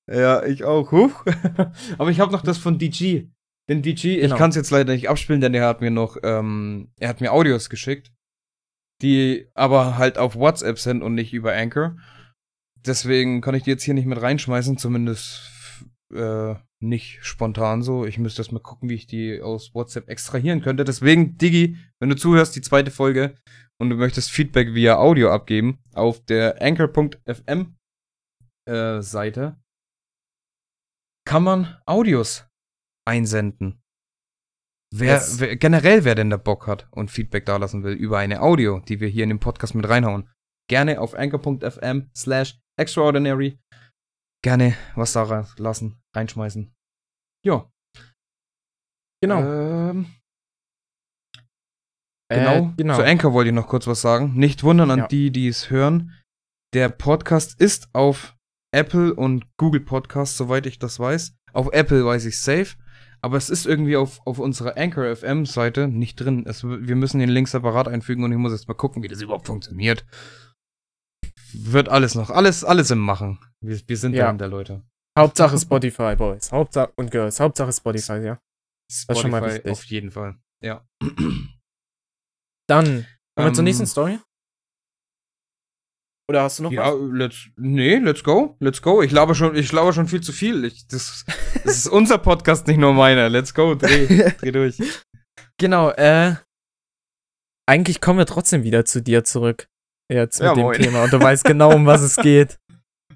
Ja, 0.10 0.44
ich 0.46 0.64
auch. 0.64 0.92
Huch. 0.92 1.26
Aber 1.98 2.10
ich 2.10 2.20
habe 2.20 2.32
noch 2.32 2.44
das 2.44 2.58
von 2.58 2.80
DG. 2.80 3.28
Den 3.70 3.82
DG, 3.82 4.22
genau. 4.22 4.34
ich 4.34 4.40
kann 4.40 4.52
es 4.52 4.56
jetzt 4.56 4.72
leider 4.72 4.94
nicht 4.94 5.10
abspielen, 5.10 5.42
denn 5.42 5.54
er 5.54 5.68
hat 5.68 5.82
mir 5.82 5.92
noch, 5.92 6.16
ähm, 6.24 6.94
er 6.98 7.10
hat 7.10 7.20
mir 7.20 7.34
Audios 7.34 7.70
geschickt, 7.70 8.14
die 9.02 9.50
aber 9.56 9.98
halt 9.98 10.18
auf 10.18 10.36
WhatsApp 10.36 10.80
sind 10.80 11.04
und 11.04 11.16
nicht 11.16 11.34
über 11.34 11.54
Anchor. 11.54 11.98
Deswegen 12.76 13.42
kann 13.42 13.56
ich 13.56 13.64
die 13.64 13.72
jetzt 13.72 13.84
hier 13.84 13.94
nicht 13.94 14.06
mit 14.06 14.22
reinschmeißen, 14.22 14.78
zumindest 14.78 15.52
äh, 16.14 16.56
nicht 16.82 17.20
spontan 17.24 17.82
so. 17.82 18.06
Ich 18.06 18.18
müsste 18.18 18.42
erst 18.42 18.52
mal 18.52 18.60
gucken, 18.60 18.90
wie 18.90 18.96
ich 18.96 19.08
die 19.08 19.42
aus 19.42 19.74
WhatsApp 19.74 20.10
extrahieren 20.10 20.62
könnte. 20.62 20.84
Deswegen, 20.84 21.38
Digi, 21.38 21.78
wenn 22.00 22.10
du 22.10 22.16
zuhörst, 22.16 22.56
die 22.56 22.62
zweite 22.62 22.92
Folge 22.92 23.36
und 23.80 23.90
du 23.90 23.96
möchtest 23.96 24.32
Feedback 24.32 24.74
via 24.74 24.98
Audio 24.98 25.32
abgeben, 25.32 25.80
auf 25.94 26.24
der 26.26 26.62
anchor.fm 26.62 27.76
äh, 28.68 29.02
Seite 29.02 29.60
kann 31.28 31.44
man 31.44 31.78
Audios 31.86 32.48
einsenden. 33.06 33.82
Wer, 34.96 35.22
wer, 35.40 35.58
generell, 35.58 36.06
wer 36.06 36.16
denn 36.16 36.30
da 36.30 36.38
Bock 36.38 36.68
hat 36.68 36.88
und 36.92 37.12
Feedback 37.12 37.46
dalassen 37.46 37.84
will 37.84 37.94
über 37.94 38.20
eine 38.20 38.42
Audio, 38.42 38.80
die 38.80 39.02
wir 39.02 39.10
hier 39.10 39.24
in 39.24 39.30
den 39.30 39.40
Podcast 39.40 39.76
mit 39.76 39.88
reinhauen, 39.90 40.30
gerne 40.70 41.02
auf 41.02 41.14
anchor.fm 41.14 42.10
slash 42.16 42.58
extraordinary 42.80 43.60
gerne 44.48 44.78
was 44.96 45.12
da 45.12 45.46
lassen, 45.58 46.00
reinschmeißen. 46.16 46.74
Ja. 47.46 47.70
Genau. 49.22 49.40
Ähm, 49.42 50.06
genau. 52.32 52.54
Äh, 52.54 52.74
genau. 52.78 52.96
Zu 52.96 53.04
Anchor 53.04 53.34
wollte 53.34 53.50
ich 53.50 53.56
noch 53.56 53.68
kurz 53.68 53.88
was 53.88 54.00
sagen. 54.00 54.36
Nicht 54.36 54.64
wundern 54.64 54.90
an 54.90 55.00
ja. 55.00 55.08
die, 55.08 55.32
die 55.32 55.50
es 55.50 55.70
hören. 55.70 56.14
Der 56.74 56.88
Podcast 56.88 57.60
ist 57.60 57.90
auf 57.92 58.38
Apple 58.74 59.14
und 59.14 59.46
Google 59.58 59.82
Podcasts, 59.82 60.38
soweit 60.38 60.66
ich 60.66 60.80
das 60.80 60.98
weiß. 60.98 61.36
Auf 61.52 61.74
Apple 61.74 62.06
weiß 62.06 62.24
ich 62.24 62.40
safe. 62.40 62.78
Aber 63.22 63.36
es 63.36 63.50
ist 63.50 63.66
irgendwie 63.66 63.98
auf, 63.98 64.26
auf 64.26 64.40
unserer 64.40 64.78
Anchor 64.78 65.14
FM 65.14 65.46
Seite 65.46 65.90
nicht 65.90 66.16
drin. 66.22 66.46
Es, 66.48 66.64
wir 66.64 66.96
müssen 66.96 67.20
den 67.20 67.30
Link 67.30 67.50
separat 67.50 67.90
einfügen 67.90 68.24
und 68.24 68.32
ich 68.32 68.38
muss 68.38 68.54
jetzt 68.54 68.70
mal 68.70 68.76
gucken, 68.76 69.04
wie 69.04 69.10
das 69.10 69.22
überhaupt 69.22 69.48
funktioniert. 69.48 70.06
Wird 71.52 71.90
alles 71.90 72.16
noch, 72.16 72.30
alles, 72.30 72.64
alles 72.64 72.92
im 72.92 73.00
Machen. 73.00 73.40
Wir, 73.64 73.80
wir 73.88 73.98
sind 73.98 74.14
ja. 74.14 74.32
der 74.34 74.48
Leute. 74.48 74.84
Hauptsache 75.18 75.58
Spotify, 75.60 76.16
Boys. 76.16 76.52
Hauptsache 76.52 76.92
und 76.96 77.12
Girls. 77.12 77.40
Hauptsache 77.40 77.74
Spotify, 77.74 78.20
ja. 78.24 78.40
Spotify 78.92 79.08
das 79.08 79.18
ist 79.18 79.22
schon 79.22 79.32
mal 79.32 79.46
wichtig. 79.46 79.72
Auf 79.72 79.84
jeden 79.86 80.12
Fall. 80.12 80.38
Ja. 80.64 80.88
Dann 82.70 83.06
kommen 83.36 83.50
wir 83.50 83.54
zur 83.54 83.64
nächsten 83.64 83.84
ähm, 83.84 83.88
Story. 83.88 84.20
Oder 86.30 86.44
hast 86.44 86.60
du 86.60 86.64
noch 86.64 86.72
ja, 86.72 86.92
was? 86.92 87.00
Ja, 87.00 87.16
let's, 87.16 87.50
nee, 87.56 87.96
let's 87.98 88.24
go, 88.24 88.58
let's 88.60 88.82
go. 88.82 89.02
Ich 89.02 89.10
glaube 89.10 89.34
schon, 89.34 89.56
ich 89.56 89.70
glaube 89.70 89.94
schon 89.94 90.08
viel 90.08 90.22
zu 90.22 90.34
viel. 90.34 90.66
Ich, 90.66 90.86
das, 90.88 91.24
das 91.64 91.78
ist 91.78 91.88
unser 91.88 92.18
Podcast, 92.18 92.68
nicht 92.68 92.78
nur 92.78 92.94
meiner. 92.94 93.30
Let's 93.30 93.54
go, 93.54 93.76
dreh, 93.76 94.32
dreh 94.40 94.52
durch. 94.52 94.78
Genau, 95.58 95.92
äh, 95.92 96.36
eigentlich 97.66 98.02
kommen 98.02 98.20
wir 98.20 98.26
trotzdem 98.26 98.64
wieder 98.64 98.84
zu 98.84 99.02
dir 99.02 99.24
zurück. 99.24 99.68
Jetzt 100.12 100.40
mit 100.40 100.48
ja, 100.48 100.54
dem 100.54 100.64
moin. 100.64 100.82
Thema. 100.82 101.04
Und 101.04 101.14
du 101.14 101.20
weißt 101.22 101.46
genau, 101.46 101.74
um 101.74 101.86
was 101.86 102.02
es 102.02 102.18
geht. 102.18 102.58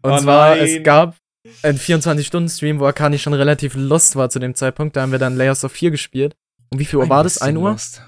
Und 0.04 0.12
oh 0.12 0.18
zwar, 0.18 0.58
es 0.58 0.84
gab 0.84 1.16
einen 1.64 1.78
24-Stunden-Stream, 1.78 2.80
wo 2.80 2.86
Akani 2.86 3.20
schon 3.20 3.34
relativ 3.34 3.76
lost 3.76 4.16
war 4.16 4.30
zu 4.30 4.40
dem 4.40 4.56
Zeitpunkt. 4.56 4.96
Da 4.96 5.02
haben 5.02 5.12
wir 5.12 5.20
dann 5.20 5.36
Layers 5.36 5.64
of 5.64 5.72
4 5.72 5.92
gespielt. 5.92 6.36
Um 6.72 6.80
wie 6.80 6.86
viel 6.86 6.98
Uhr 6.98 7.04
Ein 7.04 7.10
war 7.10 7.24
das? 7.24 7.42
1 7.42 7.58
Uhr? 7.58 7.72
Lost. 7.72 8.02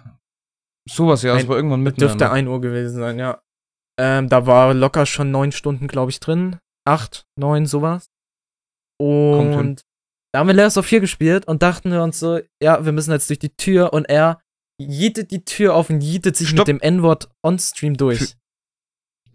Sowas, 0.89 1.23
ja, 1.23 1.35
es 1.37 1.47
war 1.47 1.55
irgendwann 1.55 1.81
mitten. 1.81 1.99
Dürfte 1.99 2.29
1 2.29 2.47
Uhr 2.47 2.61
gewesen 2.61 2.99
sein, 2.99 3.17
ja. 3.17 3.41
Ähm, 3.99 4.27
da 4.27 4.45
war 4.45 4.73
locker 4.73 5.05
schon 5.05 5.31
9 5.31 5.51
Stunden, 5.51 5.87
glaube 5.87 6.11
ich, 6.11 6.19
drin. 6.19 6.57
8, 6.85 7.25
9, 7.37 7.65
sowas. 7.65 8.07
Und 8.99 9.81
da 10.33 10.39
haben 10.39 10.47
wir 10.47 10.53
Layers 10.53 10.77
of 10.77 10.85
4 10.85 10.99
gespielt 10.99 11.47
und 11.47 11.61
dachten 11.61 11.91
wir 11.91 12.03
uns 12.03 12.19
so, 12.19 12.39
ja, 12.61 12.83
wir 12.83 12.91
müssen 12.91 13.11
jetzt 13.11 13.29
durch 13.29 13.39
die 13.39 13.55
Tür 13.55 13.93
und 13.93 14.05
er 14.05 14.41
jietet 14.81 15.31
die 15.31 15.45
Tür 15.45 15.75
auf 15.75 15.89
und 15.89 16.01
jietet 16.01 16.35
sich 16.35 16.49
Stopp. 16.49 16.67
mit 16.67 16.67
dem 16.67 16.81
N-Wort 16.81 17.29
on-Stream 17.43 17.95
durch. 17.95 18.35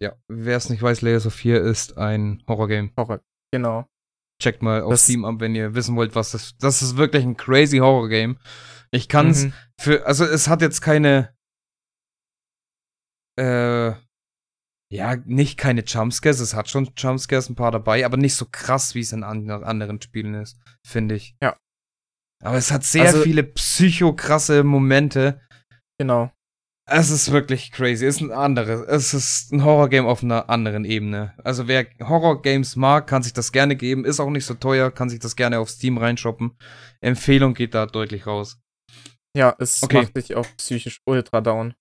Ja, 0.01 0.15
wer 0.29 0.57
es 0.57 0.69
nicht 0.69 0.81
weiß, 0.81 1.01
Layers 1.01 1.25
of 1.25 1.33
Fear 1.33 1.61
ist 1.61 1.97
ein 1.97 2.43
Horrorgame. 2.47 2.91
Horror. 2.97 3.21
Genau. 3.53 3.85
Checkt 4.41 4.61
mal 4.61 4.81
auf 4.81 4.91
Das- 4.91 5.03
Steam 5.03 5.25
ab, 5.25 5.35
wenn 5.39 5.55
ihr 5.55 5.75
wissen 5.75 5.95
wollt, 5.97 6.15
was 6.15 6.31
das 6.31 6.55
Das 6.57 6.81
ist 6.81 6.95
wirklich 6.95 7.23
ein 7.25 7.35
crazy 7.35 7.77
Horrorgame. 7.79 8.37
Ich 8.91 9.09
kann's 9.09 9.45
Mhm. 9.45 9.53
für, 9.81 10.05
also 10.05 10.23
es 10.25 10.47
hat 10.47 10.61
jetzt 10.61 10.81
keine, 10.81 11.35
äh, 13.37 13.91
ja, 14.91 15.15
nicht 15.25 15.57
keine 15.57 15.83
Jumpscares, 15.83 16.39
es 16.39 16.53
hat 16.55 16.69
schon 16.69 16.89
Jumpscares 16.97 17.49
ein 17.49 17.55
paar 17.55 17.71
dabei, 17.71 18.05
aber 18.05 18.17
nicht 18.17 18.35
so 18.35 18.47
krass, 18.51 18.95
wie 18.95 19.01
es 19.01 19.11
in 19.11 19.23
an, 19.23 19.49
anderen 19.51 20.01
Spielen 20.01 20.33
ist, 20.33 20.57
finde 20.87 21.15
ich. 21.15 21.35
Ja. 21.43 21.57
Aber 22.43 22.55
es 22.57 22.71
hat 22.71 22.83
sehr 22.83 23.07
Also- 23.07 23.21
viele 23.21 23.43
psychokrasse 23.43 24.63
Momente. 24.63 25.45
Genau. 25.99 26.31
Es 26.91 27.09
ist 27.09 27.31
wirklich 27.31 27.71
crazy. 27.71 28.05
Es 28.05 28.15
ist 28.15 28.21
ein 28.21 28.31
anderes. 28.31 28.81
Es 28.87 29.13
ist 29.13 29.51
ein 29.51 29.63
Horrorgame 29.63 30.07
auf 30.07 30.23
einer 30.23 30.49
anderen 30.49 30.85
Ebene. 30.85 31.33
Also 31.43 31.67
wer 31.67 31.85
Horrorgames 32.01 32.75
mag, 32.75 33.07
kann 33.07 33.23
sich 33.23 33.33
das 33.33 33.51
gerne 33.51 33.75
geben. 33.75 34.05
Ist 34.05 34.19
auch 34.19 34.29
nicht 34.29 34.45
so 34.45 34.53
teuer, 34.55 34.91
kann 34.91 35.09
sich 35.09 35.19
das 35.19 35.35
gerne 35.35 35.59
auf 35.59 35.69
Steam 35.69 35.97
reinshoppen. 35.97 36.57
Empfehlung 37.01 37.53
geht 37.53 37.73
da 37.73 37.85
deutlich 37.85 38.25
raus. 38.27 38.59
Ja, 39.37 39.55
es 39.59 39.83
Okay. 39.83 40.01
macht 40.01 40.17
dich 40.17 40.35
auch 40.35 40.45
psychisch 40.57 41.01
ultra 41.05 41.41
down. 41.41 41.73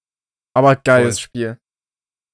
Aber 0.54 0.76
geiles 0.76 1.18
Voll. 1.18 1.22
Spiel. 1.24 1.58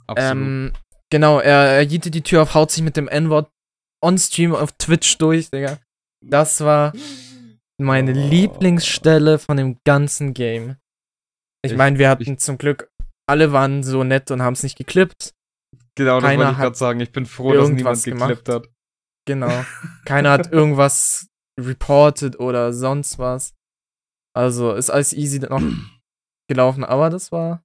Absolut. 0.06 0.32
Ähm, 0.32 0.72
genau, 1.10 1.38
er, 1.40 1.76
er 1.76 1.82
jietet 1.82 2.14
die 2.14 2.22
Tür 2.22 2.42
auf, 2.42 2.54
haut 2.54 2.70
sich 2.70 2.82
mit 2.82 2.96
dem 2.96 3.08
N-Wort 3.08 3.50
on 4.04 4.18
Stream 4.18 4.54
auf 4.54 4.72
Twitch 4.72 5.16
durch, 5.18 5.50
Digga. 5.50 5.78
Das 6.24 6.60
war 6.60 6.92
meine 7.78 8.12
Oh. 8.12 8.28
Lieblingsstelle 8.28 9.38
von 9.38 9.56
dem 9.56 9.78
ganzen 9.84 10.34
Game. 10.34 10.76
Ich 11.64 11.72
Ich- 11.72 11.78
meine, 11.78 11.98
wir 11.98 12.08
hatten 12.10 12.38
zum 12.38 12.58
Glück, 12.58 12.88
alle 13.28 13.52
waren 13.52 13.82
so 13.82 14.04
nett 14.04 14.30
und 14.30 14.42
haben 14.42 14.52
es 14.54 14.62
nicht 14.62 14.76
geklippt. 14.76 15.32
genau, 15.96 16.20
das 16.20 16.24
keiner 16.28 16.38
wollte 16.44 16.52
ich 16.52 16.58
gerade 16.58 16.76
sagen. 16.76 17.00
Ich 17.00 17.12
bin 17.12 17.26
froh, 17.26 17.52
dass 17.52 17.68
niemand 17.70 18.02
geklippt 18.02 18.48
hat. 18.48 18.68
Genau. 19.26 19.48
Keiner 20.04 20.30
hat 20.32 20.52
irgendwas 20.52 21.28
reported 21.58 22.38
oder 22.38 22.72
sonst 22.72 23.18
was. 23.18 23.54
Also 24.36 24.74
ist 24.74 24.90
alles 24.90 25.12
easy 25.12 25.38
noch 25.38 25.62
gelaufen, 26.50 26.84
aber 26.84 27.08
das 27.10 27.32
war. 27.32 27.62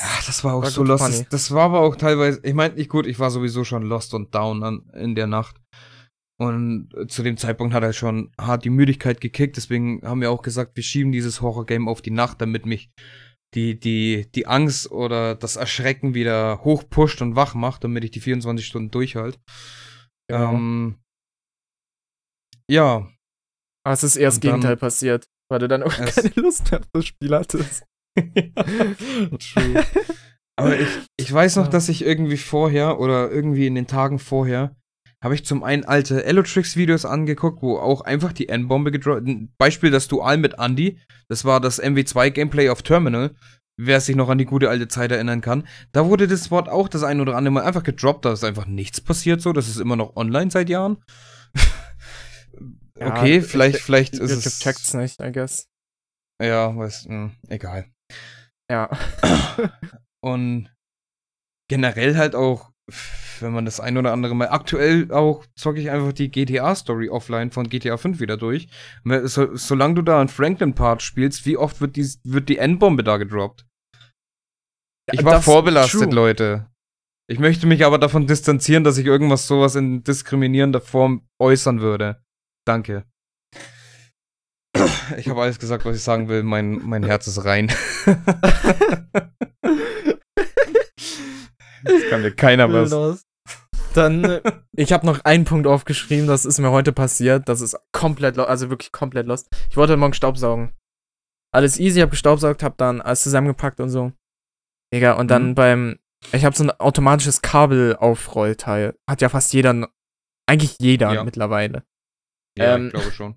Ja, 0.00 0.08
das 0.26 0.44
war 0.44 0.54
auch 0.54 0.62
War 0.62 0.70
so 0.70 0.84
lost. 0.84 1.02
Das, 1.04 1.28
das 1.28 1.50
war 1.50 1.64
aber 1.64 1.80
auch 1.80 1.96
teilweise, 1.96 2.40
ich 2.44 2.54
meine, 2.54 2.74
ich 2.76 2.88
gut, 2.88 3.06
ich 3.06 3.18
war 3.18 3.30
sowieso 3.30 3.64
schon 3.64 3.82
lost 3.82 4.14
und 4.14 4.34
down 4.34 4.62
an, 4.62 4.88
in 4.94 5.14
der 5.14 5.26
Nacht. 5.26 5.56
Und 6.40 6.92
äh, 6.94 7.06
zu 7.06 7.22
dem 7.22 7.36
Zeitpunkt 7.36 7.74
hat 7.74 7.82
er 7.82 7.92
schon 7.92 8.32
hart 8.40 8.64
die 8.64 8.70
Müdigkeit 8.70 9.20
gekickt. 9.20 9.56
Deswegen 9.56 10.00
haben 10.02 10.20
wir 10.20 10.30
auch 10.30 10.42
gesagt, 10.42 10.76
wir 10.76 10.82
schieben 10.82 11.12
dieses 11.12 11.40
Horrorgame 11.40 11.90
auf 11.90 12.02
die 12.02 12.10
Nacht, 12.10 12.40
damit 12.40 12.66
mich 12.66 12.90
die, 13.54 13.78
die, 13.78 14.26
die 14.34 14.46
Angst 14.46 14.90
oder 14.90 15.34
das 15.34 15.56
Erschrecken 15.56 16.14
wieder 16.14 16.64
hochpusht 16.64 17.20
und 17.22 17.36
wach 17.36 17.54
macht, 17.54 17.84
damit 17.84 18.02
ich 18.04 18.10
die 18.10 18.20
24 18.20 18.66
Stunden 18.66 18.90
durchhalte. 18.90 19.38
Genau. 20.28 20.54
Ähm, 20.54 20.96
ja, 22.70 23.06
aber 23.84 23.92
es 23.92 24.02
ist 24.02 24.16
eher 24.16 24.28
das 24.28 24.36
und 24.36 24.44
dann- 24.44 24.50
Gegenteil 24.52 24.76
passiert, 24.76 25.26
weil 25.50 25.58
du 25.58 25.68
dann 25.68 25.82
auch 25.82 25.94
keine 25.94 26.32
Lust 26.36 26.70
mehr 26.70 26.80
auf 26.80 26.86
das 26.92 27.04
Spiel 27.06 27.34
hattest. 27.34 27.84
True. 28.16 29.84
Aber 30.58 30.78
ich, 30.78 30.88
ich 31.18 31.32
weiß 31.32 31.56
noch, 31.56 31.64
Ja. 31.64 31.70
dass 31.70 31.88
ich 31.88 32.04
irgendwie 32.04 32.36
vorher 32.36 33.00
oder 33.00 33.30
irgendwie 33.30 33.66
in 33.66 33.74
den 33.74 33.86
Tagen 33.86 34.18
vorher 34.18 34.76
habe 35.22 35.34
ich 35.34 35.44
zum 35.44 35.62
einen 35.62 35.84
alte 35.84 36.24
Elotrix-Videos 36.24 37.04
angeguckt, 37.04 37.62
wo 37.62 37.78
auch 37.78 38.00
einfach 38.02 38.32
die 38.32 38.48
N-Bombe 38.48 38.90
gedroppt. 38.90 39.28
Beispiel 39.58 39.90
das 39.90 40.08
Dual 40.08 40.36
mit 40.36 40.54
Andy. 40.58 40.98
Das 41.28 41.44
war 41.44 41.60
das 41.60 41.80
MW2-Gameplay 41.82 42.68
auf 42.70 42.82
Terminal. 42.82 43.34
Wer 43.78 44.00
sich 44.00 44.16
noch 44.16 44.28
an 44.28 44.36
die 44.38 44.44
gute 44.44 44.68
alte 44.68 44.86
Zeit 44.88 45.12
erinnern 45.12 45.40
kann. 45.40 45.66
Da 45.92 46.04
wurde 46.06 46.28
das 46.28 46.50
Wort 46.50 46.68
auch 46.68 46.88
das 46.88 47.02
ein 47.04 47.20
oder 47.20 47.36
andere 47.36 47.52
Mal 47.54 47.62
einfach 47.64 47.82
gedroppt. 47.82 48.24
Da 48.26 48.32
ist 48.32 48.44
einfach 48.44 48.66
nichts 48.66 49.00
passiert 49.00 49.40
so. 49.40 49.52
Das 49.52 49.68
ist 49.68 49.78
immer 49.80 49.96
noch 49.96 50.14
online 50.16 50.50
seit 50.50 50.68
Jahren. 50.68 50.98
Ja, 52.98 53.06
okay, 53.16 53.38
ich- 53.38 53.46
vielleicht, 53.46 53.76
ich- 53.78 53.82
vielleicht 53.82 54.12
ist 54.14 54.20
YouTube 54.30 54.44
es. 54.46 54.58
checkt's 54.60 54.94
nicht, 54.94 55.20
I 55.20 55.32
guess. 55.32 55.68
Ja, 56.40 56.76
weiß, 56.76 57.06
mh, 57.08 57.30
egal. 57.48 57.86
Ja. 58.70 58.90
Und 60.20 60.68
generell 61.68 62.16
halt 62.16 62.34
auch, 62.34 62.71
wenn 63.40 63.52
man 63.52 63.64
das 63.64 63.80
ein 63.80 63.96
oder 63.96 64.12
andere 64.12 64.34
Mal, 64.34 64.48
aktuell 64.48 65.10
auch 65.12 65.44
zocke 65.56 65.80
ich 65.80 65.90
einfach 65.90 66.12
die 66.12 66.30
GTA-Story 66.30 67.08
offline 67.08 67.50
von 67.50 67.68
GTA 67.68 67.96
5 67.96 68.20
wieder 68.20 68.36
durch. 68.36 68.68
So, 69.24 69.56
solange 69.56 69.94
du 69.94 70.02
da 70.02 70.20
einen 70.20 70.28
Franklin-Part 70.28 71.02
spielst, 71.02 71.46
wie 71.46 71.56
oft 71.56 71.80
wird 71.80 71.96
die, 71.96 72.06
wird 72.24 72.48
die 72.48 72.58
Endbombe 72.58 73.02
da 73.04 73.16
gedroppt? 73.16 73.66
Ich 75.12 75.24
war 75.24 75.34
Das- 75.34 75.44
vorbelastet, 75.44 76.02
true. 76.02 76.14
Leute. 76.14 76.66
Ich 77.30 77.38
möchte 77.38 77.66
mich 77.66 77.84
aber 77.84 77.98
davon 77.98 78.26
distanzieren, 78.26 78.84
dass 78.84 78.98
ich 78.98 79.06
irgendwas 79.06 79.46
sowas 79.46 79.74
in 79.74 80.04
diskriminierender 80.04 80.80
Form 80.80 81.26
äußern 81.40 81.80
würde. 81.80 82.22
Danke. 82.66 83.04
Ich 85.16 85.28
habe 85.28 85.40
alles 85.42 85.58
gesagt, 85.58 85.84
was 85.84 85.96
ich 85.96 86.02
sagen 86.02 86.28
will. 86.28 86.42
Mein, 86.42 86.80
mein 86.84 87.04
Herz 87.04 87.26
ist 87.26 87.44
rein. 87.44 87.72
Das 91.84 92.02
kann 92.10 92.22
mir 92.22 92.32
keiner 92.32 92.72
was. 92.72 92.90
Los. 92.90 93.24
Dann, 93.94 94.24
äh, 94.24 94.40
ich 94.72 94.92
habe 94.92 95.04
noch 95.04 95.24
einen 95.24 95.44
Punkt 95.44 95.66
aufgeschrieben, 95.66 96.26
das 96.26 96.44
ist 96.46 96.58
mir 96.58 96.70
heute 96.70 96.92
passiert. 96.92 97.48
Das 97.48 97.60
ist 97.60 97.76
komplett, 97.92 98.38
also 98.38 98.70
wirklich 98.70 98.90
komplett 98.92 99.26
lost. 99.26 99.48
Ich 99.70 99.76
wollte 99.76 99.92
heute 99.92 100.00
Morgen 100.00 100.14
Staubsaugen. 100.14 100.72
Alles 101.54 101.78
easy, 101.78 102.00
hab 102.00 102.10
gestaubsaugt, 102.10 102.62
hab 102.62 102.78
dann 102.78 103.02
alles 103.02 103.22
zusammengepackt 103.22 103.80
und 103.80 103.90
so. 103.90 104.12
Digga, 104.94 105.12
und 105.14 105.28
dann 105.30 105.50
Mhm. 105.50 105.54
beim, 105.54 105.98
ich 106.32 106.44
habe 106.46 106.56
so 106.56 106.64
ein 106.64 106.70
automatisches 106.70 107.42
Kabelaufrollteil. 107.42 108.96
Hat 109.08 109.20
ja 109.20 109.28
fast 109.28 109.52
jeder, 109.52 109.88
eigentlich 110.48 110.76
jeder 110.80 111.12
Ja. 111.12 111.24
mittlerweile. 111.24 111.84
Ja, 112.56 112.76
Ähm, 112.76 112.86
ich 112.86 112.92
glaube 112.94 113.12
schon. 113.12 113.34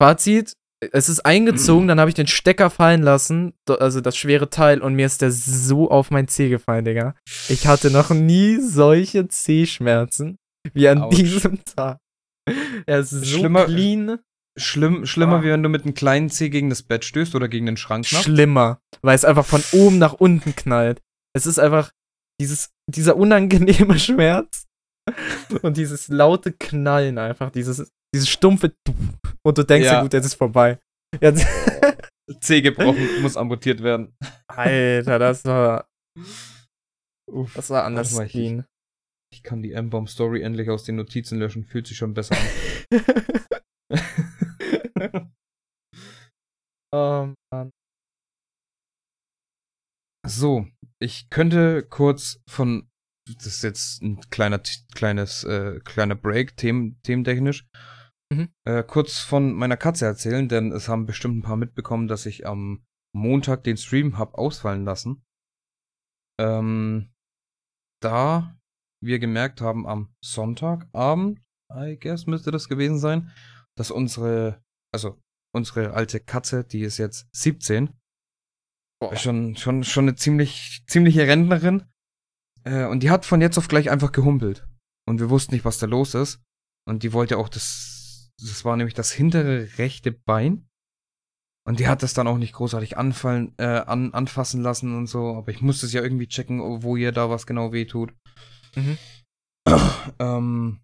Fazit, 0.00 0.52
es 0.92 1.08
ist 1.08 1.20
eingezogen, 1.26 1.88
dann 1.88 1.98
habe 2.00 2.08
ich 2.10 2.14
den 2.14 2.26
Stecker 2.28 2.70
fallen 2.70 3.02
lassen, 3.02 3.52
also 3.68 4.00
das 4.00 4.16
schwere 4.16 4.48
Teil, 4.50 4.80
und 4.80 4.94
mir 4.94 5.06
ist 5.06 5.22
der 5.22 5.30
so 5.32 5.90
auf 5.90 6.10
mein 6.10 6.28
Zeh 6.28 6.48
gefallen, 6.48 6.84
Digga. 6.84 7.14
Ich 7.48 7.66
hatte 7.66 7.90
noch 7.90 8.10
nie 8.10 8.60
solche 8.60 9.26
Zehschmerzen 9.28 10.38
wie 10.74 10.88
an 10.88 11.02
Autsch. 11.02 11.16
diesem 11.16 11.64
Tag. 11.64 11.98
Er 12.86 13.00
ist 13.00 13.10
so 13.10 13.24
Schlimmer- 13.24 13.64
clean. 13.66 14.18
Schlimm, 14.56 15.06
schlimmer, 15.06 15.36
Ah. 15.36 15.42
wie 15.44 15.50
wenn 15.50 15.62
du 15.62 15.68
mit 15.68 15.84
einem 15.84 15.94
kleinen 15.94 16.30
Zeh 16.30 16.48
gegen 16.48 16.68
das 16.68 16.82
Bett 16.82 17.04
stößt 17.04 17.34
oder 17.36 17.46
gegen 17.48 17.66
den 17.66 17.76
Schrank 17.76 18.06
knappst. 18.06 18.24
Schlimmer, 18.24 18.80
weil 19.02 19.14
es 19.14 19.24
einfach 19.24 19.46
von 19.46 19.62
oben 19.72 19.98
nach 19.98 20.14
unten 20.14 20.56
knallt. 20.56 21.00
Es 21.32 21.46
ist 21.46 21.60
einfach 21.60 21.92
dieses, 22.40 22.70
dieser 22.88 23.16
unangenehme 23.16 23.98
Schmerz 24.00 24.64
und 25.62 25.76
dieses 25.76 26.08
laute 26.08 26.52
Knallen 26.52 27.18
einfach, 27.18 27.50
dieses, 27.50 27.90
dieses 28.14 28.28
stumpfe 28.28 28.74
und 29.44 29.58
du 29.58 29.64
denkst 29.64 29.86
ja, 29.86 29.94
Ja. 29.94 30.02
gut, 30.02 30.12
jetzt 30.12 30.26
ist 30.26 30.34
vorbei. 30.34 30.78
Jetzt, 31.20 31.46
Zeh 32.40 32.60
gebrochen, 32.60 33.22
muss 33.22 33.36
amputiert 33.36 33.82
werden. 33.82 34.14
Alter, 34.48 35.18
das 35.18 35.44
war, 35.44 35.86
Uff. 37.30 37.54
das 37.54 37.70
war 37.70 37.84
anders 37.84 38.12
mal, 38.14 38.26
ich-. 38.26 38.62
Ich 39.30 39.42
kann 39.42 39.62
die 39.62 39.72
M-Bomb-Story 39.72 40.42
endlich 40.42 40.70
aus 40.70 40.84
den 40.84 40.96
Notizen 40.96 41.38
löschen. 41.38 41.64
Fühlt 41.64 41.86
sich 41.86 41.98
schon 41.98 42.14
besser 42.14 42.34
an. 42.34 42.90
oh 46.92 47.34
Mann. 47.52 47.70
so, 50.26 50.66
ich 50.98 51.28
könnte 51.30 51.82
kurz 51.82 52.40
von. 52.48 52.87
Das 53.34 53.46
ist 53.46 53.62
jetzt 53.62 54.02
ein 54.02 54.20
kleiner, 54.30 54.60
kleines, 54.94 55.44
äh, 55.44 55.80
kleiner 55.80 56.14
Break, 56.14 56.56
themen, 56.56 57.00
thementechnisch. 57.02 57.66
Mhm. 58.32 58.48
Äh, 58.64 58.82
kurz 58.82 59.18
von 59.18 59.52
meiner 59.52 59.76
Katze 59.76 60.06
erzählen, 60.06 60.48
denn 60.48 60.72
es 60.72 60.88
haben 60.88 61.06
bestimmt 61.06 61.38
ein 61.38 61.42
paar 61.42 61.56
mitbekommen, 61.56 62.08
dass 62.08 62.26
ich 62.26 62.46
am 62.46 62.84
Montag 63.14 63.64
den 63.64 63.76
Stream 63.76 64.18
hab 64.18 64.34
ausfallen 64.34 64.84
lassen. 64.84 65.24
Ähm, 66.40 67.12
da 68.02 68.58
wir 69.02 69.18
gemerkt 69.18 69.60
haben 69.60 69.86
am 69.86 70.14
Sonntagabend, 70.22 71.40
I 71.72 71.98
guess 71.98 72.26
müsste 72.26 72.50
das 72.50 72.68
gewesen 72.68 72.98
sein, 72.98 73.32
dass 73.76 73.90
unsere, 73.90 74.62
also 74.92 75.20
unsere 75.54 75.94
alte 75.94 76.20
Katze, 76.20 76.64
die 76.64 76.80
ist 76.80 76.98
jetzt 76.98 77.28
17, 77.34 77.90
Boah. 79.00 79.16
schon, 79.16 79.56
schon, 79.56 79.84
schon 79.84 80.04
eine 80.06 80.16
ziemlich, 80.16 80.84
ziemliche 80.86 81.26
Rentnerin. 81.26 81.84
Äh, 82.64 82.86
und 82.86 83.02
die 83.02 83.10
hat 83.10 83.26
von 83.26 83.40
jetzt 83.40 83.58
auf 83.58 83.68
gleich 83.68 83.90
einfach 83.90 84.12
gehumpelt. 84.12 84.66
Und 85.06 85.20
wir 85.20 85.30
wussten 85.30 85.54
nicht, 85.54 85.64
was 85.64 85.78
da 85.78 85.86
los 85.86 86.14
ist. 86.14 86.42
Und 86.86 87.02
die 87.02 87.12
wollte 87.12 87.38
auch 87.38 87.48
das, 87.48 88.30
das 88.38 88.64
war 88.64 88.76
nämlich 88.76 88.94
das 88.94 89.12
hintere 89.12 89.68
rechte 89.78 90.12
Bein. 90.12 90.68
Und 91.66 91.80
die 91.80 91.88
hat 91.88 92.02
das 92.02 92.14
dann 92.14 92.26
auch 92.26 92.38
nicht 92.38 92.54
großartig 92.54 92.96
anfallen, 92.96 93.54
äh, 93.58 93.64
an, 93.64 94.14
anfassen 94.14 94.62
lassen 94.62 94.96
und 94.96 95.06
so. 95.06 95.34
Aber 95.36 95.50
ich 95.50 95.60
musste 95.60 95.86
es 95.86 95.92
ja 95.92 96.02
irgendwie 96.02 96.28
checken, 96.28 96.82
wo 96.82 96.96
ihr 96.96 97.12
da 97.12 97.28
was 97.28 97.46
genau 97.46 97.72
wehtut. 97.72 98.14
Mhm. 98.74 98.98
ähm, 100.18 100.80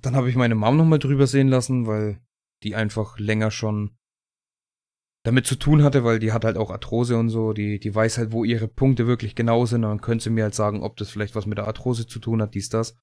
dann 0.00 0.16
habe 0.16 0.28
ich 0.28 0.36
meine 0.36 0.54
Mom 0.54 0.76
nochmal 0.76 0.98
drüber 0.98 1.26
sehen 1.26 1.48
lassen, 1.48 1.86
weil 1.86 2.20
die 2.62 2.74
einfach 2.74 3.18
länger 3.18 3.50
schon 3.50 3.96
damit 5.28 5.46
zu 5.46 5.56
tun 5.56 5.82
hatte, 5.82 6.04
weil 6.04 6.18
die 6.18 6.32
hat 6.32 6.46
halt 6.46 6.56
auch 6.56 6.70
Arthrose 6.70 7.18
und 7.18 7.28
so, 7.28 7.52
die, 7.52 7.78
die 7.78 7.94
weiß 7.94 8.16
halt, 8.16 8.32
wo 8.32 8.44
ihre 8.44 8.66
Punkte 8.66 9.06
wirklich 9.06 9.34
genau 9.34 9.66
sind 9.66 9.84
und 9.84 9.90
dann 9.90 10.00
könnte 10.00 10.24
sie 10.24 10.30
mir 10.30 10.44
halt 10.44 10.54
sagen, 10.54 10.82
ob 10.82 10.96
das 10.96 11.10
vielleicht 11.10 11.34
was 11.34 11.44
mit 11.44 11.58
der 11.58 11.66
Arthrose 11.66 12.06
zu 12.06 12.18
tun 12.18 12.40
hat, 12.40 12.54
dies, 12.54 12.70
das. 12.70 12.98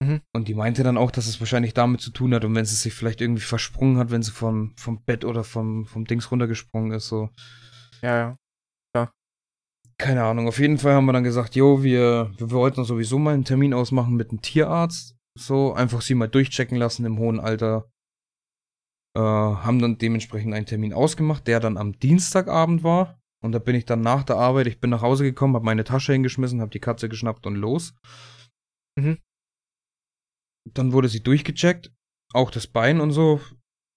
Mhm. 0.00 0.20
Und 0.32 0.46
die 0.46 0.54
meinte 0.54 0.84
dann 0.84 0.96
auch, 0.96 1.10
dass 1.10 1.26
es 1.26 1.40
wahrscheinlich 1.40 1.74
damit 1.74 2.00
zu 2.00 2.12
tun 2.12 2.32
hat 2.34 2.44
und 2.44 2.54
wenn 2.54 2.64
sie 2.64 2.76
sich 2.76 2.94
vielleicht 2.94 3.20
irgendwie 3.20 3.42
versprungen 3.42 3.98
hat, 3.98 4.12
wenn 4.12 4.22
sie 4.22 4.30
vom, 4.30 4.74
vom 4.76 5.04
Bett 5.04 5.24
oder 5.24 5.42
vom, 5.42 5.86
vom 5.86 6.04
Dings 6.04 6.30
runtergesprungen 6.30 6.92
ist, 6.92 7.08
so. 7.08 7.30
Ja, 8.00 8.16
ja. 8.16 8.36
Keine 10.00 10.22
Ahnung. 10.22 10.46
Auf 10.46 10.60
jeden 10.60 10.78
Fall 10.78 10.94
haben 10.94 11.06
wir 11.06 11.12
dann 11.12 11.24
gesagt, 11.24 11.56
jo, 11.56 11.82
wir, 11.82 12.30
wir 12.38 12.50
wollten 12.52 12.84
sowieso 12.84 13.18
mal 13.18 13.34
einen 13.34 13.44
Termin 13.44 13.74
ausmachen 13.74 14.14
mit 14.14 14.30
einem 14.30 14.40
Tierarzt. 14.40 15.16
So, 15.36 15.72
einfach 15.74 16.00
sie 16.00 16.14
mal 16.14 16.28
durchchecken 16.28 16.78
lassen 16.78 17.04
im 17.04 17.18
hohen 17.18 17.40
Alter. 17.40 17.90
Äh, 19.18 19.20
haben 19.20 19.80
dann 19.80 19.98
dementsprechend 19.98 20.54
einen 20.54 20.66
Termin 20.66 20.92
ausgemacht, 20.92 21.48
der 21.48 21.58
dann 21.58 21.76
am 21.76 21.98
Dienstagabend 21.98 22.84
war. 22.84 23.20
Und 23.42 23.50
da 23.50 23.58
bin 23.58 23.74
ich 23.74 23.84
dann 23.84 24.00
nach 24.00 24.22
der 24.22 24.36
Arbeit, 24.36 24.68
ich 24.68 24.78
bin 24.78 24.90
nach 24.90 25.02
Hause 25.02 25.24
gekommen, 25.24 25.56
habe 25.56 25.64
meine 25.64 25.82
Tasche 25.82 26.12
hingeschmissen, 26.12 26.60
habe 26.60 26.70
die 26.70 26.78
Katze 26.78 27.08
geschnappt 27.08 27.44
und 27.44 27.56
los. 27.56 27.96
Mhm. 28.96 29.18
Dann 30.72 30.92
wurde 30.92 31.08
sie 31.08 31.20
durchgecheckt, 31.20 31.92
auch 32.32 32.52
das 32.52 32.68
Bein 32.68 33.00
und 33.00 33.10
so. 33.10 33.40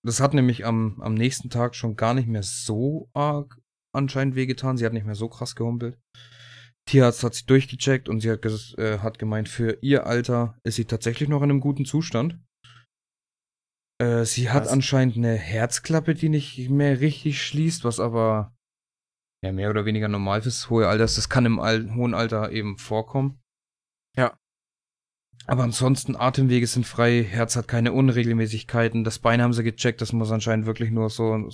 Das 0.04 0.22
hat 0.22 0.34
nämlich 0.34 0.66
am, 0.66 1.00
am 1.02 1.14
nächsten 1.14 1.52
Tag 1.52 1.76
schon 1.76 1.96
gar 1.96 2.16
nicht 2.16 2.28
mehr 2.28 2.42
so 2.42 3.12
arg 3.14 3.62
anscheinend 3.94 4.34
wehgetan. 4.34 4.78
Sie 4.78 4.88
hat 4.88 4.94
nicht 4.94 5.06
mehr 5.06 5.14
so 5.14 5.30
krass 5.30 5.56
gehumpelt. 5.56 6.00
Tierarzt 6.90 7.24
hat 7.24 7.36
sie 7.36 7.46
durchgecheckt 7.46 8.10
und 8.10 8.22
sie 8.22 8.32
hat, 8.32 8.44
äh, 8.80 8.98
hat 9.00 9.20
gemeint, 9.20 9.50
für 9.50 9.78
ihr 9.84 10.08
Alter 10.08 10.58
ist 10.64 10.78
sie 10.78 10.86
tatsächlich 10.86 11.30
noch 11.30 11.44
in 11.44 11.52
einem 11.52 11.60
guten 11.60 11.86
Zustand. 11.86 12.40
Äh, 14.02 14.26
sie 14.26 14.50
hat 14.50 14.64
Krass. 14.64 14.72
anscheinend 14.74 15.16
eine 15.18 15.36
Herzklappe, 15.36 16.16
die 16.16 16.30
nicht 16.30 16.70
mehr 16.70 17.00
richtig 17.00 17.42
schließt, 17.46 17.84
was 17.84 18.00
aber 18.00 18.54
ja, 19.44 19.52
mehr 19.52 19.70
oder 19.70 19.86
weniger 19.86 20.08
normal 20.08 20.42
fürs 20.42 20.70
hohe 20.70 20.88
Alter 20.88 21.04
ist. 21.04 21.18
Das 21.18 21.30
kann 21.30 21.46
im 21.46 21.60
Al 21.60 21.94
hohen 21.96 22.14
Alter 22.14 22.52
eben 22.52 22.78
vorkommen. 22.78 23.40
Ja. 24.18 24.38
Aber 25.48 25.64
ansonsten, 25.64 26.16
Atemwege 26.16 26.68
sind 26.68 26.86
frei, 26.86 27.24
Herz 27.24 27.56
hat 27.56 27.68
keine 27.68 27.94
Unregelmäßigkeiten, 27.94 29.04
das 29.04 29.20
Bein 29.20 29.42
haben 29.42 29.54
sie 29.54 29.64
gecheckt, 29.64 30.02
das 30.02 30.14
muss 30.14 30.32
anscheinend 30.32 30.68
wirklich 30.68 30.92
nur 30.92 31.10
so 31.10 31.50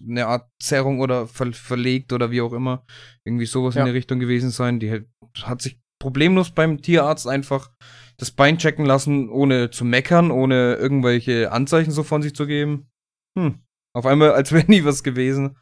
eine 0.00 0.26
Art 0.26 0.48
Zerrung 0.60 1.00
oder 1.00 1.26
ver 1.26 1.52
verlegt 1.52 2.12
oder 2.12 2.30
wie 2.30 2.40
auch 2.40 2.52
immer. 2.52 2.84
Irgendwie 3.24 3.46
sowas 3.46 3.74
Ja. 3.74 3.80
in 3.82 3.86
der 3.86 3.94
Richtung 3.94 4.18
gewesen 4.20 4.50
sein. 4.50 4.78
Die 4.80 5.04
hat 5.42 5.62
sich 5.62 5.80
problemlos 6.00 6.50
beim 6.50 6.80
Tierarzt 6.82 7.26
einfach 7.26 7.70
das 8.22 8.30
Bein 8.30 8.56
checken 8.56 8.86
lassen, 8.86 9.28
ohne 9.28 9.72
zu 9.72 9.84
meckern, 9.84 10.30
ohne 10.30 10.76
irgendwelche 10.76 11.50
Anzeichen 11.50 11.90
so 11.90 12.04
von 12.04 12.22
sich 12.22 12.36
zu 12.36 12.46
geben. 12.46 12.88
Hm. 13.36 13.64
Auf 13.96 14.06
einmal, 14.06 14.30
als 14.30 14.52
wäre 14.52 14.64
nie 14.70 14.84
was 14.84 15.02
gewesen. 15.02 15.58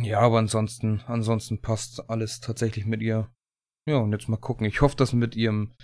Ja, 0.00 0.20
aber 0.20 0.38
ansonsten, 0.38 1.02
ansonsten 1.06 1.60
passt 1.60 2.08
alles 2.08 2.40
tatsächlich 2.40 2.86
mit 2.86 3.02
ihr. 3.02 3.30
Ja, 3.86 3.98
und 3.98 4.12
jetzt 4.12 4.30
mal 4.30 4.38
gucken. 4.38 4.64
Ich 4.64 4.80
hoffe, 4.80 4.96
dass 4.96 5.12
mit 5.12 5.36
ihrem 5.36 5.74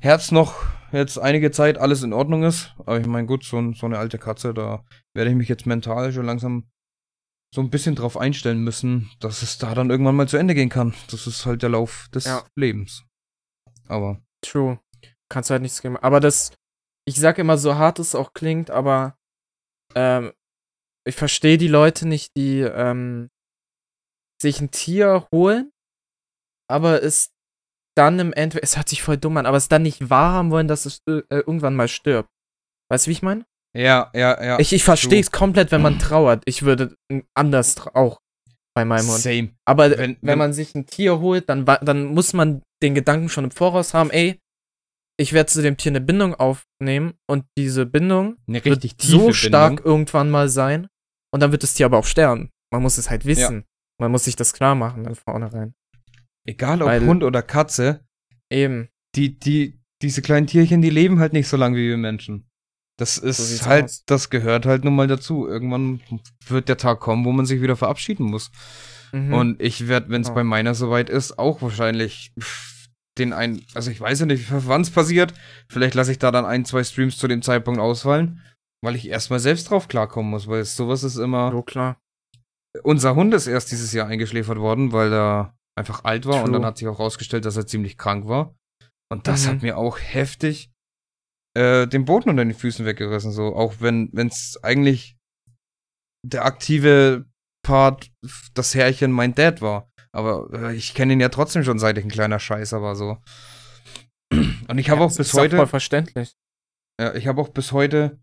Herz 0.00 0.30
noch 0.30 0.62
jetzt 0.92 1.18
einige 1.18 1.50
Zeit 1.50 1.76
alles 1.78 2.04
in 2.04 2.12
Ordnung 2.12 2.44
ist. 2.44 2.72
Aber 2.78 3.00
ich 3.00 3.06
meine, 3.08 3.26
gut, 3.26 3.42
so, 3.42 3.72
so 3.72 3.86
eine 3.86 3.98
alte 3.98 4.18
Katze, 4.18 4.54
da 4.54 4.84
werde 5.12 5.30
ich 5.32 5.36
mich 5.36 5.48
jetzt 5.48 5.66
mental 5.66 6.12
schon 6.12 6.26
langsam 6.26 6.68
so 7.52 7.60
ein 7.62 7.70
bisschen 7.70 7.96
drauf 7.96 8.16
einstellen 8.16 8.62
müssen, 8.62 9.10
dass 9.18 9.42
es 9.42 9.58
da 9.58 9.74
dann 9.74 9.90
irgendwann 9.90 10.14
mal 10.14 10.28
zu 10.28 10.36
Ende 10.36 10.54
gehen 10.54 10.68
kann. 10.68 10.94
Das 11.10 11.26
ist 11.26 11.46
halt 11.46 11.62
der 11.62 11.70
Lauf 11.70 12.08
des 12.14 12.26
Ja. 12.26 12.44
Lebens. 12.54 13.04
Aber 13.88 14.20
True. 14.44 14.80
Kannst 15.28 15.50
du 15.50 15.52
halt 15.52 15.62
nichts 15.62 15.82
geben. 15.82 15.96
Aber 15.96 16.20
das, 16.20 16.52
ich 17.06 17.16
sag 17.16 17.38
immer, 17.38 17.58
so 17.58 17.76
hart 17.76 17.98
es 17.98 18.14
auch 18.14 18.32
klingt, 18.32 18.70
aber 18.70 19.16
ähm, 19.94 20.32
ich 21.06 21.16
verstehe 21.16 21.58
die 21.58 21.68
Leute 21.68 22.06
nicht, 22.06 22.36
die 22.36 22.60
ähm, 22.60 23.30
sich 24.40 24.60
ein 24.60 24.70
Tier 24.70 25.26
holen, 25.32 25.72
aber 26.68 27.02
es 27.02 27.30
dann 27.96 28.18
im 28.18 28.32
Endeffekt, 28.32 28.64
es 28.64 28.76
hört 28.76 28.88
sich 28.88 29.02
voll 29.02 29.16
dumm 29.16 29.36
an, 29.38 29.46
aber 29.46 29.56
es 29.56 29.68
dann 29.68 29.82
nicht 29.82 30.10
wahrhaben 30.10 30.50
wollen, 30.50 30.68
dass 30.68 30.84
es 30.84 31.00
äh, 31.08 31.22
irgendwann 31.30 31.76
mal 31.76 31.88
stirbt. 31.88 32.28
Weißt 32.90 33.06
du, 33.06 33.08
wie 33.08 33.12
ich 33.12 33.22
meine? 33.22 33.46
ja, 33.74 34.10
ja, 34.14 34.42
ja. 34.42 34.58
ich 34.58 34.72
ich 34.72 34.84
verstehe 34.84 35.20
es 35.20 35.30
komplett, 35.30 35.70
wenn 35.70 35.82
man 35.82 35.98
trauert. 35.98 36.42
Ich 36.46 36.62
würde 36.62 36.96
anders 37.34 37.86
auch 37.94 38.20
bei 38.76 38.84
meinem 38.84 39.08
Hund. 39.08 39.18
Same. 39.20 39.50
Aber 39.64 39.90
Wenn- 39.90 39.98
wenn, 39.98 40.16
wenn- 40.20 40.38
man 40.38 40.52
sich 40.52 40.74
ein 40.74 40.84
Tier 40.86 41.18
holt, 41.18 41.48
dann, 41.48 41.64
dann 41.64 42.04
muss 42.04 42.34
man 42.34 42.62
den 42.82 42.94
Gedanken 42.94 43.30
schon 43.30 43.44
im 43.44 43.50
Voraus 43.50 43.94
haben, 43.94 44.10
ey, 44.10 44.38
ich 45.18 45.32
werde 45.32 45.46
zu 45.50 45.62
dem 45.62 45.78
Tier 45.78 45.92
eine 45.92 46.02
Bindung 46.02 46.34
aufnehmen 46.34 47.14
und 47.26 47.46
diese 47.56 47.86
Bindung 47.86 48.36
wird 48.46 48.82
so 49.00 49.32
stark 49.32 49.76
Bindung. 49.76 49.84
irgendwann 49.92 50.30
mal 50.30 50.50
sein 50.50 50.88
und 51.32 51.40
dann 51.42 51.52
wird 51.52 51.62
das 51.62 51.72
Tier 51.72 51.86
aber 51.86 51.96
auch 51.96 52.04
sterben. 52.04 52.50
Man 52.70 52.82
muss 52.82 52.98
es 52.98 53.08
halt 53.08 53.24
wissen. 53.24 53.64
Man 53.98 54.10
muss 54.12 54.24
sich 54.24 54.36
das 54.36 54.52
klar 54.52 54.74
machen 54.74 55.04
dann 55.04 55.14
vornherein. 55.14 55.72
Egal 56.46 56.82
ob 56.82 56.88
Weil- 56.88 57.06
Hund 57.06 57.24
oder 57.24 57.40
Katze, 57.40 58.04
Eben. 58.52 58.88
die, 59.14 59.38
die, 59.38 59.80
diese 60.02 60.20
kleinen 60.20 60.46
Tierchen, 60.46 60.82
die 60.82 60.90
leben 60.90 61.18
halt 61.18 61.32
nicht 61.32 61.48
so 61.48 61.56
lange 61.56 61.78
wie 61.78 61.88
wir 61.88 61.96
Menschen. 61.96 62.46
Das 62.98 63.18
ist 63.18 63.48
sieht's 63.48 63.66
halt, 63.66 63.84
aus. 63.84 64.02
das 64.06 64.30
gehört 64.30 64.64
halt 64.66 64.84
nun 64.84 64.96
mal 64.96 65.06
dazu. 65.06 65.46
Irgendwann 65.46 66.00
wird 66.46 66.68
der 66.68 66.78
Tag 66.78 67.00
kommen, 67.00 67.24
wo 67.24 67.32
man 67.32 67.44
sich 67.46 67.60
wieder 67.60 67.76
verabschieden 67.76 68.24
muss. 68.26 68.50
Mhm. 69.12 69.32
Und 69.34 69.62
ich 69.62 69.86
werde, 69.88 70.08
wenn 70.10 70.22
es 70.22 70.28
Ja. 70.28 70.34
bei 70.34 70.44
meiner 70.44 70.74
soweit 70.74 71.10
ist, 71.10 71.38
auch 71.38 71.60
wahrscheinlich 71.62 72.32
den 73.18 73.32
ein, 73.32 73.62
also 73.74 73.90
ich 73.90 74.00
weiß 74.00 74.20
ja 74.20 74.26
nicht, 74.26 74.46
wann 74.50 74.80
es 74.80 74.90
passiert. 74.90 75.34
Vielleicht 75.70 75.94
lasse 75.94 76.12
ich 76.12 76.18
da 76.18 76.30
dann 76.30 76.44
ein, 76.46 76.64
zwei 76.64 76.84
Streams 76.84 77.18
zu 77.18 77.28
dem 77.28 77.42
Zeitpunkt 77.42 77.80
ausfallen, 77.80 78.42
weil 78.82 78.94
ich 78.96 79.08
erstmal 79.08 79.40
selbst 79.40 79.70
drauf 79.70 79.88
klarkommen 79.88 80.30
muss, 80.30 80.46
weil 80.48 80.64
sowas 80.64 81.02
ist 81.02 81.16
immer. 81.16 81.50
so 81.52 81.62
klar. 81.62 81.98
Unser 82.82 83.14
Hund 83.14 83.32
ist 83.32 83.46
erst 83.46 83.72
dieses 83.72 83.92
Jahr 83.92 84.06
eingeschläfert 84.06 84.58
worden, 84.58 84.92
weil 84.92 85.12
er 85.12 85.54
einfach 85.78 86.04
alt 86.04 86.26
war 86.26 86.36
und 86.36 86.46
True. 86.46 86.52
dann 86.52 86.66
hat 86.66 86.76
sich 86.78 86.88
auch 86.88 86.98
rausgestellt, 86.98 87.44
dass 87.46 87.56
er 87.56 87.66
ziemlich 87.66 87.96
krank 87.96 88.26
war. 88.28 88.54
Und 89.10 89.28
das 89.28 89.46
Mhm. 89.46 89.50
hat 89.50 89.62
mir 89.62 89.76
auch 89.78 89.98
heftig 89.98 90.70
äh, 91.56 91.86
den 91.86 92.04
Boden 92.04 92.30
unter 92.30 92.44
den 92.44 92.54
Füßen 92.54 92.84
weggerissen. 92.86 93.32
So, 93.32 93.54
auch 93.56 93.74
wenn 93.80 94.10
es 94.14 94.58
eigentlich 94.62 95.16
der 96.24 96.44
aktive 96.44 97.26
Part, 97.64 98.10
das 98.54 98.74
Herrchen 98.74 99.10
mein 99.12 99.34
Dad 99.34 99.60
war. 99.62 99.90
Aber 100.12 100.48
äh, 100.52 100.74
ich 100.74 100.94
kenne 100.94 101.12
ihn 101.14 101.20
ja 101.20 101.28
trotzdem 101.28 101.62
schon 101.64 101.78
seit 101.78 101.98
ich 101.98 102.04
ein 102.04 102.10
kleiner 102.10 102.38
Scheißer 102.38 102.80
war 102.82 102.94
so. 102.96 103.18
Und 104.32 104.78
ich 104.78 104.90
habe 104.90 105.00
Ja, 105.00 105.06
auch 105.06 105.10
bis 105.16 105.28
ist 105.28 105.34
Auch 105.34 105.40
heute, 105.40 105.56
voll 105.56 105.66
verständlich. 105.66 106.34
ja, 107.00 107.14
ich 107.14 107.26
habe 107.26 107.40
auch 107.40 107.48
bis 107.50 107.72
heute 107.72 108.18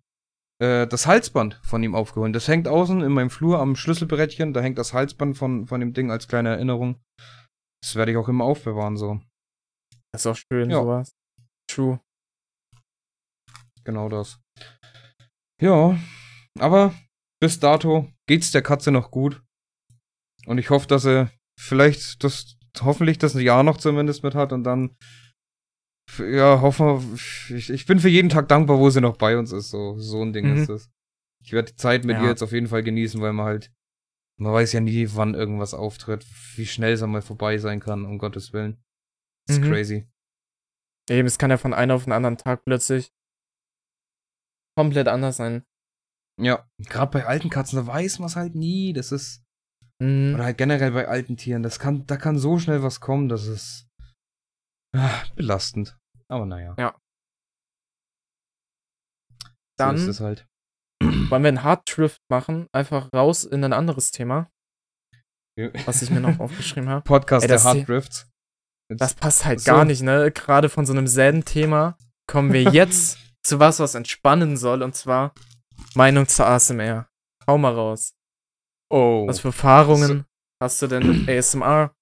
äh, 0.62 0.88
das 0.88 1.08
Halsband 1.08 1.60
von 1.64 1.84
ihm 1.84 1.96
aufgeholt. 1.96 2.36
Das 2.36 2.48
hängt 2.48 2.68
außen 2.68 3.02
in 3.02 3.12
meinem 3.12 3.30
Flur 3.30 3.60
am 3.60 3.76
Schlüsselbrettchen. 3.76 4.54
Da 4.54 4.62
hängt 4.62 4.78
das 4.78 4.94
Halsband 4.94 5.38
von, 5.38 5.68
von 5.68 5.80
dem 5.80 5.94
Ding 5.94 6.12
als 6.12 6.28
kleine 6.28 6.50
Erinnerung. 6.50 7.02
Das 7.84 7.96
werde 7.96 8.12
ich 8.12 8.18
auch 8.18 8.30
immer 8.30 8.46
aufbewahren, 8.46 8.98
so. 8.98 9.20
Das 10.14 10.22
ist 10.22 10.28
auch 10.28 10.38
schön, 10.52 10.70
Ja. 10.70 10.82
sowas. 10.82 11.12
True. 11.70 12.00
Genau 13.84 14.10
das. 14.10 14.40
Ja, 15.62 15.98
aber 16.60 16.94
bis 17.42 17.60
dato 17.60 18.10
geht's 18.28 18.52
der 18.52 18.62
Katze 18.62 18.92
noch 18.92 19.12
gut. 19.12 19.42
Und 20.46 20.58
ich 20.58 20.70
hoffe, 20.70 20.88
dass 20.88 21.06
er 21.06 21.32
vielleicht 21.60 22.24
das, 22.24 22.58
hoffentlich 22.82 23.18
das 23.18 23.34
Jahr 23.34 23.64
noch 23.64 23.78
zumindest 23.78 24.24
mit 24.24 24.36
hat 24.36 24.52
und 24.52 24.64
dann, 24.64 24.96
ja, 26.18 26.62
hoffen 26.62 26.86
wir, 26.86 27.56
ich, 27.58 27.70
ich 27.70 27.86
bin 27.86 28.00
für 28.00 28.10
jeden 28.10 28.30
Tag 28.30 28.48
dankbar, 28.50 28.78
wo 28.78 28.90
sie 28.90 29.02
noch 29.02 29.18
bei 29.18 29.38
uns 29.38 29.52
ist. 29.52 29.70
So, 29.70 29.98
so 29.98 30.22
ein 30.22 30.34
Ding 30.34 30.48
Mhm. 30.48 30.58
ist 30.58 30.70
es. 30.70 30.90
Ich 31.44 31.52
werde 31.54 31.72
die 31.72 31.76
Zeit 31.78 32.04
mit 32.06 32.18
Ja. 32.18 32.24
ihr 32.24 32.30
jetzt 32.30 32.42
auf 32.44 32.52
jeden 32.52 32.68
Fall 32.68 32.84
genießen, 32.84 33.22
weil 33.22 33.34
man 33.34 33.46
halt, 33.46 33.72
man 34.40 34.54
weiß 34.54 34.74
ja 34.74 34.80
nie, 34.80 35.08
wann 35.14 35.34
irgendwas 35.34 35.74
auftritt, 35.74 36.26
wie 36.56 36.66
schnell 36.66 36.94
es 36.94 37.04
einmal 37.04 37.22
vorbei 37.22 37.58
sein 37.58 37.80
kann, 37.80 38.06
um 38.06 38.18
Gottes 38.18 38.54
Willen. 38.54 38.82
Das 39.48 39.58
ist 39.58 39.64
Mhm. 39.64 39.70
crazy. 39.70 40.08
Eben, 41.10 41.28
es 41.28 41.38
kann 41.38 41.52
ja 41.52 41.58
von 41.58 41.74
einem 41.74 41.92
auf 41.92 42.06
den 42.06 42.14
anderen 42.14 42.38
Tag 42.38 42.64
plötzlich 42.66 43.12
komplett 44.78 45.08
anders 45.08 45.38
sein. 45.38 45.64
Ja, 46.42 46.68
gerade 46.80 47.12
bei 47.12 47.26
alten 47.26 47.50
Katzen, 47.50 47.78
da 47.78 47.86
weiß 47.88 48.20
man 48.20 48.28
es 48.28 48.36
halt 48.36 48.56
nie. 48.56 48.94
Das 48.94 49.12
ist, 49.12 49.42
Mhm. 50.02 50.34
Oder 50.34 50.46
halt 50.46 50.58
generell 50.58 50.92
bei 50.92 51.08
alten 51.08 51.38
Tieren. 51.38 51.62
Das 51.64 51.78
kann, 51.80 52.06
da 52.08 52.18
kann 52.18 52.38
so 52.40 52.58
schnell 52.58 52.82
was 52.82 53.00
kommen, 53.00 53.30
das 53.30 53.46
ist 53.46 53.88
ah, 54.96 55.24
belastend. 55.36 55.98
Aber 56.30 56.46
naja. 56.48 56.76
Dann 59.78 59.98
So 59.98 60.04
ist 60.04 60.10
es 60.18 60.20
halt. 60.20 60.48
wollen 61.02 61.44
wir 61.44 61.48
einen 61.50 61.64
Hard-Drift 61.64 62.20
machen, 62.30 62.68
einfach 62.74 63.10
raus 63.14 63.44
in 63.46 63.64
ein 63.64 63.74
anderes 63.74 64.12
Thema, 64.12 64.50
was 65.86 66.02
ich 66.02 66.10
mir 66.10 66.22
noch 66.22 66.40
aufgeschrieben 66.40 66.90
habe. 66.90 67.04
Podcast 67.06 67.44
Ey, 67.44 67.48
der 67.48 67.58
das- 67.58 67.66
Hard 67.66 67.88
Drifts. 67.88 68.30
Jetzt- 68.90 69.00
Das 69.02 69.14
passt 69.14 69.46
halt 69.46 69.62
So. 69.62 69.72
gar 69.72 69.86
nicht, 69.86 70.02
ne? 70.02 70.32
Gerade 70.32 70.70
von 70.70 70.86
so 70.86 70.94
einem 70.94 71.08
selben 71.08 71.46
Thema 71.46 71.98
kommen 72.28 72.52
wir 72.52 72.64
jetzt 72.74 73.18
zu 73.44 73.60
was, 73.60 73.80
was 73.80 73.96
entspannen 73.96 74.58
soll, 74.58 74.82
und 74.82 74.96
zwar 74.96 75.34
Meinung 75.96 76.28
zur 76.28 76.48
ASMR. 76.48 77.10
Hau 77.48 77.58
mal 77.58 77.74
raus. 77.74 78.16
oh. 78.90 79.28
Was 79.28 79.42
für 79.42 79.50
Erfahrungen 79.50 80.26
hast 80.62 80.82
du 80.82 80.88
denn 80.88 81.08
mit 81.08 81.30
ASMR? 81.30 81.94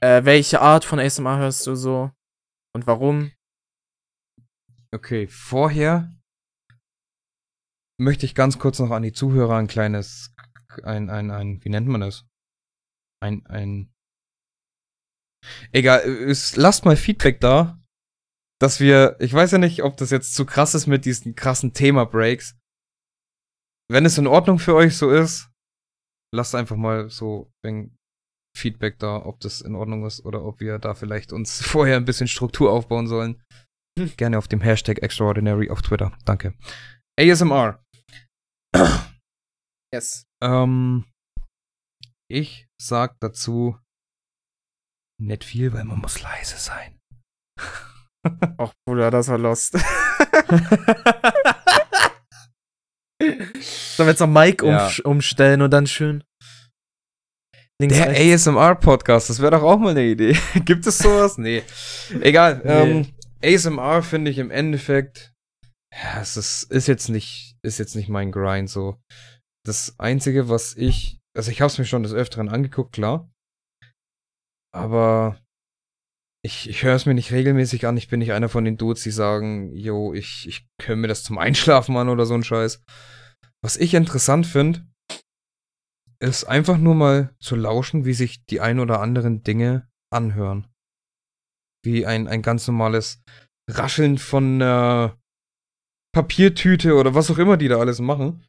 Äh, 0.00 0.24
welche 0.24 0.60
Art 0.60 0.84
von 0.84 0.98
ASMR 0.98 1.38
hörst 1.38 1.66
du 1.66 1.74
so? 1.74 2.10
Und 2.74 2.86
warum? 2.86 3.32
Okay, 4.92 5.26
vorher 5.26 6.14
möchte 7.98 8.26
ich 8.26 8.34
ganz 8.34 8.58
kurz 8.58 8.78
noch 8.78 8.90
an 8.90 9.02
die 9.02 9.12
Zuhörer 9.12 9.56
ein 9.56 9.66
kleines 9.66 10.34
ein, 10.82 11.10
ein, 11.10 11.30
ein, 11.30 11.64
wie 11.64 11.68
nennt 11.68 11.88
man 11.88 12.00
das? 12.00 12.26
Ein, 13.20 13.44
ein. 13.46 13.92
Egal, 15.72 16.02
lasst 16.54 16.84
mal 16.84 16.96
Feedback 16.96 17.40
da, 17.40 17.80
dass 18.60 18.80
wir, 18.80 19.16
ich 19.20 19.32
weiß 19.32 19.52
ja 19.52 19.58
nicht, 19.58 19.82
ob 19.82 19.96
das 19.96 20.10
jetzt 20.10 20.34
zu 20.34 20.46
krass 20.46 20.74
ist 20.74 20.86
mit 20.86 21.04
diesen 21.04 21.34
krassen 21.34 21.72
Thema-Breaks. 21.72 22.56
Wenn 23.90 24.04
es 24.06 24.18
in 24.18 24.26
Ordnung 24.26 24.58
für 24.58 24.74
euch 24.74 24.96
so 24.96 25.10
ist, 25.10 25.50
lasst 26.34 26.54
einfach 26.54 26.76
mal 26.76 27.08
so 27.10 27.52
ein 27.64 27.96
Feedback 28.56 28.98
da, 28.98 29.24
ob 29.24 29.40
das 29.40 29.60
in 29.60 29.74
Ordnung 29.74 30.06
ist 30.06 30.24
oder 30.24 30.42
ob 30.44 30.60
wir 30.60 30.78
da 30.78 30.94
vielleicht 30.94 31.32
uns 31.32 31.62
vorher 31.66 31.96
ein 31.96 32.04
bisschen 32.04 32.28
Struktur 32.28 32.72
aufbauen 32.72 33.06
sollen. 33.06 33.42
Gerne 34.16 34.38
auf 34.38 34.48
dem 34.48 34.60
Hashtag 34.60 35.02
Extraordinary 35.02 35.70
auf 35.70 35.82
Twitter. 35.82 36.16
Danke. 36.24 36.54
ASMR. 37.18 37.82
Yes. 39.94 40.26
Ähm, 40.42 41.06
ich 42.28 42.66
sag 42.82 43.18
dazu 43.20 43.78
nicht 45.18 45.44
viel, 45.44 45.72
weil 45.72 45.84
man 45.84 46.00
muss 46.00 46.20
leise 46.20 46.58
sein. 46.58 46.98
Ach, 48.58 48.72
Bruder, 48.86 49.10
das 49.10 49.28
war 49.28 49.38
lost. 49.38 49.76
Sollen 53.20 54.06
wir 54.06 54.06
jetzt 54.08 54.20
noch 54.20 54.26
Mike 54.28 54.66
Ja. 54.66 54.86
umsch- 54.88 55.02
umstellen 55.02 55.62
und 55.62 55.70
dann 55.70 55.86
schön 55.86 56.22
links, 57.80 57.96
Der? 57.96 58.08
ASMR-Podcast, 58.10 59.30
das 59.30 59.40
wäre 59.40 59.52
doch 59.52 59.62
auch 59.62 59.78
mal 59.78 59.90
eine 59.90 60.04
Idee. 60.04 60.36
Gibt 60.64 60.86
es 60.86 60.98
sowas? 60.98 61.38
Nee. 61.38 61.62
Egal. 62.20 62.60
Nee. 62.64 62.70
Ähm, 63.00 63.14
ASMR 63.44 64.02
finde 64.02 64.30
ich 64.30 64.38
im 64.38 64.50
Endeffekt, 64.50 65.32
ja, 65.94 66.20
es 66.20 66.36
ist, 66.36 66.64
ist 66.70 66.86
jetzt 66.88 67.08
nicht, 67.08 67.56
ist 67.64 67.78
jetzt 67.78 67.94
nicht 67.96 68.08
mein 68.08 68.32
Grind 68.32 68.68
so. 68.70 68.98
Das 69.64 69.94
Einzige, 69.98 70.48
was 70.48 70.74
ich, 70.76 71.18
also 71.36 71.50
ich 71.50 71.60
habe 71.60 71.70
es 71.70 71.78
mir 71.78 71.84
schon 71.84 72.02
des 72.02 72.12
Öfteren 72.14 72.48
angeguckt, 72.48 72.92
klar. 72.92 73.30
Aber 74.74 75.38
ich, 76.46 76.68
ich 76.68 76.84
höre 76.84 76.94
es 76.94 77.06
mir 77.06 77.14
nicht 77.14 77.32
regelmäßig 77.32 77.86
an. 77.86 77.96
Ich 77.96 78.08
bin 78.08 78.20
nicht 78.20 78.32
einer 78.32 78.48
von 78.48 78.64
den 78.64 78.76
Dudes, 78.76 79.02
die 79.02 79.10
sagen, 79.10 79.74
yo, 79.74 80.14
ich, 80.14 80.46
ich 80.46 80.66
höre 80.80 80.96
mir 80.96 81.08
das 81.08 81.24
zum 81.24 81.38
Einschlafen 81.38 81.96
an 81.96 82.08
oder 82.08 82.24
so 82.24 82.34
ein 82.34 82.44
Scheiß. 82.44 82.82
Was 83.62 83.76
ich 83.76 83.94
interessant 83.94 84.46
finde, 84.46 84.86
ist 86.20 86.44
einfach 86.44 86.78
nur 86.78 86.94
mal 86.94 87.34
zu 87.40 87.56
lauschen, 87.56 88.04
wie 88.04 88.14
sich 88.14 88.44
die 88.46 88.60
ein 88.60 88.78
oder 88.78 89.00
anderen 89.00 89.42
Dinge 89.42 89.88
anhören. 90.10 90.68
Wie 91.84 92.06
ein, 92.06 92.28
ein 92.28 92.42
ganz 92.42 92.66
normales 92.68 93.22
Rascheln 93.68 94.16
von 94.16 94.62
einer 94.62 95.18
Papiertüte 96.14 96.94
oder 96.94 97.14
was 97.14 97.30
auch 97.30 97.38
immer 97.38 97.56
die 97.56 97.68
da 97.68 97.78
alles 97.78 97.98
machen. 97.98 98.46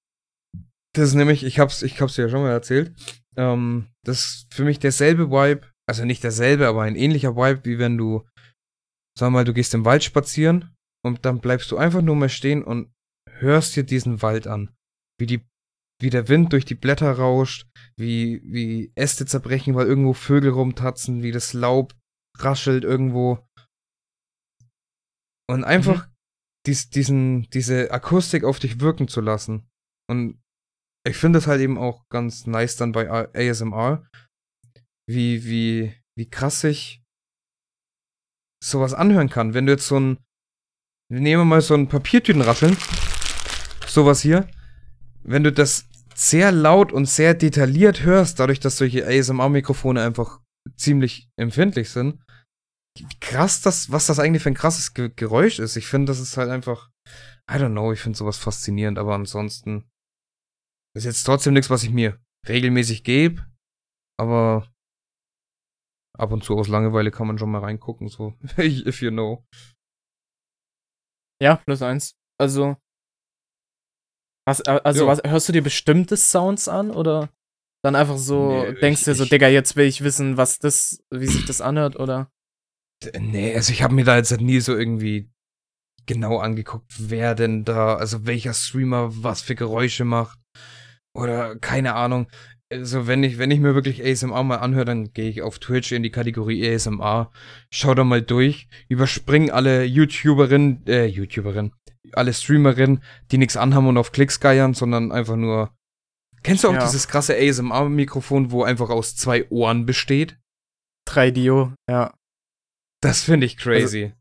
Das 0.94 1.10
ist 1.10 1.16
nämlich, 1.16 1.44
ich 1.44 1.60
hab's, 1.60 1.82
ich 1.82 2.00
hab's 2.00 2.16
dir 2.16 2.24
ja 2.24 2.30
schon 2.30 2.44
mal 2.44 2.52
erzählt, 2.52 2.94
ähm, 3.36 3.88
das 4.06 4.20
ist 4.20 4.54
für 4.54 4.64
mich 4.64 4.80
derselbe 4.80 5.30
Vibe, 5.32 5.68
also 5.88 6.06
nicht 6.06 6.24
derselbe, 6.24 6.68
aber 6.68 6.84
ein 6.84 6.96
ähnlicher 6.96 7.36
Vibe, 7.36 7.66
wie 7.66 7.80
wenn 7.80 7.98
du, 7.98 8.28
sag 9.18 9.32
mal, 9.32 9.46
du 9.46 9.54
gehst 9.54 9.74
im 9.74 9.86
Wald 9.86 10.04
spazieren 10.04 10.76
und 11.06 11.26
dann 11.26 11.40
bleibst 11.40 11.72
du 11.72 11.78
einfach 11.78 12.02
nur 12.02 12.16
mal 12.16 12.30
stehen 12.30 12.64
und 12.64 12.94
hörst 13.40 13.76
dir 13.76 13.84
diesen 13.84 14.22
Wald 14.22 14.48
an. 14.48 14.76
Wie 15.20 15.26
die, 15.26 15.48
wie 16.02 16.10
der 16.10 16.28
Wind 16.28 16.54
durch 16.54 16.66
die 16.66 16.76
Blätter 16.76 17.12
rauscht, 17.14 17.68
wie, 17.96 18.42
wie 18.44 18.92
Äste 18.96 19.26
zerbrechen, 19.26 19.76
weil 19.76 19.88
irgendwo 19.88 20.14
Vögel 20.14 20.52
rumtatzen, 20.52 21.24
wie 21.24 21.32
das 21.32 21.54
Laub 21.54 21.96
raschelt 22.38 22.84
irgendwo. 22.84 23.48
Und 25.50 25.64
einfach 25.64 26.10
dies, 26.66 26.90
diesen, 26.90 27.50
diese 27.52 27.92
Akustik 27.92 28.44
auf 28.44 28.60
dich 28.60 28.82
wirken 28.82 29.08
zu 29.08 29.22
lassen. 29.22 29.70
Und 30.10 30.42
ich 31.08 31.16
finde 31.16 31.40
es 31.40 31.48
halt 31.48 31.62
eben 31.62 31.78
auch 31.78 32.08
ganz 32.10 32.46
nice 32.46 32.76
dann 32.76 32.92
bei 32.92 33.10
ASMR, 33.10 34.06
wie, 35.10 35.46
wie, 35.46 35.94
wie 36.18 36.30
krass 36.30 36.62
sich 36.62 37.02
sowas 38.64 38.94
anhören 38.94 39.30
kann. 39.30 39.54
Wenn 39.54 39.66
du 39.66 39.72
jetzt 39.74 39.88
so 39.88 40.00
ein, 40.00 40.18
nehmen 41.12 41.42
wir 41.42 41.46
mal 41.46 41.62
so 41.62 41.74
ein 41.74 41.88
Papiertütenrascheln, 41.88 42.76
sowas 43.88 44.22
hier, 44.22 44.50
wenn 45.24 45.44
du 45.44 45.52
das 45.52 45.88
sehr 46.16 46.52
laut 46.52 46.92
und 46.92 47.06
sehr 47.06 47.34
detailliert 47.34 48.04
hörst, 48.04 48.40
dadurch, 48.40 48.60
dass 48.60 48.78
solche 48.78 49.06
ASMR-Mikrofone 49.06 50.02
einfach 50.02 50.42
ziemlich 50.76 51.30
empfindlich 51.38 51.92
sind, 51.92 52.20
krass 53.22 53.62
das, 53.62 53.92
was 53.92 54.08
das 54.08 54.20
eigentlich 54.20 54.44
für 54.44 54.50
ein 54.50 54.56
krasses 54.56 54.94
Ge 54.94 55.12
Geräusch 55.16 55.60
ist. 55.60 55.76
Ich 55.76 55.88
finde, 55.88 56.10
das 56.10 56.20
ist 56.20 56.36
halt 56.38 56.50
einfach, 56.50 56.90
I 57.50 57.56
don't 57.56 57.72
know, 57.72 57.94
ich 57.94 58.00
finde 58.00 58.18
sowas 58.18 58.38
faszinierend, 58.38 58.98
aber 58.98 59.14
ansonsten 59.14 59.88
ist 60.96 61.06
jetzt 61.06 61.24
trotzdem 61.24 61.54
nichts, 61.54 61.70
was 61.70 61.84
ich 61.84 61.92
mir 61.92 62.20
regelmäßig 62.48 63.04
gebe, 63.04 63.46
aber 64.20 64.68
ab 66.18 66.32
und 66.32 66.44
zu 66.44 66.58
aus 66.58 66.68
Langeweile 66.68 67.12
kann 67.12 67.28
man 67.28 67.38
schon 67.38 67.52
mal 67.52 67.60
reingucken, 67.62 68.08
so, 68.10 68.34
if 68.58 69.02
you 69.02 69.12
know. 69.12 69.44
Ja, 71.42 71.58
plus 71.58 71.82
eins. 71.82 72.16
Also, 72.40 72.78
was, 74.48 74.60
äh, 74.62 74.80
also 74.84 75.08
was, 75.08 75.22
hörst 75.26 75.50
du 75.50 75.54
dir 75.54 75.62
bestimmte 75.64 76.18
Sounds 76.18 76.68
an 76.68 76.92
oder 76.92 77.30
dann 77.84 77.96
einfach 77.96 78.18
so, 78.18 78.64
Nee, 78.64 78.74
denkst 78.80 79.02
ich- 79.02 79.06
dir 79.06 79.16
so, 79.16 79.24
ich- 79.24 79.30
Digga, 79.30 79.48
jetzt 79.48 79.76
will 79.76 79.86
ich 79.86 80.04
wissen, 80.04 80.38
was 80.38 80.60
das, 80.60 81.04
wie 81.12 81.28
sich 81.28 81.46
das 81.46 81.62
anhört 81.62 81.96
oder? 81.98 82.32
D- 83.04 83.20
Nee, 83.20 83.56
also 83.56 83.72
ich 83.72 83.84
habe 83.84 83.94
mir 83.94 84.06
da 84.06 84.18
jetzt 84.18 84.32
halt 84.32 84.42
nie 84.42 84.60
so 84.60 84.76
irgendwie 84.76 85.30
genau 86.08 86.40
angeguckt, 86.40 86.92
wer 86.98 87.36
denn 87.36 87.66
da, 87.66 87.96
also 87.98 88.26
welcher 88.26 88.54
Streamer 88.54 89.10
was 89.24 89.42
für 89.42 89.56
Geräusche 89.56 90.06
macht. 90.06 90.40
Oder 91.16 91.58
keine 91.60 91.96
Ahnung. 91.96 92.28
Also 92.70 93.08
wenn 93.08 93.24
ich, 93.24 93.38
wenn 93.38 93.50
ich 93.52 93.60
mir 93.62 93.76
wirklich 93.76 94.04
ASMR 94.06 94.44
mal 94.44 94.58
anhöre, 94.58 94.84
dann 94.86 95.14
gehe 95.14 95.30
ich 95.30 95.42
auf 95.42 95.58
Twitch 95.60 95.92
in 95.94 96.04
die 96.04 96.12
Kategorie 96.12 96.68
ASMR, 96.74 97.32
schau 97.72 97.94
da 97.94 98.04
mal 98.04 98.22
durch, 98.22 98.68
überspring 98.90 99.52
alle 99.52 99.84
YouTuberinnen, 99.86 100.86
äh, 100.86 101.06
YouTuberinnen, 101.06 101.74
alle 102.12 102.34
Streamerinnen, 102.34 103.02
die 103.32 103.38
nichts 103.38 103.56
anhaben 103.56 103.88
und 103.88 103.98
auf 103.98 104.12
Klicks 104.12 104.40
geiern, 104.42 104.74
sondern 104.74 105.14
einfach 105.14 105.38
nur. 105.38 105.74
Kennst 106.44 106.64
du 106.66 106.70
auch 106.70 106.74
Ja. 106.74 106.84
dieses 106.84 107.08
krasse 107.08 107.36
ASMR-Mikrofon, 107.38 108.52
wo 108.52 108.64
einfach 108.64 108.90
aus 108.90 109.16
zwei 109.16 109.50
Ohren 109.50 109.86
besteht? 109.86 110.38
3Dio, 111.08 111.74
ja. 111.90 112.14
Das 113.02 113.24
finde 113.24 113.46
ich 113.46 113.58
crazy. 113.58 114.14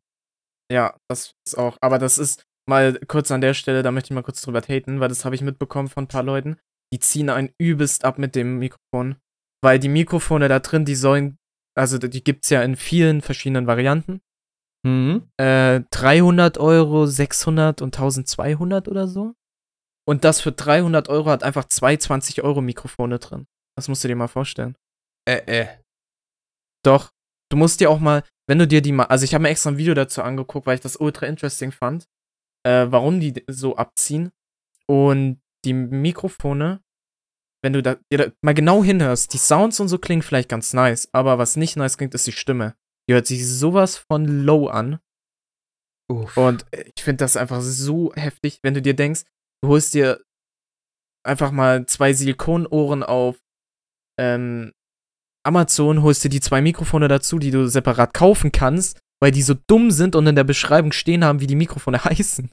Ja, 0.70 0.96
das 1.08 1.32
ist 1.46 1.56
auch. 1.58 1.76
Aber 1.80 1.98
das 1.98 2.18
ist 2.18 2.44
mal 2.68 2.98
kurz 3.08 3.30
an 3.30 3.40
der 3.40 3.54
Stelle, 3.54 3.82
da 3.82 3.90
möchte 3.90 4.08
ich 4.08 4.14
mal 4.14 4.22
kurz 4.22 4.40
drüber 4.40 4.60
haten, 4.60 5.00
weil 5.00 5.08
das 5.08 5.24
habe 5.24 5.34
ich 5.34 5.42
mitbekommen 5.42 5.88
von 5.88 6.04
ein 6.04 6.08
paar 6.08 6.22
Leuten. 6.22 6.58
Die 6.92 6.98
ziehen 6.98 7.30
einen 7.30 7.52
übelst 7.58 8.04
ab 8.04 8.18
mit 8.18 8.34
dem 8.34 8.58
Mikrofon. 8.58 9.16
Weil 9.62 9.78
die 9.78 9.88
Mikrofone 9.88 10.48
da 10.48 10.60
drin, 10.60 10.84
die 10.84 10.94
sollen, 10.94 11.38
also 11.76 11.98
die 11.98 12.22
gibt's 12.22 12.50
ja 12.50 12.62
in 12.62 12.76
vielen 12.76 13.22
verschiedenen 13.22 13.66
Varianten. 13.66 14.20
mhm. 14.84 15.28
Äh, 15.38 15.80
300 15.90 16.58
Euro, 16.58 17.06
600 17.06 17.82
und 17.82 17.96
1200 17.96 18.88
oder 18.88 19.08
so. 19.08 19.34
Und 20.08 20.24
das 20.24 20.40
für 20.40 20.52
300 20.52 21.08
Euro 21.08 21.30
hat 21.30 21.42
einfach 21.42 21.64
zwei 21.64 21.96
20 21.96 22.42
Euro 22.42 22.60
Mikrofone 22.60 23.18
drin. 23.18 23.46
Das 23.76 23.88
musst 23.88 24.04
du 24.04 24.08
dir 24.08 24.16
mal 24.16 24.28
vorstellen. 24.28 24.76
Äh, 25.28 25.62
äh. 25.62 25.66
Doch, 26.84 27.10
du 27.50 27.56
musst 27.56 27.80
dir 27.80 27.90
auch 27.90 27.98
mal, 27.98 28.22
wenn 28.48 28.58
du 28.58 28.68
dir 28.68 28.80
die 28.80 28.92
mal, 28.92 29.06
also 29.06 29.24
ich 29.24 29.34
habe 29.34 29.42
mir 29.42 29.48
extra 29.48 29.70
ein 29.70 29.78
Video 29.78 29.94
dazu 29.94 30.22
angeguckt, 30.22 30.66
weil 30.66 30.76
ich 30.76 30.80
das 30.80 30.96
ultra 30.96 31.26
interesting 31.26 31.72
fand, 31.72 32.06
äh, 32.64 32.86
warum 32.88 33.18
die 33.18 33.42
so 33.48 33.76
abziehen. 33.76 34.30
Und 34.88 35.40
die 35.64 35.72
Mikrofone, 35.72 36.82
wenn 37.62 37.72
du 37.72 37.82
da, 37.82 37.96
dir 38.12 38.18
da 38.18 38.26
mal 38.42 38.54
genau 38.54 38.84
hinhörst, 38.84 39.32
die 39.32 39.38
Sounds 39.38 39.80
und 39.80 39.88
so 39.88 39.98
klingen 39.98 40.22
vielleicht 40.22 40.48
ganz 40.48 40.72
nice, 40.72 41.08
aber 41.12 41.38
was 41.38 41.56
nicht 41.56 41.76
nice 41.76 41.96
klingt, 41.98 42.14
ist 42.14 42.26
die 42.26 42.32
Stimme. 42.32 42.76
Die 43.08 43.14
hört 43.14 43.26
sich 43.26 43.46
sowas 43.48 43.96
von 43.96 44.24
low 44.24 44.68
an. 44.68 45.00
Uff. 46.08 46.36
Und 46.36 46.66
ich 46.72 47.02
finde 47.02 47.24
das 47.24 47.36
einfach 47.36 47.60
so 47.60 48.12
heftig, 48.14 48.60
wenn 48.62 48.74
du 48.74 48.82
dir 48.82 48.94
denkst, 48.94 49.24
du 49.62 49.70
holst 49.70 49.94
dir 49.94 50.22
einfach 51.24 51.50
mal 51.50 51.86
zwei 51.86 52.12
Silikonohren 52.12 53.02
auf 53.02 53.36
ähm, 54.18 54.72
Amazon, 55.44 56.02
holst 56.02 56.24
dir 56.24 56.28
die 56.28 56.40
zwei 56.40 56.60
Mikrofone 56.60 57.08
dazu, 57.08 57.38
die 57.38 57.50
du 57.50 57.68
separat 57.68 58.14
kaufen 58.14 58.52
kannst, 58.52 59.00
weil 59.20 59.30
die 59.30 59.42
so 59.42 59.54
dumm 59.66 59.90
sind 59.90 60.14
und 60.14 60.26
in 60.26 60.36
der 60.36 60.44
Beschreibung 60.44 60.92
stehen 60.92 61.24
haben, 61.24 61.40
wie 61.40 61.46
die 61.46 61.56
Mikrofone 61.56 62.04
heißen, 62.04 62.50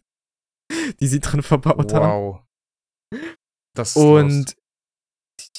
die 1.00 1.08
sie 1.08 1.20
drin 1.20 1.42
verbaut 1.42 1.94
haben. 1.94 2.06
wow. 2.06 2.44
Das 3.76 3.90
ist 3.92 3.96
Und 3.98 4.30
lost. 4.32 4.58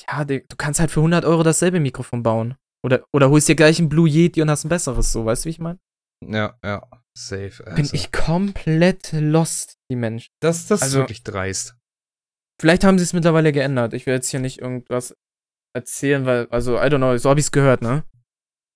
ja, 0.09 0.24
du 0.24 0.40
kannst 0.57 0.80
halt 0.80 0.90
für 0.90 1.00
100 1.00 1.24
Euro 1.24 1.42
dasselbe 1.42 1.80
Mikrofon 1.80 2.22
bauen. 2.22 2.57
Oder, 2.84 3.05
oder 3.12 3.30
holst 3.30 3.48
dir 3.48 3.57
gleich 3.57 3.78
ein 3.80 3.88
Blue 3.88 4.09
Yeti 4.09 4.42
und 4.42 4.50
hast 4.50 4.64
ein 4.64 4.68
besseres, 4.68 5.11
so, 5.12 5.24
weißt 5.24 5.44
du, 5.44 5.46
wie 5.46 5.50
ich 5.50 5.59
meine? 5.59 5.78
Ja, 6.26 6.59
ja. 6.64 6.86
Safe. 7.16 7.62
Bin 7.64 7.74
Also, 7.76 7.94
ich 7.94 8.12
komplett 8.12 9.12
lost, 9.12 9.78
die 9.90 9.96
Menschen. 9.96 10.28
das 10.40 10.66
das 10.66 10.82
also- 10.82 10.98
ist 10.98 11.02
wirklich 11.02 11.22
dreist. 11.22 11.76
Vielleicht 12.61 12.84
haben 12.84 12.98
sie 12.98 13.05
es 13.05 13.12
mittlerweile 13.12 13.52
geändert. 13.52 13.94
Ich 13.94 14.07
will 14.07 14.14
jetzt 14.14 14.28
hier 14.28 14.38
nicht 14.40 14.61
irgendwas 14.61 15.14
erzählen, 15.74 16.24
weil, 16.24 16.46
also, 16.50 16.76
I 16.76 16.82
don't 16.86 16.98
know, 16.98 17.16
so 17.16 17.30
habe 17.30 17.40
ich 17.40 17.46
es 17.46 17.52
gehört, 17.52 17.82
ne? 17.82 18.05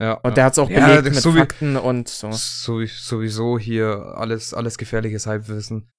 Ja. 0.03 0.15
Und 0.15 0.37
der 0.37 0.45
hat 0.47 0.53
es 0.55 0.59
auch 0.59 0.69
Ja, 0.71 0.87
belegt 0.87 1.15
mit 1.15 1.23
so 1.23 1.33
Fakten 1.33 1.77
und 1.77 2.09
so. 2.09 2.31
So, 2.33 2.85
sowieso 2.87 3.59
hier 3.59 4.15
alles, 4.17 4.55
alles 4.55 4.79
gefährliches 4.79 5.27
Halbwissen. 5.27 5.91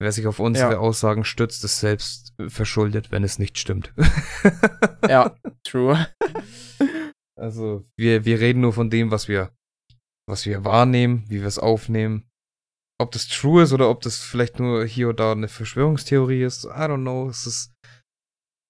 Wer 0.00 0.12
sich 0.12 0.26
auf 0.26 0.38
unsere 0.38 0.72
Ja. 0.72 0.78
Aussagen 0.78 1.24
stützt, 1.24 1.64
ist 1.64 1.80
selbst 1.80 2.32
verschuldet, 2.48 3.10
wenn 3.10 3.24
es 3.24 3.38
nicht 3.38 3.58
stimmt. 3.58 3.92
Ja, 5.08 5.36
true. 5.64 6.06
Also, 7.40 7.84
wir, 7.96 8.24
wir 8.24 8.40
reden 8.40 8.60
nur 8.62 8.72
von 8.72 8.90
dem, 8.90 9.12
was 9.12 9.28
wir, 9.28 9.52
was 10.28 10.44
wir 10.44 10.64
wahrnehmen, 10.64 11.24
wie 11.28 11.40
wir 11.40 11.46
es 11.46 11.58
aufnehmen. 11.60 12.28
Ob 13.00 13.12
das 13.12 13.28
true 13.28 13.62
ist 13.62 13.72
oder 13.72 13.88
ob 13.90 14.00
das 14.02 14.18
vielleicht 14.18 14.58
nur 14.58 14.84
hier 14.84 15.08
oder 15.10 15.16
da 15.26 15.32
eine 15.32 15.46
Verschwörungstheorie 15.46 16.42
ist, 16.42 16.64
I 16.64 16.68
don't 16.68 17.02
know. 17.02 17.28
Es 17.28 17.46
ist, 17.46 17.72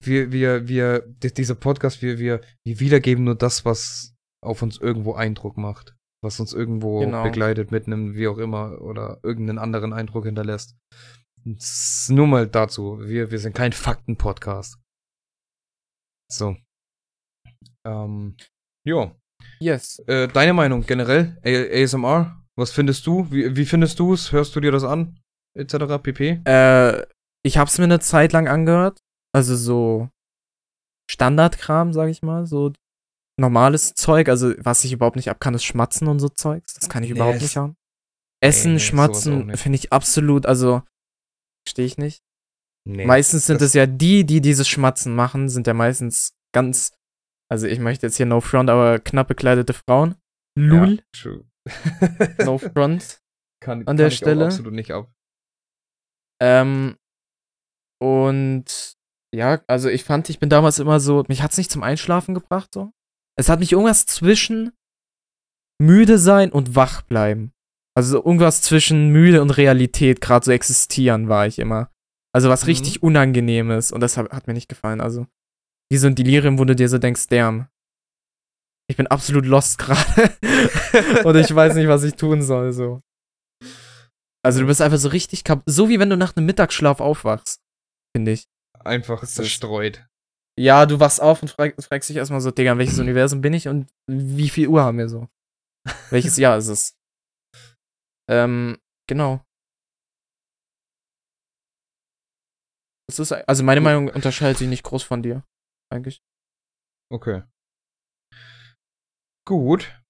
wir, 0.04 0.32
wir, 0.32 0.68
wir, 0.68 1.00
di- 1.00 1.32
dieser 1.32 1.54
Podcast, 1.54 2.02
wir, 2.02 2.18
wir, 2.18 2.42
wir 2.66 2.78
wiedergeben 2.78 3.24
nur 3.24 3.36
das, 3.36 3.64
was 3.64 4.14
auf 4.44 4.60
uns 4.60 4.76
irgendwo 4.76 5.14
Eindruck 5.14 5.56
macht. 5.56 5.96
Was 6.24 6.40
uns 6.40 6.52
irgendwo 6.52 7.00
Genau. 7.00 7.22
begleitet, 7.22 7.70
mitnimmt, 7.70 8.16
wie 8.16 8.26
auch 8.28 8.38
immer, 8.38 8.80
oder 8.80 9.20
irgendeinen 9.22 9.58
anderen 9.58 9.92
Eindruck 9.92 10.24
hinterlässt. 10.24 10.76
Nur 12.08 12.26
mal 12.26 12.46
dazu. 12.48 12.98
Wir, 13.00 13.30
wir 13.30 13.38
sind 13.38 13.54
kein 13.54 13.72
Fakten-Podcast. 13.72 14.78
So. 16.30 16.56
Ähm, 17.86 18.36
ja. 18.86 19.14
Yes. 19.60 20.00
Äh, 20.08 20.28
deine 20.28 20.52
Meinung 20.52 20.82
generell? 20.84 21.38
A 21.44 21.82
ASMR? 21.82 22.42
Was 22.58 22.72
findest 22.72 23.06
du? 23.06 23.30
Wie, 23.30 23.56
wie 23.56 23.64
findest 23.64 23.98
du 24.00 24.12
es? 24.12 24.32
Hörst 24.32 24.54
du 24.56 24.60
dir 24.60 24.72
das 24.72 24.82
an? 24.84 25.20
Etc. 25.56 25.74
pp. 26.02 26.42
Äh, 26.44 27.06
ich 27.46 27.56
hab's 27.56 27.78
mir 27.78 27.84
eine 27.84 28.00
Zeit 28.00 28.32
lang 28.32 28.48
angehört. 28.48 28.98
Also 29.32 29.54
so 29.56 30.08
Standardkram, 31.10 31.92
sag 31.92 32.08
ich 32.08 32.22
mal. 32.22 32.46
So 32.46 32.72
normales 33.38 33.94
Zeug. 33.94 34.28
Also 34.28 34.52
was 34.58 34.84
ich 34.84 34.92
überhaupt 34.92 35.16
nicht 35.16 35.30
ab 35.30 35.40
kann, 35.40 35.54
ist 35.54 35.64
Schmatzen 35.64 36.08
und 36.08 36.18
so 36.20 36.28
Zeugs. 36.28 36.74
Das 36.74 36.88
kann 36.88 37.02
ich 37.02 37.10
Nee, 37.10 37.16
überhaupt 37.16 37.36
es- 37.36 37.42
nicht 37.42 37.56
haben. 37.56 37.76
Essen, 38.40 38.74
nee, 38.74 38.78
Schmatzen 38.78 39.56
finde 39.56 39.76
ich 39.78 39.92
absolut, 39.92 40.46
also 40.46 40.82
verstehe 41.66 41.86
ich 41.86 41.98
nicht. 41.98 42.20
Meistens 42.86 43.46
sind 43.46 43.60
es 43.60 43.74
ja 43.74 43.86
die, 43.86 44.24
die 44.24 44.40
dieses 44.40 44.68
Schmatzen 44.68 45.14
machen, 45.14 45.48
sind 45.48 45.66
ja 45.66 45.74
meistens 45.74 46.32
ganz, 46.54 46.92
also 47.50 47.66
ich 47.66 47.80
möchte 47.80 48.06
jetzt 48.06 48.16
hier 48.16 48.26
no 48.26 48.40
front, 48.40 48.70
aber 48.70 48.98
knapp 49.00 49.28
bekleidete 49.28 49.74
Frauen. 49.74 50.14
Lul, 50.56 50.96
Ja, 50.96 51.02
true. 51.12 51.44
no 52.46 52.58
front. 52.58 53.20
kann, 53.60 53.80
an 53.80 53.84
kann 53.86 53.96
der 53.98 54.06
ich 54.08 54.16
Stelle. 54.16 54.46
absolut 54.46 54.72
nicht 54.72 54.92
ab. 54.92 55.12
Ähm, 56.40 56.96
und 58.00 58.94
ja, 59.34 59.60
also 59.66 59.88
ich 59.88 60.04
fand, 60.04 60.30
ich 60.30 60.38
bin 60.38 60.48
damals 60.48 60.78
immer 60.78 61.00
so, 61.00 61.24
mich 61.28 61.42
hat's 61.42 61.58
nicht 61.58 61.70
zum 61.70 61.82
Einschlafen 61.82 62.34
gebracht, 62.34 62.72
so. 62.72 62.92
Es 63.38 63.48
hat 63.48 63.60
mich 63.60 63.72
irgendwas 63.72 64.04
zwischen 64.06 64.72
müde 65.80 66.18
sein 66.18 66.50
und 66.50 66.74
wach 66.74 67.02
bleiben. 67.02 67.52
Also 67.96 68.18
so 68.18 68.24
irgendwas 68.24 68.62
zwischen 68.62 69.10
müde 69.10 69.42
und 69.42 69.50
Realität, 69.50 70.20
gerade 70.20 70.44
so 70.44 70.52
existieren 70.52 71.28
war 71.28 71.46
ich 71.46 71.58
immer. 71.58 71.90
Also 72.34 72.48
was 72.48 72.62
Mhm. 72.62 72.66
richtig 72.66 73.02
Unangenehmes 73.02 73.92
und 73.92 74.00
das 74.00 74.16
hat, 74.16 74.30
hat 74.30 74.46
mir 74.46 74.54
nicht 74.54 74.68
gefallen. 74.68 75.00
Also 75.00 75.26
wie 75.90 75.96
so 75.98 76.06
ein 76.06 76.14
Delirium, 76.14 76.58
wo 76.58 76.64
du 76.64 76.74
dir 76.76 76.88
so 76.88 76.98
denkst, 76.98 77.28
damn, 77.28 77.68
ich 78.90 78.96
bin 78.96 79.06
absolut 79.06 79.46
lost 79.46 79.78
gerade 79.78 80.36
und 81.24 81.36
ich 81.36 81.54
weiß 81.54 81.74
nicht, 81.74 81.88
was 81.88 82.02
ich 82.04 82.14
tun 82.14 82.42
soll, 82.42 82.72
so. 82.72 83.00
Also 84.44 84.60
du 84.60 84.66
bist 84.66 84.80
einfach 84.80 84.98
so 84.98 85.08
richtig 85.08 85.44
kap 85.44 85.62
so 85.66 85.88
wie 85.88 85.98
wenn 85.98 86.10
du 86.10 86.16
nach 86.16 86.36
einem 86.36 86.46
Mittagsschlaf 86.46 87.00
aufwachst, 87.00 87.60
finde 88.16 88.32
ich. 88.32 88.44
Einfach 88.78 89.24
zerstreut. 89.26 90.07
Ja, 90.58 90.86
du 90.86 90.98
wachst 90.98 91.22
auf 91.22 91.40
und 91.40 91.50
frag, 91.50 91.80
fragst 91.80 92.08
dich 92.08 92.16
erstmal 92.16 92.40
so, 92.40 92.50
Digga, 92.50 92.72
in 92.72 92.78
welches 92.78 92.98
Universum 92.98 93.40
bin 93.40 93.54
ich 93.54 93.68
und 93.68 93.88
wie 94.10 94.48
viel 94.48 94.66
Uhr 94.66 94.82
haben 94.82 94.98
wir 94.98 95.08
so? 95.08 95.28
Welches 96.10 96.36
Jahr 96.36 96.58
ist 96.58 96.66
es? 96.66 96.98
Ähm, 98.28 98.76
genau. 99.08 99.40
Das 103.08 103.20
ist, 103.20 103.30
also 103.30 103.62
meine. 103.62 103.80
Meinung 103.80 104.08
unterscheidet 104.08 104.58
sich 104.58 104.68
nicht 104.68 104.82
groß 104.82 105.04
von 105.04 105.22
dir, 105.22 105.44
eigentlich. 105.92 106.20
Okay. 107.10 107.44
Gut. 109.46 110.02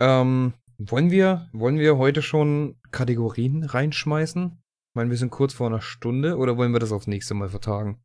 Ähm, 0.00 0.54
wollen 0.78 1.10
wir, 1.10 1.50
wollen 1.52 1.78
wir 1.78 1.98
heute 1.98 2.22
schon 2.22 2.80
Kategorien 2.92 3.64
reinschmeißen? 3.64 4.62
Ich 4.62 4.94
meine, 4.94 5.10
wir 5.10 5.16
sind 5.18 5.30
kurz 5.30 5.54
vor 5.54 5.66
einer 5.66 5.82
Stunde 5.82 6.36
oder 6.36 6.56
wollen 6.56 6.72
wir 6.72 6.78
das 6.78 6.92
aufs 6.92 7.08
nächste 7.08 7.34
Mal 7.34 7.48
vertagen? 7.48 8.00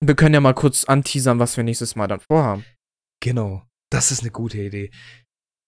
Wir 0.00 0.14
können 0.14 0.34
ja 0.34 0.40
mal 0.40 0.54
kurz 0.54 0.84
anteasern, 0.84 1.38
was 1.38 1.56
wir 1.56 1.64
nächstes 1.64 1.96
Mal 1.96 2.06
dann 2.06 2.20
vorhaben. 2.20 2.64
Genau. 3.20 3.66
Das 3.90 4.12
ist 4.12 4.20
eine 4.20 4.30
gute 4.30 4.58
Idee. 4.58 4.90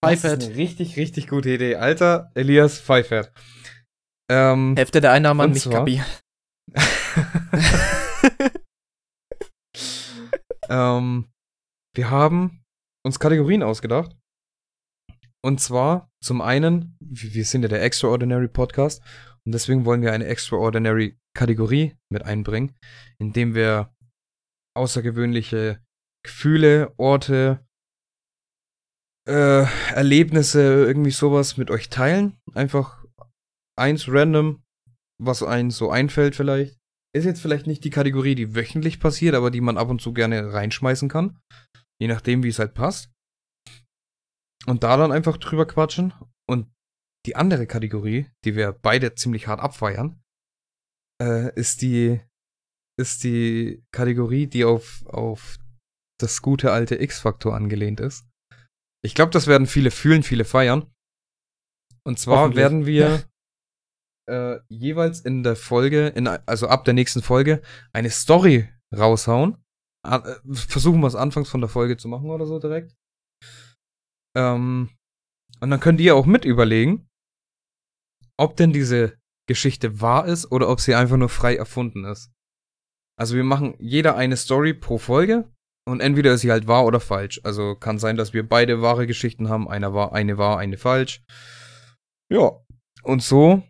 Pfeifert. 0.05 0.37
Das 0.39 0.45
ist 0.45 0.51
eine 0.51 0.57
richtig, 0.57 0.97
richtig 0.97 1.27
gute 1.29 1.51
Idee. 1.51 1.77
Alter, 1.77 2.31
Elias 2.35 2.79
Pfeifert. 2.79 3.33
Ähm, 4.31 4.75
Hälfte 4.77 5.01
der 5.01 5.13
Einnahmen 5.13 5.41
an 5.41 5.51
mich, 5.53 5.63
zwar? 5.63 5.85
Gabi. 5.85 6.03
ähm, 10.69 11.29
wir 11.97 12.11
haben 12.11 12.63
uns 13.05 13.19
Kategorien 13.19 13.65
ausgedacht. 13.65 14.17
Und 15.43 15.61
zwar 15.61 16.11
zum 16.23 16.41
einen, 16.41 16.97
wir 17.01 17.35
wir 17.35 17.45
sind 17.45 17.63
ja 17.63 17.69
der 17.69 17.83
Extraordinary 17.83 18.49
Podcast 18.49 19.03
und 19.45 19.53
deswegen 19.53 19.85
wollen 19.87 20.03
wir 20.03 20.13
eine 20.13 20.27
Extraordinary 20.27 21.19
Kategorie 21.35 21.97
mit 22.13 22.23
einbringen, 22.25 22.77
indem 23.19 23.55
wir 23.55 23.93
außergewöhnliche 24.81 25.81
Gefühle, 26.25 26.93
Orte, 26.97 27.65
äh, 29.29 29.65
Erlebnisse, 29.95 30.61
irgendwie 30.63 31.11
sowas 31.11 31.57
mit 31.57 31.71
euch 31.71 31.91
teilen. 31.91 32.39
Einfach 32.55 33.05
eins 33.79 34.09
random, 34.09 34.63
was 35.23 35.43
einem 35.43 35.71
so 35.71 35.91
einfällt 35.91 36.35
vielleicht. 36.35 36.79
Ist 37.15 37.25
jetzt 37.25 37.43
vielleicht 37.43 37.67
nicht 37.67 37.85
die 37.85 37.91
Kategorie, 37.91 38.35
die 38.35 38.55
wöchentlich 38.55 39.01
passiert, 39.01 39.35
aber 39.35 39.51
die 39.51 39.61
man 39.61 39.77
ab 39.77 39.89
und 39.89 40.01
zu 40.01 40.13
gerne 40.13 40.53
reinschmeißen 40.53 41.09
kann. 41.09 41.39
Je 42.01 42.09
nachdem, 42.09 42.43
wie 42.43 42.49
es 42.49 42.59
halt 42.59 42.75
passt. 42.75 43.11
Und 44.67 44.83
da 44.83 44.97
dann 44.97 45.13
einfach 45.13 45.37
drüber 45.37 45.67
quatschen. 45.67 46.15
Und 46.49 46.73
die 47.27 47.37
andere 47.37 47.67
Kategorie, 47.67 48.31
die 48.45 48.57
wir 48.57 48.73
beide 48.73 49.15
ziemlich 49.15 49.47
hart 49.47 49.61
abfeiern, 49.61 50.23
äh, 51.21 51.53
ist 51.55 51.83
die, 51.83 52.21
ist 52.99 53.25
die 53.25 53.83
Kategorie, 53.93 54.47
die 54.47 54.65
auf, 54.65 55.05
auf 55.07 55.59
das 56.21 56.43
gute 56.43 56.73
alte 56.73 57.01
X-Faktor 57.01 57.55
angelehnt 57.55 58.01
ist. 58.01 58.27
Ich 59.03 59.15
glaube, 59.15 59.31
das 59.31 59.47
werden 59.47 59.67
viele 59.67 59.91
fühlen, 59.91 60.23
viele 60.23 60.45
feiern. 60.45 60.91
Und 62.07 62.19
zwar 62.19 62.55
werden 62.55 62.87
wir 62.87 63.25
äh, 64.31 64.59
jeweils 64.69 65.21
in 65.21 65.43
der 65.43 65.57
Folge, 65.57 66.09
in, 66.09 66.27
also 66.27 66.69
ab 66.69 66.85
der 66.85 66.95
nächsten 66.95 67.23
Folge, 67.23 67.63
eine 67.93 68.11
Story 68.11 68.69
raushauen. 68.95 69.63
Äh, 70.07 70.21
Versuchen 70.53 71.01
wir 71.01 71.07
es 71.07 71.15
anfangs 71.15 71.49
von 71.49 71.61
der 71.61 71.71
Folge 71.71 71.97
zu 71.97 72.09
machen 72.09 72.31
oder 72.31 72.47
so 72.47 72.59
direkt. 72.59 72.95
Ähm, 74.37 74.91
und 75.61 75.71
dann 75.71 75.81
könnt 75.81 76.01
ihr 76.01 76.17
auch 76.17 76.27
mit 76.27 76.45
überlegen, 76.45 77.09
ob 78.39 78.57
denn 78.57 78.73
diese 78.73 79.19
Geschichte 79.49 80.01
wahr 80.01 80.27
ist 80.27 80.51
oder 80.51 80.69
ob 80.69 80.81
sie 80.81 80.95
einfach 80.95 81.17
nur 81.17 81.29
frei 81.29 81.57
erfunden 81.57 82.05
ist. 82.05 82.33
Also 83.21 83.37
wir 83.37 83.45
machen 83.45 83.75
jeder 83.79 84.17
eine 84.17 84.39
Story 84.39 84.73
pro 84.73 84.97
Folge 84.97 85.47
und 85.87 86.01
entweder 86.01 86.33
ist 86.33 86.41
sie 86.41 86.51
halt 86.51 86.67
wahr 86.67 86.87
oder 86.87 87.01
falsch. 87.01 87.39
Also 87.45 87.75
kann 87.75 87.99
sein, 87.99 88.17
dass 88.17 88.33
wir 88.33 88.49
beide 88.49 88.81
wahre 88.81 89.07
Geschichten 89.07 89.51
haben, 89.51 89.69
einer 89.69 89.93
wahr, 89.93 90.15
eine 90.15 90.39
wahr, 90.39 90.57
eine 90.57 90.79
falsch. 90.79 91.23
Ja, 92.33 92.53
und 93.03 93.23
so 93.23 93.63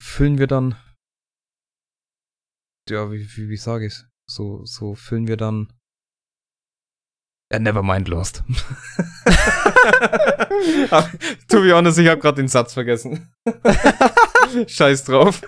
füllen 0.00 0.38
wir 0.38 0.46
dann 0.46 0.76
ja, 2.88 3.12
wie, 3.12 3.28
wie, 3.36 3.50
wie 3.50 3.56
sage 3.58 3.84
ich's? 3.86 4.06
So, 4.30 4.64
so 4.64 4.94
füllen 4.94 5.26
wir 5.26 5.36
dann 5.36 5.70
ja, 7.52 7.58
never 7.58 7.82
mind 7.82 8.08
lost. 8.08 8.42
to 11.48 11.60
be 11.60 11.74
honest, 11.74 11.98
ich 11.98 12.08
habe 12.08 12.20
gerade 12.20 12.36
den 12.36 12.48
Satz 12.48 12.72
vergessen. 12.72 13.30
Scheiß 14.66 15.04
drauf. 15.04 15.42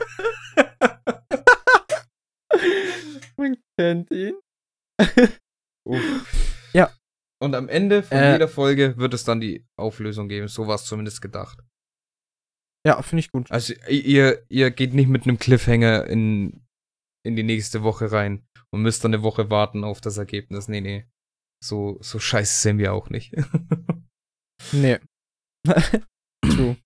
Man 3.39 3.57
kennt 3.79 4.11
ihn. 4.11 4.35
Uff. 5.87 6.71
Ja. 6.75 6.93
Und 7.43 7.55
am 7.55 7.69
Ende 7.69 8.03
von 8.03 8.17
Äh. 8.17 8.33
jeder 8.33 8.49
Folge 8.49 8.97
wird 8.97 9.13
es 9.15 9.25
dann 9.25 9.41
die 9.41 9.67
Auflösung 9.79 10.29
geben. 10.29 10.49
So 10.49 10.67
war 10.67 10.77
es 10.77 10.87
zumindest 10.87 11.21
gedacht. 11.21 11.63
Ja, 12.87 13.03
finde 13.03 13.21
ich 13.21 13.31
gut. 13.31 13.51
Also 13.51 13.75
ihr, 13.89 14.45
ihr 14.49 14.71
geht 14.71 14.95
nicht 14.95 15.09
mit 15.09 15.25
einem 15.25 15.39
Cliffhanger 15.39 16.07
in, 16.07 16.65
in 17.27 17.37
die 17.37 17.43
nächste 17.43 17.83
Woche 17.83 18.11
rein 18.13 18.47
und 18.73 18.83
müsst 18.83 19.05
dann 19.05 19.13
eine 19.13 19.23
Woche 19.23 19.51
warten 19.51 19.85
auf 19.85 20.01
das 20.01 20.17
Ergebnis. 20.17 20.69
Nee, 20.69 20.81
nee. 20.81 21.07
So, 21.63 21.99
so 22.01 22.19
scheiße 22.19 22.63
sind 22.63 22.79
wir 22.79 22.93
auch 22.93 23.11
nicht. 23.11 23.35
Nee. 24.73 24.99
True. 26.43 26.77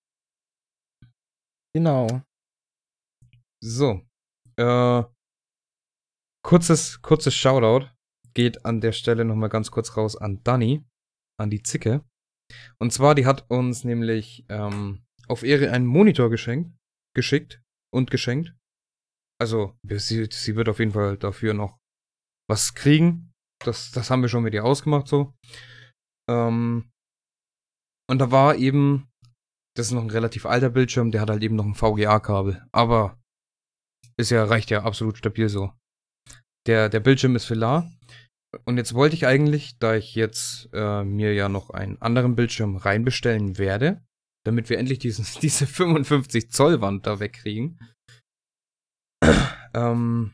Genau. 1.74 2.20
So. 3.62 4.03
Äh, 4.59 5.05
kurzes, 6.43 7.03
kurzes 7.03 7.34
Shoutout 7.34 7.88
geht 8.34 8.64
an 8.64 8.80
der 8.80 8.93
Stelle 8.93 9.24
nochmal 9.24 9.49
ganz 9.49 9.70
kurz 9.70 9.97
raus 9.97 10.16
an 10.16 10.43
Dani, 10.45 10.84
an 11.38 11.51
die 11.51 11.62
Zicke. 11.62 12.05
Und 12.80 12.93
zwar, 12.93 13.14
die 13.14 13.26
hat 13.26 13.51
uns 13.51 13.84
nämlich 13.84 14.45
ähm, 14.49 15.05
auf 15.28 15.43
Ehre 15.43 15.70
einen 15.70 15.86
Monitor 15.86 16.30
geschenkt, 16.30 16.76
geschickt 17.14 17.62
und 17.93 18.11
geschenkt. 18.11 18.55
Also, 19.41 19.76
sie, 19.88 20.28
sie 20.30 20.57
wird 20.57 20.68
auf 20.68 20.78
jeden 20.78 20.93
Fall 20.93 21.16
dafür 21.16 21.55
noch 21.55 21.78
was 22.49 22.74
kriegen. 22.74 23.32
Das, 23.64 23.91
das 23.91 24.11
haben 24.11 24.22
wir 24.22 24.28
schon 24.28 24.43
mit 24.43 24.55
ihr 24.55 24.64
ausgemacht 24.64 25.07
so. 25.07 25.34
Ähm, 26.28 26.91
und 28.11 28.18
da 28.18 28.30
war 28.30 28.57
eben, 28.57 29.09
das 29.76 29.86
ist 29.86 29.93
noch 29.93 30.03
ein 30.03 30.11
relativ 30.11 30.47
alter 30.47 30.70
Bildschirm, 30.70 31.11
der 31.11 31.20
hat 31.20 31.30
halt 31.30 31.43
eben 31.43 31.57
noch 31.57 31.64
ein 31.64 31.74
VGA-Kabel. 31.74 32.66
Aber 32.72 33.20
ist 34.18 34.30
ja, 34.30 34.45
reicht 34.45 34.70
ja 34.70 34.82
absolut 34.82 35.16
stabil 35.16 35.49
so. 35.49 35.72
Der, 36.66 36.88
der 36.88 37.00
Bildschirm 37.00 37.36
ist 37.36 37.46
Filar. 37.46 37.90
Und 38.64 38.76
jetzt 38.78 38.94
wollte 38.94 39.14
ich 39.14 39.26
eigentlich, 39.26 39.78
da 39.78 39.94
ich 39.94 40.14
jetzt 40.14 40.68
äh, 40.72 41.04
mir 41.04 41.34
ja 41.34 41.48
noch 41.48 41.70
einen 41.70 42.00
anderen 42.02 42.34
Bildschirm 42.34 42.76
reinbestellen 42.76 43.58
werde, 43.58 44.02
damit 44.44 44.68
wir 44.70 44.78
endlich 44.78 44.98
diesen, 44.98 45.26
diese 45.42 45.66
55 45.66 46.50
Zoll 46.50 46.80
Wand 46.80 47.06
da 47.06 47.20
wegkriegen. 47.20 47.78
ähm. 49.74 50.32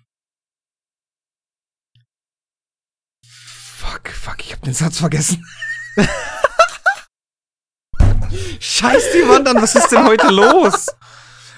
Fuck, 3.27 4.09
fuck, 4.09 4.41
ich 4.41 4.53
hab 4.55 4.63
den 4.63 4.75
Satz 4.75 4.99
vergessen. 4.99 5.47
Scheiß 8.59 9.13
die 9.13 9.29
Wand 9.29 9.47
an, 9.49 9.57
was 9.57 9.75
ist 9.75 9.89
denn 9.93 10.05
heute 10.05 10.31
los? 10.31 10.87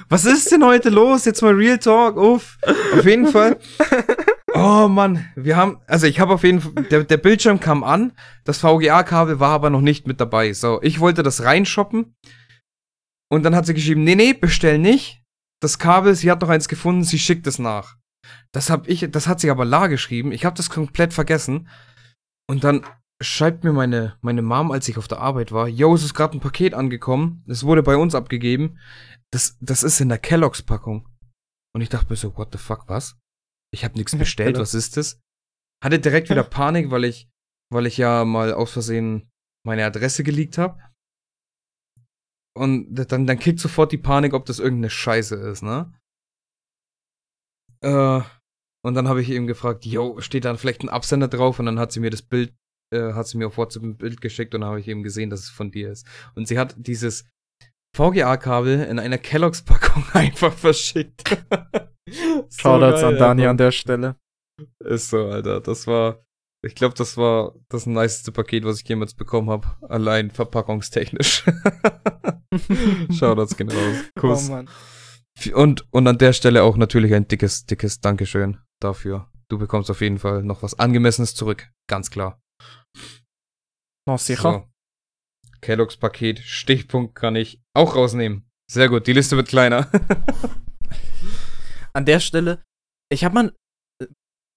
Was 0.08 0.24
ist 0.24 0.50
denn 0.50 0.64
heute 0.64 0.88
los? 0.88 1.24
Jetzt 1.24 1.42
mal 1.42 1.54
Real 1.54 1.78
Talk, 1.78 2.16
uff. 2.16 2.58
Auf 2.94 3.04
jeden 3.04 3.28
Fall. 3.28 3.58
Oh 4.60 4.88
Mann, 4.88 5.24
wir 5.36 5.56
haben, 5.56 5.80
also 5.86 6.08
ich 6.08 6.18
habe 6.18 6.34
auf 6.34 6.42
jeden 6.42 6.60
Fall, 6.60 6.72
der, 6.90 7.04
der 7.04 7.16
Bildschirm 7.16 7.60
kam 7.60 7.84
an, 7.84 8.10
das 8.42 8.58
VGA-Kabel 8.58 9.38
war 9.38 9.50
aber 9.50 9.70
noch 9.70 9.80
nicht 9.80 10.08
mit 10.08 10.20
dabei. 10.20 10.52
So, 10.52 10.82
ich 10.82 10.98
wollte 10.98 11.22
das 11.22 11.44
reinshoppen 11.44 12.16
und 13.30 13.44
dann 13.44 13.54
hat 13.54 13.66
sie 13.66 13.74
geschrieben, 13.74 14.02
nee, 14.02 14.16
nee, 14.16 14.32
bestell 14.32 14.78
nicht. 14.78 15.22
Das 15.62 15.78
Kabel, 15.78 16.16
sie 16.16 16.28
hat 16.28 16.40
noch 16.40 16.48
eins 16.48 16.66
gefunden, 16.66 17.04
sie 17.04 17.20
schickt 17.20 17.46
es 17.46 17.60
nach. 17.60 17.98
Das 18.50 18.68
hab 18.68 18.88
ich, 18.88 19.08
das 19.08 19.28
hat 19.28 19.38
sie 19.38 19.48
aber 19.50 19.64
la 19.64 19.86
geschrieben. 19.86 20.32
Ich 20.32 20.44
habe 20.44 20.56
das 20.56 20.70
komplett 20.70 21.12
vergessen. 21.12 21.68
Und 22.50 22.64
dann 22.64 22.84
schreibt 23.22 23.62
mir 23.62 23.72
meine, 23.72 24.16
meine 24.22 24.42
Mom, 24.42 24.72
als 24.72 24.88
ich 24.88 24.98
auf 24.98 25.06
der 25.06 25.20
Arbeit 25.20 25.52
war, 25.52 25.68
yo, 25.68 25.94
es 25.94 26.02
ist 26.02 26.14
gerade 26.14 26.36
ein 26.36 26.40
Paket 26.40 26.74
angekommen. 26.74 27.44
Es 27.46 27.62
wurde 27.62 27.84
bei 27.84 27.96
uns 27.96 28.16
abgegeben. 28.16 28.80
Das, 29.30 29.56
das 29.60 29.84
ist 29.84 30.00
in 30.00 30.08
der 30.08 30.18
Kelloggs-Packung. 30.18 31.08
Und 31.72 31.80
ich 31.80 31.90
dachte 31.90 32.10
mir 32.10 32.16
so, 32.16 32.36
what 32.36 32.48
the 32.50 32.58
fuck, 32.58 32.88
was? 32.88 33.16
Ich 33.72 33.84
habe 33.84 33.96
nichts 33.96 34.16
bestellt, 34.18 34.58
was 34.58 34.74
ist 34.74 34.96
das? 34.96 35.20
Hatte 35.82 35.98
direkt 35.98 36.30
wieder 36.30 36.42
Panik, 36.44 36.90
weil 36.90 37.04
ich, 37.04 37.28
weil 37.72 37.86
ich 37.86 37.96
ja 37.96 38.24
mal 38.24 38.52
aus 38.52 38.72
Versehen 38.72 39.30
meine 39.64 39.84
Adresse 39.84 40.24
geleakt 40.24 40.58
habe. 40.58 40.80
Und 42.56 42.94
dann, 42.94 43.26
dann 43.26 43.38
kickt 43.38 43.60
sofort 43.60 43.92
die 43.92 43.98
Panik, 43.98 44.34
ob 44.34 44.46
das 44.46 44.58
irgendeine 44.58 44.90
Scheiße 44.90 45.36
ist, 45.36 45.62
ne? 45.62 45.92
Äh, 47.82 48.20
und 48.84 48.94
dann 48.94 49.08
habe 49.08 49.22
ich 49.22 49.30
eben 49.30 49.46
gefragt, 49.46 49.84
yo, 49.84 50.20
steht 50.20 50.44
da 50.44 50.56
vielleicht 50.56 50.82
ein 50.82 50.88
Absender 50.88 51.28
drauf? 51.28 51.58
Und 51.58 51.66
dann 51.66 51.78
hat 51.78 51.92
sie 51.92 52.00
mir 52.00 52.10
das 52.10 52.22
Bild, 52.22 52.54
äh, 52.92 53.12
hat 53.12 53.28
sie 53.28 53.38
mir 53.38 53.46
auf 53.46 53.56
WhatsApp 53.56 53.82
ein 53.82 53.96
Bild 53.96 54.20
geschickt 54.20 54.54
und 54.54 54.62
dann 54.62 54.70
habe 54.70 54.80
ich 54.80 54.88
eben 54.88 55.02
gesehen, 55.02 55.30
dass 55.30 55.40
es 55.40 55.50
von 55.50 55.70
dir 55.70 55.92
ist. 55.92 56.06
Und 56.34 56.48
sie 56.48 56.58
hat 56.58 56.74
dieses 56.78 57.28
VGA-Kabel 57.96 58.84
in 58.84 58.98
einer 58.98 59.18
Kelloggs-Packung 59.18 60.04
einfach 60.12 60.52
verschickt. 60.52 61.44
So 62.12 62.46
Shoutouts 62.50 63.02
an 63.02 63.16
Dani 63.16 63.46
an 63.46 63.56
der 63.56 63.72
Stelle. 63.72 64.16
Ist 64.80 65.10
so, 65.10 65.26
Alter. 65.26 65.60
Das 65.60 65.86
war, 65.86 66.24
ich 66.64 66.74
glaube, 66.74 66.94
das 66.94 67.16
war 67.16 67.54
das 67.68 67.86
niceste 67.86 68.32
Paket, 68.32 68.64
was 68.64 68.80
ich 68.80 68.88
jemals 68.88 69.14
bekommen 69.14 69.50
habe. 69.50 69.68
Allein 69.88 70.30
verpackungstechnisch. 70.30 71.44
Shoutouts 73.12 73.56
genau. 73.56 73.74
Kuss. 74.18 74.48
Oh, 74.48 74.52
Mann. 74.52 74.70
Und, 75.54 75.86
und 75.92 76.06
an 76.06 76.18
der 76.18 76.32
Stelle 76.32 76.64
auch 76.64 76.76
natürlich 76.76 77.14
ein 77.14 77.28
dickes, 77.28 77.66
dickes 77.66 78.00
Dankeschön 78.00 78.58
dafür. 78.80 79.30
Du 79.48 79.58
bekommst 79.58 79.90
auf 79.90 80.00
jeden 80.00 80.18
Fall 80.18 80.42
noch 80.42 80.62
was 80.62 80.78
Angemessenes 80.78 81.34
zurück. 81.34 81.68
Ganz 81.88 82.10
klar. 82.10 82.40
Noch 84.06 84.18
sicher. 84.18 84.52
So. 84.52 84.68
Kelloggs 85.60 85.96
Paket, 85.96 86.38
Stichpunkt 86.40 87.14
kann 87.14 87.36
ich 87.36 87.60
auch 87.74 87.96
rausnehmen. 87.96 88.48
Sehr 88.70 88.88
gut, 88.88 89.06
die 89.06 89.12
Liste 89.12 89.36
wird 89.36 89.48
kleiner. 89.48 89.90
An 91.92 92.04
der 92.04 92.20
Stelle, 92.20 92.62
ich 93.12 93.24
hab 93.24 93.32
mal. 93.32 93.54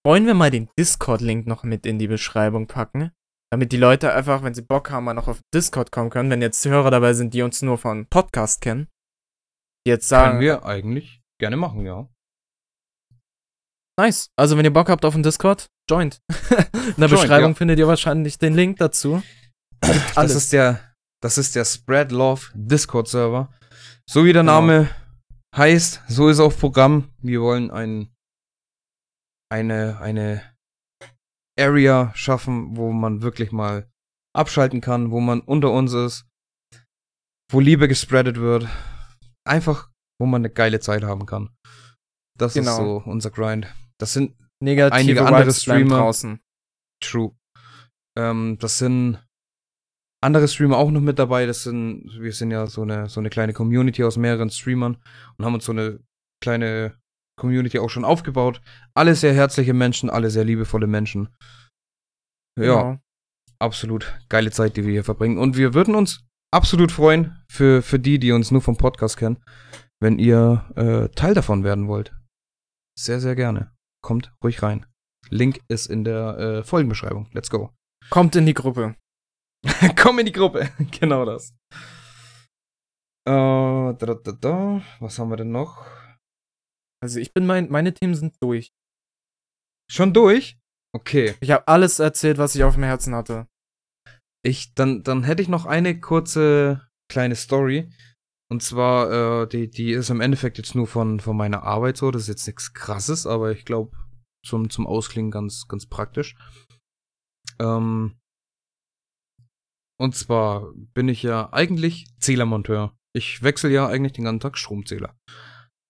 Wollen 0.04 0.26
wir 0.26 0.34
mal 0.34 0.50
den 0.50 0.68
Discord-Link 0.80 1.46
noch 1.46 1.64
mit 1.64 1.86
in 1.86 2.00
die 2.00 2.08
Beschreibung 2.08 2.66
packen? 2.66 3.12
Damit 3.52 3.72
die 3.72 3.78
Leute 3.78 4.14
einfach, 4.14 4.42
wenn 4.42 4.56
sie 4.56 4.64
Bock 4.64 4.90
haben, 4.90 5.04
mal 5.04 5.14
noch 5.14 5.28
auf 5.28 5.42
Discord 5.54 5.92
kommen 5.92 6.10
können, 6.10 6.32
wenn 6.32 6.42
jetzt 6.42 6.66
Hörer 6.66 6.90
dabei 6.90 7.14
sind, 7.14 7.36
die 7.36 7.44
uns 7.44 7.62
nur 7.62 7.78
von 7.78 8.08
Podcast 8.08 8.62
kennen. 8.62 8.88
Jetzt 9.86 10.08
sagen. 10.08 10.32
Können 10.32 10.42
wir 10.42 10.66
eigentlich 10.66 11.22
gerne 11.40 11.58
machen, 11.58 11.86
ja. 11.86 12.10
Nice. 14.00 14.30
Also, 14.36 14.58
wenn 14.58 14.66
ihr 14.66 14.74
Bock 14.74 14.90
habt 14.90 15.06
auf 15.06 15.14
den 15.14 15.22
Discord, 15.22 15.68
joint. 15.88 16.20
in 16.30 16.58
der 16.98 17.08
joint, 17.08 17.12
Beschreibung 17.12 17.52
ja. 17.52 17.56
findet 17.56 17.78
ihr 17.78 17.88
wahrscheinlich 17.88 18.40
den 18.40 18.56
Link 18.56 18.78
dazu. 18.78 19.22
Das 20.16 20.34
ist 20.34 20.54
der 20.54 20.92
das 21.22 21.38
ist 21.38 21.56
der 21.56 21.66
Spread 21.66 22.12
Love 22.12 22.48
Discord 22.56 23.08
Server. 23.08 23.50
So 24.10 24.26
wie 24.26 24.34
der 24.34 24.42
genau. 24.42 24.88
Heißt, 25.56 26.02
so 26.08 26.30
ist 26.30 26.40
auch 26.40 26.58
Programm. 26.58 27.12
Wir 27.22 27.42
wollen 27.42 27.72
ein, 27.72 28.14
eine, 29.52 30.00
eine 30.00 30.56
Area 31.60 32.12
schaffen, 32.16 32.78
wo 32.78 32.92
man 32.92 33.22
wirklich 33.22 33.52
mal 33.52 33.90
abschalten 34.34 34.80
kann, 34.80 35.12
wo 35.12 35.20
man 35.20 35.42
unter 35.42 35.72
uns 35.72 35.94
ist, 35.94 36.26
wo 37.52 37.60
Liebe 37.60 37.88
gespreadet 37.90 38.38
wird. 38.38 38.68
Einfach, 39.46 39.92
wo 40.20 40.26
man 40.26 40.42
eine 40.42 40.54
geile 40.54 40.80
Zeit 40.80 41.04
haben 41.04 41.26
kann. 41.26 41.50
Das 42.38 42.54
genau. 42.54 42.72
ist 42.72 42.78
so 42.78 43.04
unser 43.06 43.30
Grind. 43.30 43.68
Das 44.00 44.14
sind 44.14 44.38
Negative 44.64 44.94
einige 44.94 45.26
andere 45.26 45.54
Streamer 45.54 45.98
draußen. 45.98 46.40
True. 47.04 47.36
Ähm, 48.18 48.58
das 48.60 48.78
sind 48.78 49.20
andere 50.24 50.48
Streamer 50.48 50.78
auch 50.78 50.92
noch 50.92 51.02
mit 51.02 51.20
dabei. 51.20 51.46
Das 51.46 51.64
sind, 51.64 52.10
wir 52.20 52.32
sind 52.32 52.52
ja 52.52 52.68
so 52.68 52.84
eine, 52.84 53.10
so 53.10 53.20
eine 53.20 53.30
kleine 53.30 53.54
Community 53.54 54.04
aus 54.04 54.18
mehreren 54.18 54.50
Streamern 54.50 54.98
und 55.38 55.46
haben 55.46 55.54
uns 55.54 55.66
so 55.66 55.72
eine 55.72 56.00
kleine 56.42 56.96
Community 57.40 57.80
auch 57.80 57.90
schon 57.90 58.06
aufgebaut. 58.06 58.62
Alle 58.94 59.16
sehr 59.16 59.34
herzliche 59.34 59.74
Menschen, 59.74 60.10
alle 60.10 60.30
sehr 60.30 60.44
liebevolle 60.44 60.88
Menschen. 60.88 61.30
Ja, 62.60 62.66
genau. 62.66 63.00
absolut 63.60 64.20
geile 64.30 64.52
Zeit, 64.52 64.78
die 64.78 64.86
wir 64.86 64.92
hier 64.92 65.04
verbringen. 65.04 65.38
Und 65.38 65.58
wir 65.58 65.74
würden 65.74 65.96
uns 65.96 66.24
absolut 66.54 66.92
freuen, 66.92 67.42
für, 67.50 67.82
für 67.82 68.00
die, 68.00 68.20
die 68.20 68.32
uns 68.32 68.52
nur 68.52 68.62
vom 68.62 68.78
Podcast 68.78 69.18
kennen, 69.18 69.44
wenn 70.00 70.20
ihr 70.20 70.70
äh, 70.76 71.10
Teil 71.16 71.34
davon 71.34 71.64
werden 71.64 71.88
wollt. 71.88 72.14
Sehr, 73.00 73.20
sehr 73.20 73.36
gerne. 73.36 73.72
Kommt 74.04 74.34
ruhig 74.44 74.62
rein. 74.62 74.86
Link 75.30 75.62
ist 75.70 75.88
in 75.88 76.04
der 76.04 76.38
äh, 76.38 76.64
Folgenbeschreibung. 76.64 77.30
Let's 77.32 77.50
go. 77.50 77.72
Kommt 78.10 78.36
in 78.36 78.46
die 78.46 78.54
Gruppe. 78.54 78.96
Komm 79.96 80.20
in 80.20 80.26
die 80.26 80.32
Gruppe. 80.32 80.70
genau 81.00 81.26
das. 81.26 81.54
Äh, 83.28 83.94
da, 83.94 83.94
da, 83.96 84.32
da. 84.32 84.82
Was 85.00 85.20
haben 85.20 85.30
wir 85.30 85.38
denn 85.38 85.52
noch? 85.52 85.86
Also 87.04 87.20
ich 87.20 87.34
bin 87.34 87.46
mein, 87.46 87.70
meine 87.70 87.94
Themen 87.94 88.16
sind 88.16 88.36
durch. 88.42 88.72
Schon 89.92 90.14
durch? 90.14 90.58
Okay. 90.96 91.36
Ich 91.42 91.52
habe 91.52 91.68
alles 91.68 92.00
erzählt, 92.00 92.38
was 92.38 92.56
ich 92.56 92.64
auf 92.64 92.76
dem 92.76 92.84
Herzen 92.84 93.16
hatte. 93.16 93.48
Ich, 94.44 94.74
dann, 94.74 95.04
dann 95.04 95.24
hätte 95.24 95.42
ich 95.42 95.50
noch 95.50 95.66
eine 95.66 96.00
kurze 96.00 96.88
kleine 97.12 97.36
Story. 97.36 97.92
Und 98.52 98.62
zwar, 98.64 99.44
äh, 99.44 99.48
die, 99.48 99.70
die 99.70 99.92
ist 99.92 100.10
im 100.10 100.22
Endeffekt 100.22 100.58
jetzt 100.58 100.76
nur 100.76 100.88
von, 100.88 101.20
von 101.20 101.38
meiner 101.38 101.64
Arbeit 101.64 101.98
so. 101.98 102.12
Das 102.12 102.24
ist 102.24 102.28
jetzt 102.28 102.48
nichts 102.48 102.74
krasses, 102.74 103.26
aber 103.26 103.52
ich 103.52 103.66
glaube, 103.66 103.96
zum, 104.46 104.70
zum 104.70 104.88
Ausklingen 104.88 105.32
ganz, 105.32 105.68
ganz 105.68 105.86
praktisch. 105.86 106.36
Ähm, 107.60 108.20
und 110.02 110.16
zwar 110.16 110.74
bin 110.96 111.08
ich 111.10 111.22
ja 111.22 111.54
eigentlich 111.54 112.08
Zählermonteur. 112.20 112.98
Ich 113.14 113.44
wechsle 113.44 113.70
ja 113.70 113.88
eigentlich 113.88 114.14
den 114.14 114.24
ganzen 114.24 114.40
Tag 114.40 114.58
Stromzähler. 114.58 115.16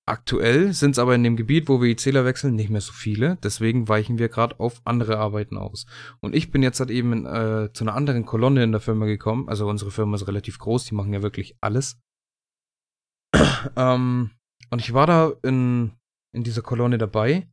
Aktuell 0.05 0.74
sind 0.74 0.91
es 0.91 0.99
aber 0.99 1.16
in 1.16 1.24
dem 1.24 1.38
Gebiet, 1.38 1.70
wo 1.70 1.82
wir 1.82 1.88
die 1.88 1.95
Zähler 1.95 2.26
wechseln, 2.26 2.55
nicht 2.55 2.70
mehr 2.70 2.82
so 2.82 2.91
viele. 2.91 3.38
Deswegen 3.38 3.88
weichen 3.88 4.18
wir 4.18 4.28
gerade 4.28 4.59
auf 4.59 4.82
andere 4.84 5.18
Arbeiten 5.18 5.57
aus. 5.57 5.86
Und 6.20 6.36
ich 6.36 6.51
bin 6.51 6.62
jetzt 6.62 6.82
halt 6.82 6.89
eben 6.89 7.26
äh, 7.26 7.72
zu 7.72 7.86
einer 7.86 7.95
anderen 7.95 8.26
Kolonne 8.26 8.66
in 8.66 8.74
der 8.74 8.82
Firma 8.82 9.05
gekommen. 9.05 9.47
Also 9.47 9.70
unsere 9.70 9.91
Firma 9.91 10.16
ist 10.16 10.28
relativ 10.28 10.59
groß, 10.59 10.84
die 10.84 10.95
machen 10.95 11.14
ja 11.14 11.22
wirklich 11.22 11.55
alles. 11.62 11.97
ähm, 13.78 14.32
und 14.72 14.80
ich 14.82 14.93
war 14.93 15.07
da 15.07 15.32
in, 15.43 15.93
in 16.36 16.43
dieser 16.43 16.64
Kolonne 16.64 16.97
dabei. 16.97 17.49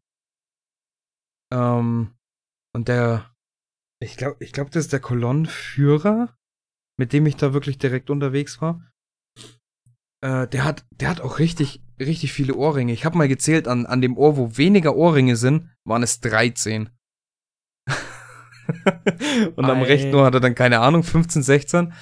Ähm, 1.53 2.17
und 2.75 2.89
der, 2.89 3.33
ich 4.03 4.17
glaube, 4.17 4.43
ich 4.43 4.53
glaube, 4.53 4.71
das 4.71 4.87
ist 4.87 4.93
der 4.93 5.01
Kolonnenführer 5.01 6.35
mit 6.99 7.13
dem 7.13 7.25
ich 7.27 7.37
da 7.37 7.55
wirklich 7.55 7.79
direkt 7.79 8.11
unterwegs 8.11 8.61
war. 8.61 8.83
Äh, 10.21 10.49
der 10.49 10.65
hat, 10.65 10.85
der 10.91 11.09
hat 11.09 11.21
auch 11.21 11.39
richtig, 11.39 11.81
richtig 11.99 12.33
viele 12.33 12.55
Ohrringe. 12.55 12.93
Ich 12.93 13.05
habe 13.05 13.17
mal 13.17 13.29
gezählt, 13.29 13.69
an, 13.69 13.87
an 13.87 14.01
dem 14.01 14.19
Ohr, 14.19 14.37
wo 14.37 14.57
weniger 14.57 14.97
Ohrringe 14.97 15.37
sind, 15.37 15.71
waren 15.85 16.03
es 16.03 16.21
13. 16.21 16.91
Und 19.57 19.65
am 19.65 19.83
rechten 19.83 20.15
Ohr 20.15 20.27
hat 20.27 20.35
er 20.35 20.41
dann, 20.41 20.55
keine 20.55 20.81
Ahnung, 20.81 21.05
15, 21.05 21.43
16. 21.43 21.93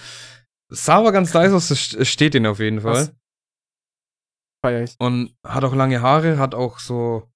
Das 0.69 0.85
sah 0.85 0.97
aber 0.97 1.13
ganz 1.13 1.33
nice 1.33 1.53
aus, 1.53 1.69
das 1.69 2.09
steht 2.09 2.35
ihn 2.35 2.47
auf 2.47 2.59
jeden 2.59 2.81
Fall. 2.81 3.15
Feier 4.65 4.83
ich. 4.83 4.97
Und 4.99 5.37
hat 5.45 5.65
auch 5.65 5.75
lange 5.75 6.01
Haare, 6.01 6.39
hat 6.39 6.55
auch 6.55 6.79
so. 6.79 7.31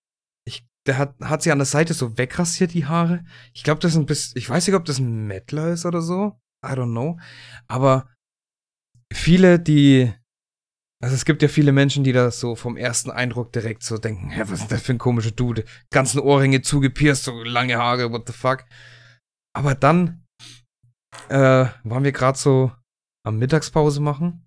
Ich, 0.45 0.67
der 0.87 0.99
hat, 0.99 1.15
hat 1.21 1.43
sie 1.43 1.53
an 1.53 1.59
der 1.59 1.67
Seite 1.67 1.95
so 1.95 2.19
wegrasiert, 2.19 2.75
die 2.75 2.87
Haare. 2.87 3.25
Ich 3.53 3.63
glaube, 3.63 3.81
das 3.81 3.93
ist 3.93 3.99
ein 3.99 4.07
bisschen. 4.07 4.39
Ich 4.39 4.49
weiß 4.51 4.67
nicht, 4.67 4.75
ob 4.75 4.85
das 4.85 4.99
ein 4.99 5.27
Mettler 5.27 5.69
ist 5.69 5.87
oder 5.87 6.01
so. 6.01 6.40
I 6.67 6.73
don't 6.73 6.93
know. 6.93 7.19
Aber 7.69 8.09
viele, 9.13 9.59
die. 9.59 10.13
Also 11.03 11.15
es 11.15 11.25
gibt 11.25 11.41
ja 11.41 11.49
viele 11.49 11.73
Menschen, 11.73 12.05
die 12.05 12.13
das 12.13 12.41
so 12.41 12.55
vom 12.55 12.77
ersten 12.77 13.11
Eindruck 13.11 13.53
direkt 13.55 13.83
so 13.83 13.97
denken, 13.97 14.29
hä, 14.29 14.43
was 14.47 14.61
ist 14.61 14.71
das 14.71 14.83
für 14.83 14.93
ein 14.93 14.99
komischer 14.99 15.31
Dude? 15.31 15.65
Ganzen 15.91 16.21
Ohrringe 16.21 16.61
zugepierst, 16.61 17.25
so 17.25 17.43
lange 17.43 17.79
Haare, 17.79 18.13
what 18.13 18.27
the 18.27 18.35
fuck. 18.35 18.67
Aber 19.57 19.75
dann 19.75 20.27
äh, 21.31 21.67
waren 21.85 22.05
wir 22.05 22.13
gerade 22.13 22.37
so 22.37 22.73
am 23.27 23.39
Mittagspause 23.39 24.01
machen. 24.03 24.47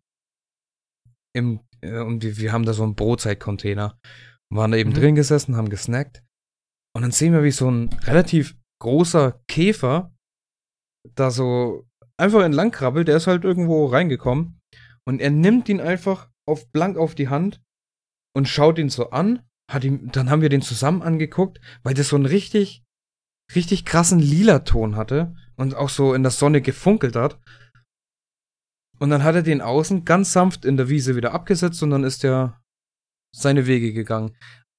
Im, 1.35 1.61
äh, 1.81 1.97
und 1.99 2.21
wir, 2.21 2.37
wir 2.37 2.51
haben 2.53 2.65
da 2.65 2.73
so 2.73 2.83
einen 2.83 2.93
Brotzeitcontainer. 2.95 3.97
Und 4.51 4.57
waren 4.57 4.71
da 4.71 4.77
eben 4.77 4.91
Mhm. 4.91 4.95
drin 4.95 5.15
gesessen, 5.15 5.55
haben 5.55 5.69
gesnackt. 5.69 6.23
Und 6.95 7.01
dann 7.01 7.11
sehen 7.11 7.33
wir, 7.33 7.43
wie 7.43 7.49
so 7.51 7.67
ein 7.71 7.89
relativ 8.03 8.55
großer 8.79 9.41
Käfer 9.49 10.13
da 11.15 11.31
so 11.31 11.87
einfach 12.23 12.41
entlang 12.41 12.71
krabbelt. 12.71 13.07
Der 13.07 13.17
ist 13.17 13.27
halt 13.27 13.43
irgendwo 13.43 13.85
reingekommen. 13.85 14.59
Und 15.05 15.19
er 15.19 15.29
nimmt 15.29 15.69
ihn 15.69 15.81
einfach 15.81 16.29
auf 16.47 16.71
blank 16.71 16.97
auf 16.97 17.15
die 17.15 17.29
Hand 17.29 17.61
und 18.35 18.47
schaut 18.47 18.79
ihn 18.79 18.89
so 18.89 19.11
an. 19.11 19.43
Hat 19.71 19.83
ihm, 19.83 20.11
dann 20.11 20.29
haben 20.29 20.41
wir 20.41 20.49
den 20.49 20.61
zusammen 20.61 21.01
angeguckt, 21.01 21.59
weil 21.83 21.93
das 21.93 22.09
so 22.09 22.15
einen 22.15 22.25
richtig, 22.25 22.83
richtig 23.55 23.85
krassen 23.85 24.19
lila 24.19 24.59
Ton 24.59 24.95
hatte 24.95 25.35
und 25.55 25.75
auch 25.75 25.89
so 25.89 26.13
in 26.13 26.23
der 26.23 26.31
Sonne 26.31 26.61
gefunkelt 26.61 27.15
hat. 27.15 27.39
Und 28.99 29.09
dann 29.09 29.23
hat 29.23 29.35
er 29.35 29.43
den 29.43 29.61
außen 29.61 30.05
ganz 30.05 30.33
sanft 30.33 30.65
in 30.65 30.77
der 30.77 30.89
Wiese 30.89 31.15
wieder 31.15 31.33
abgesetzt 31.33 31.81
und 31.83 31.89
dann 31.89 32.03
ist 32.03 32.23
er 32.23 32.61
seine 33.35 33.67
Wege 33.67 33.93
gegangen. 33.93 34.35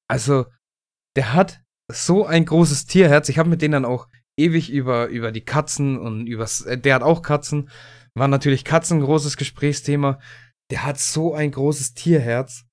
Also, 0.09 0.47
der 1.16 1.34
hat 1.34 1.62
so 1.90 2.24
ein 2.24 2.45
großes 2.45 2.86
Tierherz. 2.86 3.28
Ich 3.28 3.38
habe 3.38 3.51
mit 3.51 3.62
denen 3.62 3.72
dann 3.72 3.84
auch 3.84 4.09
ewig 4.39 4.70
über, 4.70 5.09
über 5.09 5.32
die 5.32 5.45
Katzen 5.45 5.99
und 5.99 6.26
übers, 6.26 6.62
äh, 6.62 6.78
der 6.78 6.97
hat 6.97 7.03
auch 7.03 7.22
Katzen. 7.22 7.70
War 8.14 8.28
natürlich 8.28 8.64
Katzen 8.64 8.99
ein 8.99 9.05
großes 9.05 9.37
Gesprächsthema. 9.37 10.20
Der 10.70 10.85
hat 10.85 10.99
so 10.99 11.35
ein 11.35 11.51
großes 11.51 11.95
Tierherz. 11.95 12.64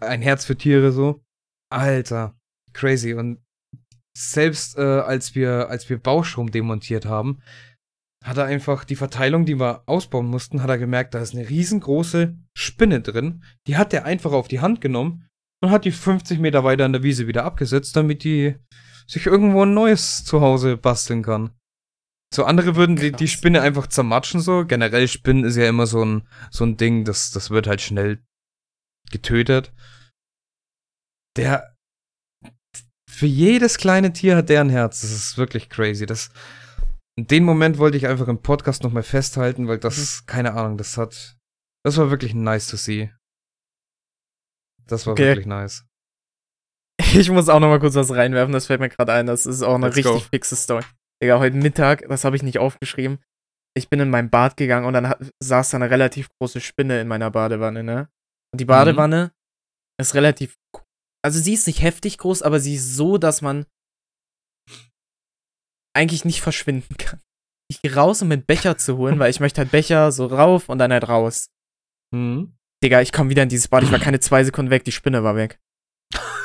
Ein 0.00 0.22
Herz 0.22 0.44
für 0.44 0.56
Tiere 0.56 0.92
so. 0.92 1.22
Alter, 1.72 2.36
crazy. 2.72 3.14
Und 3.14 3.42
selbst 4.16 4.76
äh, 4.78 4.82
als 4.82 5.34
wir, 5.34 5.68
als 5.68 5.88
wir 5.88 5.98
Baustrom 5.98 6.50
demontiert 6.50 7.06
haben, 7.06 7.40
hat 8.24 8.36
er 8.36 8.44
einfach 8.44 8.84
die 8.84 8.96
Verteilung, 8.96 9.46
die 9.46 9.58
wir 9.58 9.82
ausbauen 9.86 10.26
mussten, 10.26 10.62
hat 10.62 10.68
er 10.68 10.78
gemerkt, 10.78 11.14
da 11.14 11.20
ist 11.20 11.34
eine 11.34 11.48
riesengroße 11.48 12.36
Spinne 12.56 13.00
drin. 13.00 13.42
Die 13.66 13.76
hat 13.76 13.94
er 13.94 14.04
einfach 14.04 14.32
auf 14.32 14.48
die 14.48 14.60
Hand 14.60 14.80
genommen 14.80 15.26
und 15.62 15.70
hat 15.70 15.84
die 15.84 15.92
50 15.92 16.38
Meter 16.38 16.64
weiter 16.64 16.84
in 16.84 16.92
der 16.92 17.02
Wiese 17.02 17.26
wieder 17.26 17.44
abgesetzt, 17.44 17.96
damit 17.96 18.24
die 18.24 18.56
sich 19.10 19.26
irgendwo 19.26 19.64
ein 19.64 19.74
neues 19.74 20.24
Zuhause 20.24 20.76
basteln 20.76 21.22
kann. 21.22 21.56
So 22.32 22.44
andere 22.44 22.76
würden 22.76 22.94
die, 22.94 23.10
die. 23.10 23.26
Spinne 23.26 23.60
einfach 23.60 23.88
zermatschen 23.88 24.40
so. 24.40 24.64
Generell 24.64 25.08
Spinnen 25.08 25.44
ist 25.44 25.56
ja 25.56 25.68
immer 25.68 25.86
so 25.88 26.04
ein, 26.04 26.28
so 26.50 26.64
ein 26.64 26.76
Ding, 26.76 27.04
das, 27.04 27.32
das 27.32 27.50
wird 27.50 27.66
halt 27.66 27.80
schnell 27.80 28.22
getötet. 29.10 29.72
Der 31.36 31.74
für 33.10 33.26
jedes 33.26 33.78
kleine 33.78 34.12
Tier 34.12 34.36
hat 34.36 34.48
der 34.48 34.60
ein 34.60 34.70
Herz. 34.70 35.00
Das 35.00 35.10
ist 35.10 35.36
wirklich 35.36 35.68
crazy. 35.68 36.06
Das, 36.06 36.30
den 37.18 37.44
Moment 37.44 37.78
wollte 37.78 37.96
ich 37.96 38.06
einfach 38.06 38.28
im 38.28 38.40
Podcast 38.40 38.84
nochmal 38.84 39.02
festhalten, 39.02 39.66
weil 39.66 39.78
das, 39.78 40.24
keine 40.26 40.54
Ahnung, 40.54 40.78
das 40.78 40.96
hat, 40.96 41.36
das 41.84 41.96
war 41.96 42.10
wirklich 42.10 42.34
nice 42.34 42.68
to 42.68 42.76
see. 42.76 43.12
Das 44.86 45.06
war 45.06 45.12
Okay. 45.12 45.26
wirklich 45.26 45.46
nice. 45.46 45.84
Ich 47.14 47.30
muss 47.30 47.48
auch 47.48 47.60
noch 47.60 47.68
mal 47.68 47.80
kurz 47.80 47.94
was 47.94 48.14
reinwerfen, 48.14 48.52
das 48.52 48.66
fällt 48.66 48.80
mir 48.80 48.88
gerade 48.88 49.12
ein. 49.12 49.26
Das 49.26 49.46
ist 49.46 49.62
auch 49.62 49.74
eine 49.74 49.86
Let's 49.86 49.96
richtig 49.96 50.12
go. 50.12 50.28
fixe 50.30 50.56
Story. 50.56 50.84
Digga, 51.22 51.38
heute 51.38 51.56
Mittag, 51.56 52.06
das 52.08 52.24
habe 52.24 52.36
ich 52.36 52.42
nicht 52.42 52.58
aufgeschrieben. 52.58 53.18
Ich 53.76 53.88
bin 53.88 54.00
in 54.00 54.10
mein 54.10 54.30
Bad 54.30 54.56
gegangen 54.56 54.86
und 54.86 54.94
dann 54.94 55.08
hat, 55.08 55.32
saß 55.42 55.70
da 55.70 55.76
eine 55.76 55.90
relativ 55.90 56.28
große 56.38 56.60
Spinne 56.60 57.00
in 57.00 57.08
meiner 57.08 57.30
Badewanne, 57.30 57.84
ne? 57.84 58.08
Und 58.52 58.60
die 58.60 58.64
Badewanne 58.64 59.32
ist 60.00 60.14
relativ. 60.14 60.56
Also 61.22 61.38
sie 61.38 61.54
ist 61.54 61.66
nicht 61.66 61.82
heftig 61.82 62.18
groß, 62.18 62.42
aber 62.42 62.58
sie 62.58 62.74
ist 62.76 62.96
so, 62.96 63.18
dass 63.18 63.42
man 63.42 63.66
eigentlich 65.96 66.24
nicht 66.24 66.40
verschwinden 66.40 66.96
kann. 66.96 67.20
Ich 67.70 67.82
gehe 67.82 67.94
raus, 67.94 68.22
um 68.22 68.32
einen 68.32 68.44
Becher 68.44 68.78
zu 68.78 68.96
holen, 68.96 69.18
weil 69.18 69.30
ich 69.30 69.38
möchte 69.38 69.60
halt 69.60 69.70
Becher 69.70 70.10
so 70.10 70.26
rauf 70.26 70.68
und 70.68 70.78
dann 70.78 70.92
halt 70.92 71.08
raus. 71.08 71.50
Mhm. 72.12 72.56
Digga, 72.82 73.00
ich 73.02 73.12
komme 73.12 73.30
wieder 73.30 73.42
in 73.42 73.48
dieses 73.48 73.68
Bad, 73.68 73.84
ich 73.84 73.92
war 73.92 73.98
keine 73.98 74.18
zwei 74.20 74.42
Sekunden 74.42 74.70
weg, 74.70 74.84
die 74.84 74.92
Spinne 74.92 75.22
war 75.22 75.36
weg. 75.36 75.60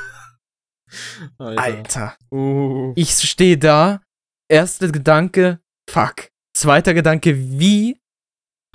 Alter. 1.38 2.16
Uh. 2.32 2.94
Ich 2.96 3.12
stehe 3.12 3.58
da. 3.58 4.02
Erster 4.50 4.90
Gedanke, 4.90 5.60
fuck. 5.90 6.30
Zweiter 6.56 6.94
Gedanke, 6.94 7.36
wie 7.36 8.00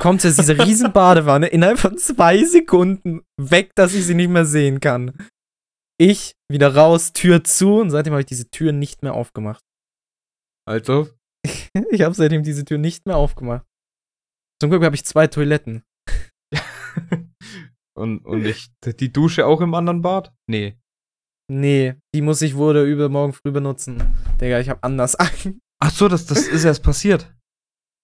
kommt 0.01 0.25
jetzt 0.25 0.39
diese 0.39 0.59
riesen 0.65 0.93
Badewanne 0.93 1.47
innerhalb 1.49 1.79
von 1.79 1.97
zwei 1.97 2.45
Sekunden 2.45 3.23
weg, 3.37 3.73
dass 3.75 3.95
ich 3.95 4.05
sie 4.05 4.15
nicht 4.15 4.31
mehr 4.31 4.45
sehen 4.45 4.81
kann? 4.81 5.29
Ich 5.99 6.35
wieder 6.51 6.75
raus, 6.75 7.13
Tür 7.13 7.45
zu 7.45 7.77
und 7.77 7.91
seitdem 7.91 8.13
habe 8.13 8.23
ich 8.23 8.27
diese 8.27 8.51
Tür 8.51 8.73
nicht 8.73 9.03
mehr 9.03 9.15
aufgemacht. 9.15 9.63
Also, 10.67 11.09
Ich 11.91 12.03
habe 12.03 12.15
seitdem 12.15 12.43
diese 12.43 12.65
Tür 12.65 12.79
nicht 12.79 13.07
mehr 13.07 13.17
aufgemacht. 13.17 13.67
Zum 14.61 14.71
Glück 14.71 14.83
habe 14.85 14.95
ich 14.95 15.05
zwei 15.05 15.27
Toiletten. 15.27 15.85
und, 17.95 18.25
und 18.25 18.45
ich, 18.45 18.71
die 18.85 19.13
Dusche 19.13 19.47
auch 19.47 19.61
im 19.61 19.75
anderen 19.75 20.03
Bad? 20.03 20.33
Nee. 20.47 20.79
Nee, 21.51 21.95
die 22.15 22.23
muss 22.23 22.43
ich 22.43 22.55
wohl 22.57 22.71
oder 22.71 22.85
übermorgen 22.85 23.33
früh 23.33 23.51
benutzen. 23.51 24.01
Digga, 24.41 24.61
ich 24.61 24.69
habe 24.69 24.83
anders 24.85 25.15
an. 25.17 25.29
Ach 25.83 25.91
so, 25.91 26.07
das, 26.09 26.27
das 26.27 26.47
ist 26.47 26.65
erst 26.65 26.83
passiert. 26.83 27.35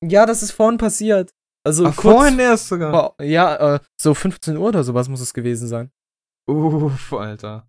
Ja, 0.05 0.27
das 0.27 0.43
ist 0.43 0.51
vorhin 0.53 0.79
passiert. 0.79 1.31
Also 1.65 1.87
Ach, 1.87 1.95
vorhin 1.95 2.39
erst 2.39 2.69
sogar. 2.69 2.91
vor- 2.93 3.17
ja, 3.25 3.77
äh, 3.77 3.81
so 4.01 4.15
15 4.15 4.57
Uhr 4.57 4.69
oder 4.69 4.85
sowas 4.85 5.09
muss 5.09 5.21
es 5.21 5.33
gewesen 5.35 5.69
sein. 5.69 5.91
Uff, 6.49 7.13
Alter. 7.13 7.69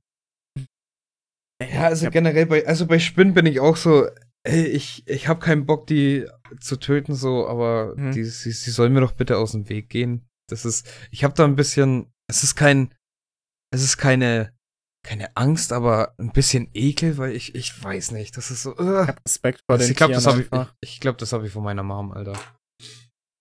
Ja, 1.62 1.86
also 1.86 2.06
hab- 2.06 2.14
generell 2.14 2.46
bei, 2.46 2.66
also 2.68 2.86
bei 2.86 3.00
Spinnen 3.00 3.34
bin 3.34 3.46
ich 3.46 3.60
auch 3.60 3.76
so, 3.78 4.08
ey, 4.44 4.66
ich, 4.68 5.08
ich 5.08 5.28
habe 5.28 5.40
keinen 5.40 5.66
Bock, 5.66 5.88
die 5.88 6.28
zu 6.60 6.78
töten, 6.78 7.16
so, 7.16 7.48
aber 7.48 7.96
Mhm. 7.98 8.12
die, 8.12 8.24
sie, 8.24 8.52
sie 8.52 8.72
sollen 8.72 8.94
mir 8.94 9.02
doch 9.02 9.14
bitte 9.14 9.38
aus 9.38 9.54
dem 9.54 9.68
Weg 9.70 9.90
gehen. 9.90 10.28
Das 10.50 10.64
ist, 10.66 10.88
ich 11.12 11.24
habe 11.24 11.34
da 11.34 11.44
ein 11.46 11.56
bisschen, 11.56 12.12
es 12.30 12.44
ist 12.44 12.56
kein, 12.56 12.94
es 13.74 13.84
ist 13.84 13.98
keine, 13.98 14.54
keine 15.08 15.36
Angst, 15.38 15.72
aber 15.72 16.14
ein 16.18 16.34
bisschen 16.34 16.70
Ekel, 16.74 17.18
weil 17.18 17.34
ich, 17.34 17.56
ich 17.56 17.82
weiß 17.82 18.12
nicht, 18.12 18.36
das 18.36 18.52
ist 18.52 18.64
so, 18.64 18.74
Ich 18.74 18.80
uh. 18.80 19.08
hab 19.08 19.24
Respekt 19.26 19.62
vor 19.66 19.78
den 19.78 19.90
ich 19.90 19.96
glaube, 19.96 20.14
das 20.14 20.28
habe 20.28 20.42
ich, 20.42 20.52
ich, 20.52 20.94
ich 20.96 21.00
glaube, 21.00 21.18
das 21.18 21.32
habe 21.32 21.48
ich 21.48 21.54
von 21.54 21.64
meiner 21.64 21.84
Mom, 21.84 22.12
Alter. 22.12 22.38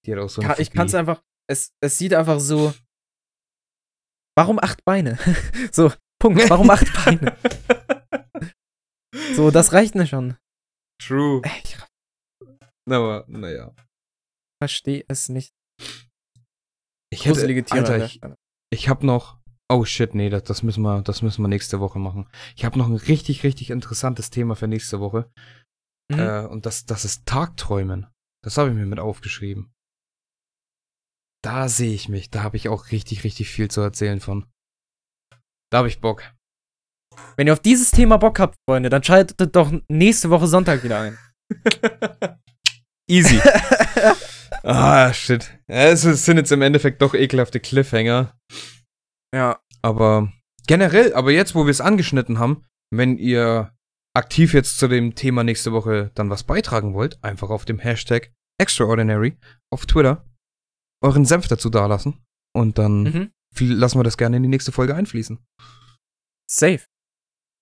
Die 0.04 0.12
hat 0.12 0.20
auch 0.20 0.28
so 0.28 0.42
Kann, 0.42 0.54
ich 0.58 0.70
kann 0.70 0.86
es 0.86 0.94
einfach, 0.94 1.22
es, 1.50 1.72
es 1.82 1.98
sieht 1.98 2.14
einfach 2.14 2.38
so. 2.38 2.72
Warum 4.38 4.60
acht 4.60 4.84
Beine? 4.84 5.18
so, 5.72 5.92
Punkt. 6.20 6.48
Warum 6.48 6.70
acht 6.70 6.86
Beine? 7.04 7.36
So, 9.34 9.50
das 9.50 9.72
reicht 9.72 9.94
mir 9.96 10.06
schon. 10.06 10.36
True. 11.02 11.42
Ich 11.62 11.76
Aber, 12.88 13.24
naja. 13.26 13.74
verstehe 14.62 15.04
es 15.08 15.28
nicht. 15.28 15.52
Ich 17.10 17.26
hätte. 17.26 17.40
Alter, 17.70 17.98
der 17.98 18.06
ich. 18.06 18.20
Ich 18.70 18.88
habe 18.88 19.04
noch. 19.04 19.40
Oh 19.68 19.84
shit, 19.84 20.14
nee, 20.14 20.30
das, 20.30 20.44
das 20.44 20.62
müssen 20.62 20.82
wir, 20.82 21.02
das 21.02 21.22
müssen 21.22 21.42
wir 21.42 21.48
nächste 21.48 21.80
Woche 21.80 21.98
machen. 21.98 22.28
Ich 22.54 22.64
habe 22.64 22.78
noch 22.78 22.86
ein 22.86 22.94
richtig, 22.94 23.42
richtig 23.42 23.70
interessantes 23.70 24.30
Thema 24.30 24.54
für 24.54 24.68
nächste 24.68 25.00
Woche. 25.00 25.28
Mhm. 26.12 26.18
Äh, 26.18 26.46
und 26.46 26.66
das, 26.66 26.86
das 26.86 27.04
ist 27.04 27.26
Tagträumen. 27.26 28.06
Das 28.44 28.58
habe 28.58 28.70
ich 28.70 28.76
mir 28.76 28.86
mit 28.86 29.00
aufgeschrieben. 29.00 29.72
Da 31.42 31.68
sehe 31.68 31.94
ich 31.94 32.08
mich. 32.08 32.30
Da 32.30 32.42
habe 32.42 32.56
ich 32.56 32.68
auch 32.68 32.92
richtig, 32.92 33.24
richtig 33.24 33.50
viel 33.50 33.68
zu 33.70 33.80
erzählen 33.80 34.20
von. 34.20 34.46
Da 35.70 35.78
habe 35.78 35.88
ich 35.88 36.00
Bock. 36.00 36.22
Wenn 37.36 37.48
ihr 37.48 37.52
auf 37.52 37.60
dieses 37.60 37.90
Thema 37.90 38.18
Bock 38.18 38.38
habt, 38.38 38.56
Freunde, 38.68 38.88
dann 38.88 39.02
schaltet 39.02 39.56
doch 39.56 39.72
nächste 39.88 40.30
Woche 40.30 40.46
Sonntag 40.46 40.84
wieder 40.84 41.00
ein. 41.00 41.18
Easy. 43.10 43.40
ah, 44.62 45.12
shit. 45.12 45.58
Es 45.66 46.02
sind 46.02 46.36
jetzt 46.36 46.52
im 46.52 46.62
Endeffekt 46.62 47.02
doch 47.02 47.14
ekelhafte 47.14 47.60
Cliffhanger. 47.60 48.36
Ja. 49.34 49.60
Aber 49.82 50.32
generell, 50.66 51.14
aber 51.14 51.30
jetzt, 51.30 51.54
wo 51.54 51.64
wir 51.66 51.70
es 51.70 51.80
angeschnitten 51.80 52.38
haben, 52.38 52.64
wenn 52.92 53.18
ihr 53.18 53.72
aktiv 54.16 54.54
jetzt 54.54 54.78
zu 54.78 54.88
dem 54.88 55.14
Thema 55.14 55.44
nächste 55.44 55.72
Woche 55.72 56.10
dann 56.14 56.30
was 56.30 56.44
beitragen 56.44 56.94
wollt, 56.94 57.22
einfach 57.22 57.50
auf 57.50 57.64
dem 57.64 57.78
Hashtag 57.78 58.32
Extraordinary 58.60 59.36
auf 59.72 59.84
Twitter 59.86 60.24
euren 61.04 61.24
Senf 61.26 61.48
dazu 61.48 61.68
dalassen. 61.68 62.24
Und 62.56 62.78
dann 62.78 63.02
Mhm. 63.02 63.32
lassen 63.60 63.98
wir 63.98 64.04
das 64.04 64.16
gerne 64.16 64.38
in 64.38 64.42
die 64.42 64.48
nächste 64.48 64.72
Folge 64.72 64.94
einfließen. 64.94 65.38
Safe. 66.50 66.84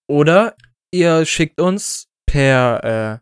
Oder 0.09 0.57
ihr 0.93 1.27
schickt 1.27 1.61
uns 1.61 2.07
per, 2.27 2.85
äh, 2.85 3.19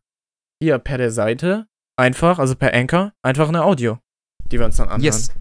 hier, 0.63 0.79
per 0.79 0.99
der 0.99 1.11
Seite 1.11 1.67
einfach, 1.99 2.39
also 2.39 2.55
per 2.55 2.75
Anchor, 2.75 3.13
einfach 3.25 3.49
eine 3.49 3.65
Audio, 3.65 3.99
die 4.51 4.59
wir 4.59 4.67
uns 4.67 4.77
dann 4.77 4.89
anhören. 4.89 5.03
Yes. 5.03 5.33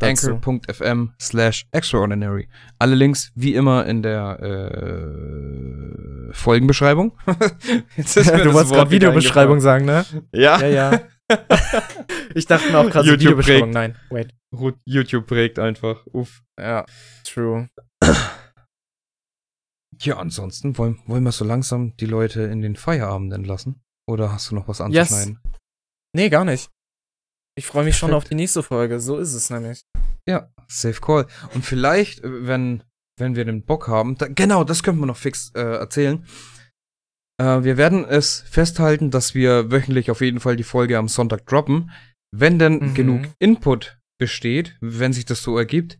anchor.fm 0.00 1.10
slash 1.20 1.66
extraordinary. 1.72 2.48
Alle 2.78 2.94
Links 2.94 3.32
wie 3.34 3.54
immer 3.54 3.86
in 3.86 4.02
der 4.02 4.38
äh, 4.40 6.32
Folgenbeschreibung. 6.32 7.16
Jetzt 7.96 8.16
ist 8.16 8.32
mir 8.32 8.38
du 8.44 8.52
wolltest 8.52 8.74
gerade 8.74 8.90
Videobeschreibung 8.90 9.60
sagen, 9.60 9.84
ne? 9.84 10.04
Ja, 10.32 10.60
Ja, 10.60 10.66
ja. 10.68 11.00
ich 12.34 12.46
dachte 12.46 12.70
mir 12.72 12.78
auch 12.78 12.90
gerade 12.90 13.06
so 13.08 13.12
Videobeschreibung. 13.14 13.70
Nein, 13.70 13.96
wait. 14.10 14.34
YouTube 14.84 15.26
prägt 15.26 15.58
einfach. 15.58 16.06
Uff. 16.12 16.42
Ja, 16.58 16.86
true. 17.24 17.68
Ja, 20.00 20.16
ansonsten 20.18 20.78
wollen, 20.78 21.00
wollen 21.06 21.24
wir 21.24 21.32
so 21.32 21.44
langsam 21.44 21.96
die 21.96 22.06
Leute 22.06 22.42
in 22.42 22.62
den 22.62 22.76
Feierabend 22.76 23.32
entlassen? 23.32 23.82
Oder 24.06 24.32
hast 24.32 24.50
du 24.50 24.54
noch 24.54 24.68
was 24.68 24.78
Yes. 24.78 25.12
anzuschneiden? 25.12 25.40
Nee, 26.14 26.28
gar 26.30 26.44
nicht. 26.44 26.70
Ich 27.58 27.66
freue 27.66 27.84
mich 27.84 27.96
schon 27.96 28.10
Perfekt. 28.10 28.24
auf 28.24 28.28
die 28.28 28.36
nächste 28.36 28.62
Folge. 28.62 29.00
So 29.00 29.18
ist 29.18 29.34
es 29.34 29.50
nämlich. 29.50 29.84
Ja, 30.28 30.48
safe 30.68 31.00
call. 31.00 31.26
Und 31.54 31.64
vielleicht, 31.64 32.22
äh, 32.22 32.46
wenn, 32.46 32.84
wenn 33.18 33.34
wir 33.34 33.44
den 33.44 33.64
Bock 33.64 33.88
haben, 33.88 34.16
da, 34.16 34.28
genau, 34.28 34.62
das 34.62 34.84
könnten 34.84 35.00
wir 35.00 35.06
noch 35.06 35.16
fix 35.16 35.50
äh, 35.56 35.60
erzählen. 35.60 36.24
Äh, 37.42 37.64
wir 37.64 37.76
werden 37.76 38.04
es 38.04 38.40
festhalten, 38.48 39.10
dass 39.10 39.34
wir 39.34 39.72
wöchentlich 39.72 40.10
auf 40.12 40.20
jeden 40.20 40.38
Fall 40.38 40.54
die 40.54 40.62
Folge 40.62 40.98
am 40.98 41.08
Sonntag 41.08 41.46
droppen. 41.46 41.90
Wenn 42.30 42.60
denn 42.60 42.78
Mhm. 42.78 42.94
genug 42.94 43.22
Input 43.40 43.98
besteht, 44.20 44.76
wenn 44.80 45.12
sich 45.12 45.24
das 45.24 45.42
so 45.42 45.58
ergibt, 45.58 45.98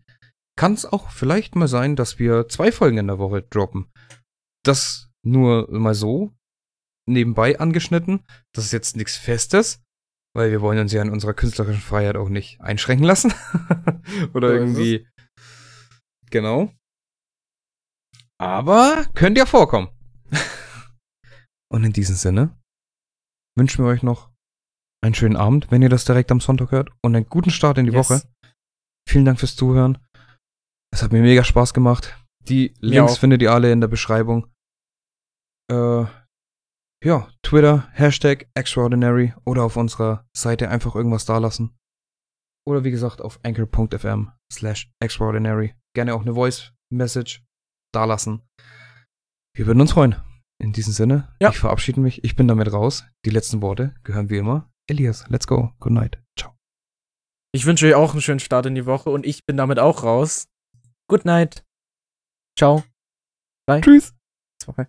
kann 0.56 0.74
es 0.74 0.86
auch 0.86 1.10
vielleicht 1.10 1.56
mal 1.56 1.68
sein, 1.68 1.96
dass 1.96 2.20
wir 2.20 2.48
zwei 2.48 2.70
Folgen 2.70 2.98
in 2.98 3.08
der 3.08 3.18
Woche 3.18 3.42
droppen. 3.42 3.88
Das 4.64 5.08
nur 5.24 5.68
mal 5.72 5.94
so 5.94 6.32
nebenbei 7.08 7.58
angeschnitten. 7.58 8.24
Das 8.54 8.64
ist 8.64 8.72
jetzt 8.72 8.96
nichts 8.96 9.16
Festes, 9.16 9.80
weil 10.38 10.50
wir 10.50 10.60
wollen 10.62 10.78
uns 10.78 10.92
ja 10.92 11.02
in 11.02 11.10
unserer 11.10 11.34
künstlerischen 11.34 11.82
Freiheit 11.82 12.16
auch 12.16 12.28
nicht 12.30 12.60
einschränken 12.60 13.06
lassen. 13.06 13.32
Oder 14.34 14.48
So 14.48 14.54
irgendwie. 14.54 15.06
Genau. 16.30 16.72
Aber 18.40 19.04
könnte 19.14 19.40
ja 19.40 19.46
vorkommen. 19.46 19.88
Und 21.72 21.84
in 21.84 21.92
diesem 21.92 22.14
Sinne 22.14 22.56
wünschen 23.58 23.84
wir 23.84 23.90
euch 23.90 24.02
noch 24.02 24.30
einen 25.04 25.14
schönen 25.14 25.36
Abend, 25.36 25.70
wenn 25.70 25.82
ihr 25.82 25.88
das 25.88 26.04
direkt 26.04 26.30
am 26.32 26.40
Sonntag 26.40 26.70
hört, 26.70 26.90
und 27.04 27.14
einen 27.14 27.28
guten 27.28 27.50
Start 27.50 27.78
in 27.78 27.86
die 27.86 27.92
Yes. 27.92 28.10
Woche. 28.10 28.22
Vielen 29.08 29.24
Dank 29.24 29.38
fürs 29.38 29.56
Zuhören. 29.56 29.98
Es 30.92 31.02
hat 31.02 31.12
mir 31.12 31.20
mega 31.22 31.44
Spaß 31.44 31.74
gemacht. 31.74 32.16
Die 32.48 32.74
Links 32.80 33.18
findet 33.18 33.42
ihr 33.42 33.52
alle 33.52 33.70
in 33.72 33.80
der 33.80 33.88
Beschreibung. 33.88 34.46
Äh, 35.70 36.04
ja, 37.02 37.28
Twitter, 37.42 37.88
Hashtag 37.92 38.48
Extraordinary 38.54 39.34
oder 39.44 39.62
auf 39.64 39.76
unserer 39.76 40.26
Seite 40.36 40.68
einfach 40.68 40.94
irgendwas 40.94 41.24
dalassen. 41.24 41.76
Oder 42.66 42.84
wie 42.84 42.90
gesagt 42.90 43.20
auf 43.22 43.40
anchor.fm 43.44 44.32
slash 44.52 44.90
extraordinary. 45.02 45.74
Gerne 45.94 46.14
auch 46.14 46.20
eine 46.22 46.34
Voice 46.34 46.72
Message 46.92 47.42
dalassen. 47.94 48.42
Wir 49.56 49.66
würden 49.66 49.80
uns 49.80 49.92
freuen. 49.92 50.16
In 50.60 50.72
diesem 50.72 50.92
Sinne, 50.92 51.34
Ja. 51.40 51.50
ich 51.50 51.58
verabschiede 51.58 52.00
mich. 52.00 52.24
Ich 52.24 52.34
bin 52.36 52.48
damit 52.48 52.72
raus. 52.72 53.04
Die 53.24 53.30
letzten 53.30 53.62
Worte 53.62 53.94
gehören 54.02 54.28
wie 54.28 54.38
immer. 54.38 54.68
Elias, 54.90 55.24
let's 55.28 55.46
go. 55.46 55.72
Good 55.78 55.92
night. 55.92 56.20
Ciao. 56.38 56.54
Ich 57.54 57.64
wünsche 57.64 57.86
euch 57.86 57.94
auch 57.94 58.12
einen 58.12 58.20
schönen 58.22 58.40
Start 58.40 58.66
in 58.66 58.74
die 58.74 58.84
Woche 58.86 59.10
und 59.10 59.24
ich 59.24 59.46
bin 59.46 59.56
damit 59.56 59.78
auch 59.78 60.02
raus. 60.02 60.48
Good 61.08 61.24
night. 61.24 61.64
Ciao. 62.58 62.82
Tschüss. 63.80 64.14
Zwei. 64.62 64.88